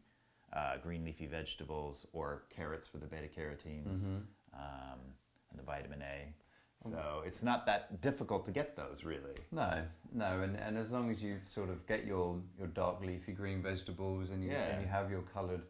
uh, 0.55 0.77
green 0.79 1.03
leafy 1.05 1.25
vegetables 1.27 2.07
or 2.13 2.43
carrots 2.51 2.87
for 2.87 2.99
the 2.99 3.07
beta 3.07 3.27
carotenes. 3.29 4.01
Mhm. 4.03 4.23
Um, 4.53 5.01
and 5.51 5.59
the 5.59 5.63
vitamin 5.63 6.03
A. 6.03 6.33
So 6.91 7.23
it's 7.27 7.43
not 7.43 7.67
that 7.67 8.01
difficult 8.01 8.45
to 8.47 8.53
get 8.53 8.77
those, 8.77 9.05
really. 9.05 9.35
No, 9.51 9.83
no, 10.13 10.41
and, 10.41 10.57
and 10.57 10.77
as 10.77 10.91
long 10.91 11.11
as 11.11 11.23
you 11.23 11.39
sort 11.45 11.71
of 11.71 11.87
get 11.87 12.05
your, 12.05 12.41
your 12.59 12.69
dark 12.69 13.05
leafy 13.05 13.33
green 13.33 13.63
vegetables 13.63 14.31
and 14.31 14.43
you, 14.43 14.51
Yeah. 14.51 14.67
and 14.69 14.83
you 14.83 14.89
have 14.89 15.11
your 15.11 15.23
coloured 15.23 15.63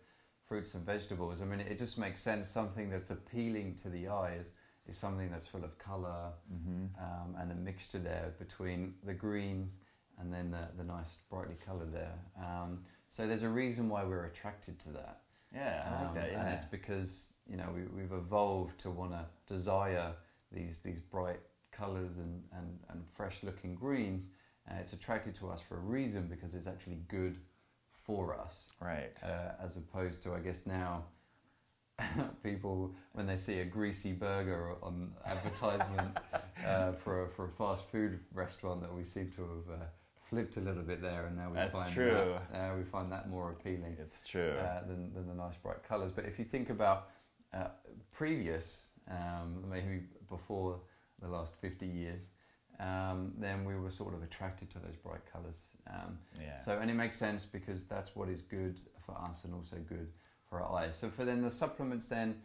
fruits 0.46 0.74
and 0.74 0.84
vegetables, 0.84 1.40
I 1.42 1.44
mean, 1.44 1.60
it 1.60 1.78
just 1.78 1.98
makes 1.98 2.20
sense. 2.22 2.48
Something 2.48 2.90
that's 2.90 3.10
appealing 3.10 3.74
to 3.82 3.88
the 3.88 4.08
eyes 4.08 4.52
is, 4.88 4.96
something 4.96 5.30
that's 5.30 5.46
full 5.46 5.64
of 5.64 5.78
colour 5.78 6.32
Mm-hmm. 6.52 6.84
um, 7.02 7.36
and 7.40 7.52
a 7.52 7.54
mixture 7.54 7.98
there 7.98 8.34
between 8.38 8.94
the 9.04 9.14
greens 9.14 9.76
and 10.18 10.32
then 10.32 10.50
the, 10.50 10.68
the 10.76 10.84
nice 10.84 11.18
brightly 11.30 11.56
coloured 11.64 11.92
there. 11.92 12.14
Um, 12.38 12.84
so 13.08 13.26
there's 13.26 13.42
a 13.42 13.48
reason 13.48 13.88
why 13.88 14.04
we're 14.04 14.26
attracted 14.26 14.78
to 14.80 14.88
that. 14.90 15.20
Yeah, 15.54 15.84
I 15.86 15.90
like 16.02 16.08
Um, 16.08 16.14
that. 16.14 16.32
Yeah. 16.32 16.40
And 16.46 16.54
it's 16.54 16.64
because 16.64 17.32
you 17.46 17.56
know 17.56 17.68
we, 17.74 17.82
we've 17.94 18.12
evolved 18.12 18.78
to 18.80 18.90
want 18.90 19.12
to 19.12 19.26
desire 19.46 20.12
these 20.52 20.78
these 20.80 21.00
bright 21.00 21.40
colours 21.70 22.18
and, 22.18 22.42
and, 22.52 22.78
and 22.90 23.02
fresh 23.14 23.42
looking 23.42 23.74
greens. 23.74 24.28
Uh, 24.70 24.74
it's 24.78 24.92
attracted 24.92 25.34
to 25.34 25.48
us 25.48 25.60
for 25.60 25.76
a 25.76 25.80
reason 25.80 26.26
because 26.28 26.54
it's 26.54 26.66
actually 26.66 27.00
good 27.08 27.38
for 28.04 28.38
us, 28.38 28.72
right. 28.80 29.12
uh, 29.22 29.52
as 29.64 29.76
opposed 29.76 30.22
to 30.22 30.34
I 30.34 30.40
guess 30.40 30.66
now 30.66 31.04
people 32.42 32.94
when 33.12 33.26
they 33.26 33.36
see 33.36 33.60
a 33.60 33.64
greasy 33.64 34.12
burger 34.12 34.74
on 34.82 35.12
advertisement 35.26 36.18
uh, 36.66 36.92
for 36.92 37.24
a, 37.24 37.28
for 37.28 37.46
a 37.46 37.48
fast 37.48 37.84
food 37.90 38.20
restaurant 38.32 38.80
that 38.80 38.92
we 38.92 39.04
seem 39.04 39.30
to 39.36 39.42
have 39.42 39.80
uh, 39.80 39.84
flipped 40.32 40.56
a 40.56 40.60
little 40.60 40.82
bit 40.82 41.02
there, 41.02 41.26
and 41.26 41.36
now 41.36 41.50
we 41.50 41.56
That's 41.56 41.72
find 41.74 41.92
true. 41.92 42.34
that 42.50 42.58
uh, 42.58 42.76
we 42.76 42.84
find 42.84 43.12
that 43.12 43.28
more 43.28 43.50
appealing 43.50 43.96
It's 44.00 44.22
true. 44.22 44.54
uh, 44.58 44.80
than, 44.86 45.12
than 45.12 45.26
the 45.28 45.34
nice 45.34 45.56
bright 45.56 45.82
colours. 45.86 46.12
But 46.12 46.24
if 46.24 46.38
you 46.38 46.44
think 46.46 46.70
about 46.70 47.08
uh, 47.52 47.68
previous, 48.12 48.91
um, 49.10 49.64
maybe 49.70 50.02
before 50.28 50.80
the 51.20 51.28
last 51.28 51.54
50 51.60 51.86
years, 51.86 52.26
um, 52.80 53.32
then 53.38 53.64
we 53.64 53.76
were 53.76 53.90
sort 53.90 54.14
of 54.14 54.22
attracted 54.22 54.70
to 54.70 54.78
those 54.78 54.96
bright 54.96 55.20
colours. 55.30 55.64
Um, 55.88 56.18
yeah. 56.40 56.56
so, 56.56 56.78
and 56.80 56.90
it 56.90 56.94
makes 56.94 57.16
sense 57.16 57.44
because 57.44 57.84
that's 57.84 58.16
what 58.16 58.28
is 58.28 58.42
good 58.42 58.80
for 59.04 59.16
us 59.18 59.44
and 59.44 59.54
also 59.54 59.76
good 59.88 60.08
for 60.48 60.60
our 60.60 60.80
eyes. 60.80 60.96
So, 60.96 61.10
for 61.10 61.24
then 61.24 61.42
the 61.42 61.50
supplements, 61.50 62.08
then 62.08 62.36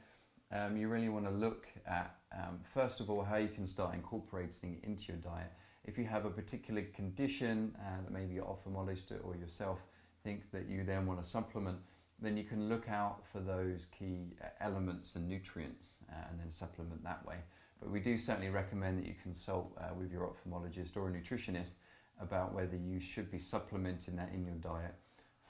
um, 0.52 0.78
you 0.78 0.88
really 0.88 1.10
want 1.10 1.26
to 1.26 1.32
look 1.32 1.68
at 1.88 2.16
um, 2.36 2.60
first 2.74 3.00
of 3.00 3.10
all 3.10 3.24
how 3.24 3.38
you 3.38 3.48
can 3.48 3.66
start 3.68 3.94
incorporating 3.94 4.80
into 4.84 5.06
your 5.08 5.18
diet. 5.18 5.52
If 5.86 5.98
you 5.98 6.06
have 6.06 6.26
a 6.26 6.30
particular 6.30 6.82
condition 6.94 7.74
uh, 7.80 8.02
that 8.04 8.12
maybe 8.12 8.34
your 8.34 8.46
ophthalmologist 8.46 9.14
or 9.24 9.36
yourself 9.36 9.80
think 10.24 10.52
that 10.52 10.68
you 10.68 10.84
then 10.84 11.06
want 11.06 11.22
to 11.22 11.28
supplement, 11.28 11.78
then 12.20 12.36
you 12.36 12.44
can 12.44 12.68
look 12.68 12.90
out 12.90 13.24
for 13.32 13.40
those 13.40 13.88
key 13.98 14.34
elements 14.60 15.16
and 15.16 15.28
nutrients 15.28 15.98
uh, 16.12 16.16
and 16.30 16.40
then 16.40 16.50
supplement 16.50 17.04
that 17.04 17.26
way. 17.26 17.38
But 17.80 17.92
we 17.92 18.00
do 18.00 18.18
certainly 18.18 18.50
recommend 18.50 19.00
that 19.00 19.08
you 19.08 19.16
consult 19.22 19.72
uh, 19.80 19.94
with 19.94 20.12
your 20.12 20.28
ophthalmologist 20.28 20.98
or 20.98 21.10
a 21.10 21.12
nutritionist 21.12 21.74
about 22.20 22.54
whether 22.54 22.76
you 22.76 23.00
should 23.00 23.32
be 23.32 23.38
supplementing 23.38 24.16
that 24.16 24.32
in 24.34 24.44
your 24.44 24.56
diet 24.56 24.96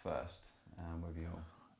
first. 0.04 0.50
Um, 0.78 1.02
whether 1.02 1.20
you're 1.20 1.30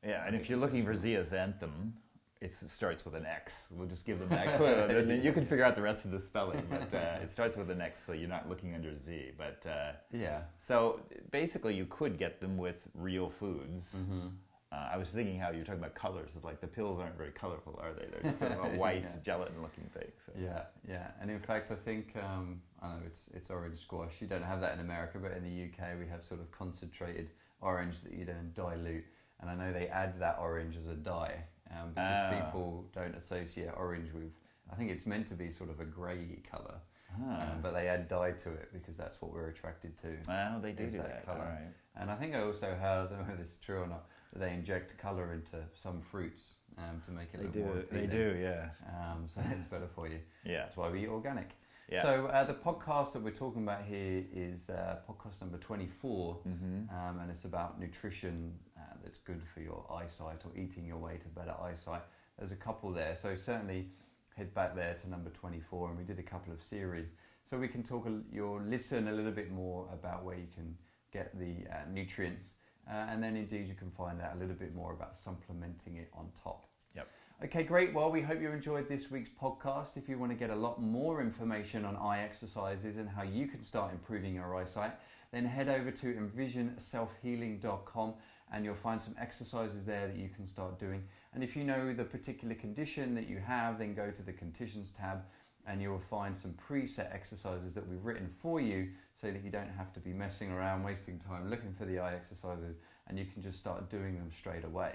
Yeah, 0.04 0.26
and 0.26 0.34
if 0.34 0.48
you're 0.48 0.58
looking 0.58 0.84
for 0.84 0.92
zeaxanthin, 0.92 1.92
it 2.40 2.52
starts 2.52 3.04
with 3.04 3.14
an 3.14 3.26
X. 3.26 3.68
We'll 3.72 3.88
just 3.88 4.06
give 4.06 4.20
them 4.20 4.28
that 4.28 4.56
clue, 4.56 4.66
and 4.66 5.22
you 5.22 5.32
can 5.32 5.44
figure 5.44 5.64
out 5.64 5.74
the 5.74 5.82
rest 5.82 6.04
of 6.04 6.12
the 6.12 6.20
spelling. 6.20 6.66
But 6.70 6.94
uh, 6.94 7.18
it 7.22 7.30
starts 7.30 7.56
with 7.56 7.70
an 7.70 7.80
X, 7.80 8.04
so 8.04 8.12
you're 8.12 8.28
not 8.28 8.48
looking 8.48 8.74
under 8.74 8.94
Z. 8.94 9.32
But 9.36 9.66
uh, 9.68 9.92
yeah. 10.12 10.42
so 10.56 11.00
basically, 11.30 11.74
you 11.74 11.86
could 11.86 12.18
get 12.18 12.40
them 12.40 12.56
with 12.56 12.88
real 12.94 13.28
foods. 13.28 13.94
Mm-hmm. 13.96 14.28
Uh, 14.70 14.88
I 14.92 14.96
was 14.98 15.08
thinking 15.10 15.38
how 15.38 15.50
you're 15.50 15.64
talking 15.64 15.80
about 15.80 15.94
colors. 15.94 16.32
It's 16.34 16.44
like 16.44 16.60
the 16.60 16.66
pills 16.66 16.98
aren't 16.98 17.16
very 17.16 17.30
colorful, 17.30 17.78
are 17.82 17.94
they? 17.94 18.06
They're 18.12 18.22
just 18.30 18.38
sort 18.40 18.52
of 18.52 18.58
a 18.58 18.76
white 18.76 19.02
Yeah. 19.02 19.16
gelatin-looking 19.22 19.88
thing. 19.94 20.12
So. 20.26 20.32
Yeah, 20.38 20.64
yeah, 20.86 21.10
and 21.22 21.30
in 21.30 21.40
fact, 21.40 21.70
I 21.70 21.74
think 21.74 22.14
um, 22.22 22.60
I 22.82 22.88
know 22.88 23.00
it's 23.06 23.28
it's 23.28 23.48
orange 23.50 23.78
squash. 23.78 24.20
You 24.20 24.26
don't 24.26 24.42
have 24.42 24.60
that 24.60 24.74
in 24.74 24.80
America, 24.80 25.18
but 25.18 25.32
in 25.32 25.42
the 25.42 25.64
UK, 25.64 25.98
we 25.98 26.06
have 26.08 26.22
sort 26.24 26.40
of 26.40 26.50
concentrated 26.50 27.30
orange 27.62 28.02
that 28.02 28.12
you 28.12 28.26
then 28.26 28.52
dilute. 28.54 29.04
And 29.40 29.48
I 29.48 29.54
know 29.54 29.72
they 29.72 29.86
add 29.88 30.18
that 30.20 30.36
orange 30.38 30.76
as 30.76 30.86
a 30.86 30.94
dye 30.94 31.44
um, 31.70 31.90
because 31.94 32.18
Ah. 32.20 32.30
people 32.42 32.90
don't 32.92 33.14
associate 33.14 33.70
orange 33.74 34.12
with. 34.12 34.32
I 34.70 34.74
think 34.74 34.90
it's 34.90 35.06
meant 35.06 35.26
to 35.28 35.34
be 35.34 35.50
sort 35.50 35.70
of 35.70 35.80
a 35.80 35.84
grey 35.86 36.42
colour, 36.50 36.74
Ah. 37.22 37.52
um, 37.52 37.60
but 37.62 37.74
they 37.74 37.88
add 37.88 38.08
dye 38.08 38.32
to 38.32 38.50
it 38.50 38.70
because 38.72 38.96
that's 38.96 39.20
what 39.20 39.32
we're 39.32 39.48
attracted 39.48 39.96
to. 40.02 40.08
well, 40.28 40.60
they 40.60 40.72
do 40.72 40.86
do 40.86 40.98
that 40.98 41.26
that. 41.26 41.36
right. 41.38 41.68
And 41.96 42.10
I 42.10 42.14
think 42.14 42.34
I 42.34 42.42
also 42.42 42.66
heard, 42.74 43.08
I 43.12 43.16
don't 43.16 43.26
know 43.26 43.32
if 43.34 43.38
this 43.38 43.52
is 43.52 43.58
true 43.58 43.80
or 43.82 43.86
not, 43.86 44.06
that 44.32 44.38
they 44.40 44.52
inject 44.52 44.96
colour 44.98 45.32
into 45.32 45.56
some 45.74 46.00
fruits 46.00 46.54
um, 46.78 47.00
to 47.06 47.10
make 47.10 47.28
it 47.34 47.38
They 47.38 47.44
look 47.44 47.52
do. 47.52 47.60
more 47.60 47.74
They 47.74 48.04
appealing. 48.04 48.10
do. 48.10 48.38
Yeah. 48.40 48.68
Um, 48.88 49.24
so 49.26 49.40
it's 49.50 49.68
better 49.68 49.88
for 49.88 50.08
you. 50.08 50.20
Yeah. 50.44 50.60
That's 50.62 50.76
why 50.76 50.88
we 50.88 51.02
eat 51.02 51.08
organic. 51.08 51.50
Yeah. 51.90 52.02
So 52.02 52.26
uh, 52.26 52.44
the 52.44 52.54
podcast 52.54 53.12
that 53.14 53.22
we're 53.22 53.30
talking 53.30 53.62
about 53.62 53.82
here 53.82 54.24
is 54.32 54.68
uh, 54.70 54.98
podcast 55.08 55.40
number 55.40 55.56
24, 55.58 56.36
mm-hmm. 56.46 56.94
um, 56.94 57.18
and 57.20 57.30
it's 57.30 57.44
about 57.44 57.80
nutrition 57.80 58.52
uh, 58.76 58.80
that's 59.02 59.18
good 59.18 59.42
for 59.54 59.60
your 59.60 59.84
eyesight 59.90 60.42
or 60.44 60.50
eating 60.56 60.86
your 60.86 60.98
way 60.98 61.16
to 61.16 61.28
better 61.28 61.54
eyesight. 61.62 62.02
There's 62.38 62.52
a 62.52 62.56
couple 62.56 62.92
there, 62.92 63.16
so 63.16 63.34
certainly 63.34 63.88
head 64.38 64.54
back 64.54 64.74
there 64.76 64.94
to 64.94 65.10
number 65.10 65.30
24, 65.30 65.88
and 65.90 65.98
we 65.98 66.04
did 66.04 66.20
a 66.20 66.22
couple 66.22 66.52
of 66.52 66.62
series, 66.62 67.08
so 67.44 67.58
we 67.58 67.66
can 67.66 67.82
talk. 67.82 68.06
A, 68.06 68.20
you'll 68.32 68.62
listen 68.62 69.08
a 69.08 69.12
little 69.12 69.32
bit 69.32 69.50
more 69.50 69.88
about 69.92 70.24
where 70.24 70.36
you 70.36 70.46
can 70.54 70.76
get 71.12 71.36
the 71.38 71.56
uh, 71.70 71.80
nutrients, 71.92 72.50
uh, 72.88 73.06
and 73.10 73.20
then 73.22 73.36
indeed 73.36 73.66
you 73.66 73.74
can 73.74 73.90
find 73.90 74.22
out 74.22 74.36
a 74.36 74.38
little 74.38 74.54
bit 74.54 74.74
more 74.74 74.92
about 74.92 75.18
supplementing 75.18 75.96
it 75.96 76.08
on 76.16 76.28
top. 76.40 76.68
Yep. 76.94 77.08
Okay, 77.44 77.64
great. 77.64 77.92
Well, 77.92 78.12
we 78.12 78.22
hope 78.22 78.40
you 78.40 78.50
enjoyed 78.50 78.88
this 78.88 79.10
week's 79.10 79.28
podcast. 79.28 79.96
If 79.96 80.08
you 80.08 80.16
want 80.18 80.30
to 80.30 80.38
get 80.38 80.50
a 80.50 80.56
lot 80.56 80.80
more 80.80 81.20
information 81.20 81.84
on 81.84 81.96
eye 81.96 82.22
exercises 82.22 82.96
and 82.96 83.08
how 83.08 83.24
you 83.24 83.48
can 83.48 83.64
start 83.64 83.90
improving 83.92 84.34
your 84.34 84.54
eyesight, 84.56 84.92
then 85.32 85.44
head 85.44 85.68
over 85.68 85.90
to 85.90 86.14
envisionselfhealing.com 86.14 88.14
and 88.52 88.64
you'll 88.64 88.74
find 88.74 89.00
some 89.00 89.14
exercises 89.20 89.84
there 89.84 90.06
that 90.06 90.16
you 90.16 90.28
can 90.28 90.46
start 90.46 90.78
doing. 90.78 91.02
And 91.34 91.44
if 91.44 91.56
you 91.56 91.64
know 91.64 91.92
the 91.92 92.04
particular 92.04 92.54
condition 92.54 93.14
that 93.14 93.28
you 93.28 93.38
have, 93.38 93.78
then 93.78 93.94
go 93.94 94.10
to 94.10 94.22
the 94.22 94.32
conditions 94.32 94.92
tab 94.98 95.22
and 95.66 95.82
you'll 95.82 96.00
find 96.10 96.36
some 96.36 96.54
preset 96.68 97.14
exercises 97.14 97.74
that 97.74 97.86
we've 97.86 98.04
written 98.04 98.30
for 98.40 98.60
you 98.60 98.88
so 99.20 99.30
that 99.30 99.44
you 99.44 99.50
don't 99.50 99.70
have 99.76 99.92
to 99.92 100.00
be 100.00 100.12
messing 100.12 100.50
around, 100.50 100.82
wasting 100.82 101.18
time 101.18 101.50
looking 101.50 101.74
for 101.74 101.84
the 101.84 101.98
eye 101.98 102.14
exercises 102.14 102.76
and 103.06 103.18
you 103.18 103.26
can 103.26 103.42
just 103.42 103.58
start 103.58 103.90
doing 103.90 104.16
them 104.16 104.30
straight 104.30 104.64
away. 104.64 104.94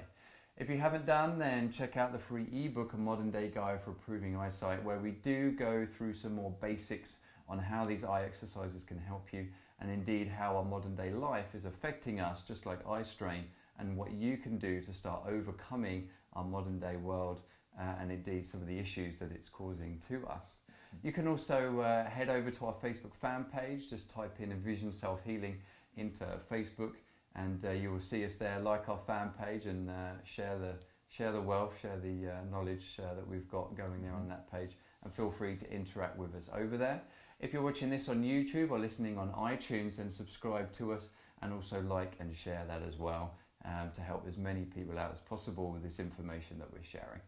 If 0.58 0.70
you 0.70 0.78
haven't 0.78 1.06
done, 1.06 1.40
then 1.40 1.72
check 1.72 1.98
out 1.98 2.12
the 2.12 2.20
free 2.20 2.48
ebook, 2.52 2.94
A 2.94 2.98
Modern 2.98 3.32
Day 3.32 3.50
Guide 3.50 3.82
for 3.82 3.92
Improving 3.92 4.36
Eyesight, 4.36 4.84
where 4.84 5.00
we 5.00 5.12
do 5.12 5.52
go 5.52 5.86
through 5.86 6.14
some 6.14 6.36
more 6.36 6.54
basics 6.62 7.18
on 7.50 7.60
how 7.60 7.86
these 7.86 8.04
eye 8.04 8.24
exercises 8.24 8.84
can 8.84 9.00
help 9.00 9.34
you 9.34 9.48
and 9.80 9.92
indeed 9.92 10.28
how 10.28 10.56
our 10.56 10.64
modern 10.64 10.96
day 10.96 11.12
life 11.12 11.56
is 11.56 11.66
affecting 11.66 12.20
us, 12.20 12.44
just 12.44 12.66
like 12.66 12.88
eye 12.88 13.04
strain, 13.04 13.46
and 13.80 13.98
what 13.98 14.12
you 14.12 14.38
can 14.38 14.58
do 14.58 14.80
to 14.82 14.94
start 14.94 15.24
overcoming 15.28 16.08
our 16.36 16.44
modern 16.44 16.80
day 16.80 16.96
world 16.96 17.42
uh, 17.80 17.84
and 18.00 18.12
indeed 18.12 18.46
some 18.46 18.62
of 18.62 18.68
the 18.68 18.78
issues 18.78 19.18
that 19.20 19.32
it's 19.32 19.50
causing 19.50 20.02
to 20.08 20.26
us. 20.28 20.58
You 21.02 21.12
can 21.12 21.28
also 21.28 21.80
uh, 21.80 22.08
head 22.10 22.30
over 22.30 22.52
to 22.52 22.66
our 22.66 22.74
Facebook 22.74 23.16
fan 23.16 23.46
page, 23.46 23.90
just 23.90 24.10
type 24.10 24.40
in 24.40 24.52
Envision 24.52 24.92
Self 24.92 25.24
Healing 25.24 25.58
into 25.98 26.26
Facebook 26.52 26.94
and 27.36 27.64
uh, 27.66 27.72
you 27.72 27.92
will 27.92 28.02
see 28.02 28.24
us 28.26 28.36
there. 28.36 28.60
Like 28.60 28.90
our 28.90 29.00
fan 29.08 29.32
page 29.40 29.66
and 29.66 29.90
uh, 29.90 30.24
share 30.24 30.58
the 30.58 30.74
share 31.10 31.32
the 31.32 31.42
wealth, 31.42 31.80
share 31.80 32.00
the 32.00 32.32
uh, 32.32 32.36
knowledge 32.50 32.98
uh, 33.00 33.14
that 33.16 33.28
we've 33.28 33.48
got 33.48 33.76
going 33.76 34.02
there 34.02 34.14
on 34.14 34.28
that 34.30 34.52
page, 34.52 34.78
and 35.04 35.14
feel 35.14 35.32
free 35.32 35.56
to 35.56 35.72
interact 35.72 36.18
with 36.18 36.36
us 36.36 36.50
over 36.56 36.78
there. 36.78 37.02
If 37.40 37.54
you're 37.54 37.62
watching 37.62 37.90
this 37.90 38.10
on 38.10 38.24
YouTube 38.24 38.72
or 38.72 38.80
listening 38.80 39.18
on 39.18 39.30
iTunes, 39.32 39.98
then 39.98 40.10
subscribe 40.10 40.72
to 40.74 40.94
us 40.94 41.10
and 41.42 41.54
also 41.54 41.82
like 41.82 42.16
and 42.20 42.36
share 42.36 42.64
that 42.68 42.82
as 42.88 42.98
well 42.98 43.36
um, 43.66 43.92
to 43.96 44.02
help 44.02 44.26
as 44.28 44.38
many 44.38 44.66
people 44.66 44.98
out 44.98 45.12
as 45.12 45.20
possible 45.20 45.72
with 45.72 45.84
this 45.84 46.00
information 46.00 46.60
that 46.60 46.72
we're 46.72 46.84
sharing. 46.84 47.22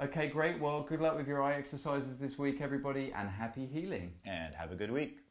Okay, 0.00 0.28
great. 0.28 0.60
Well, 0.60 0.82
good 0.82 1.00
luck 1.00 1.16
with 1.16 1.26
your 1.26 1.42
eye 1.42 1.54
exercises 1.54 2.18
this 2.18 2.38
week, 2.38 2.60
everybody, 2.60 3.12
and 3.16 3.28
happy 3.28 3.66
healing. 3.66 4.12
And 4.24 4.54
have 4.54 4.70
a 4.70 4.74
good 4.74 4.90
week. 4.90 5.25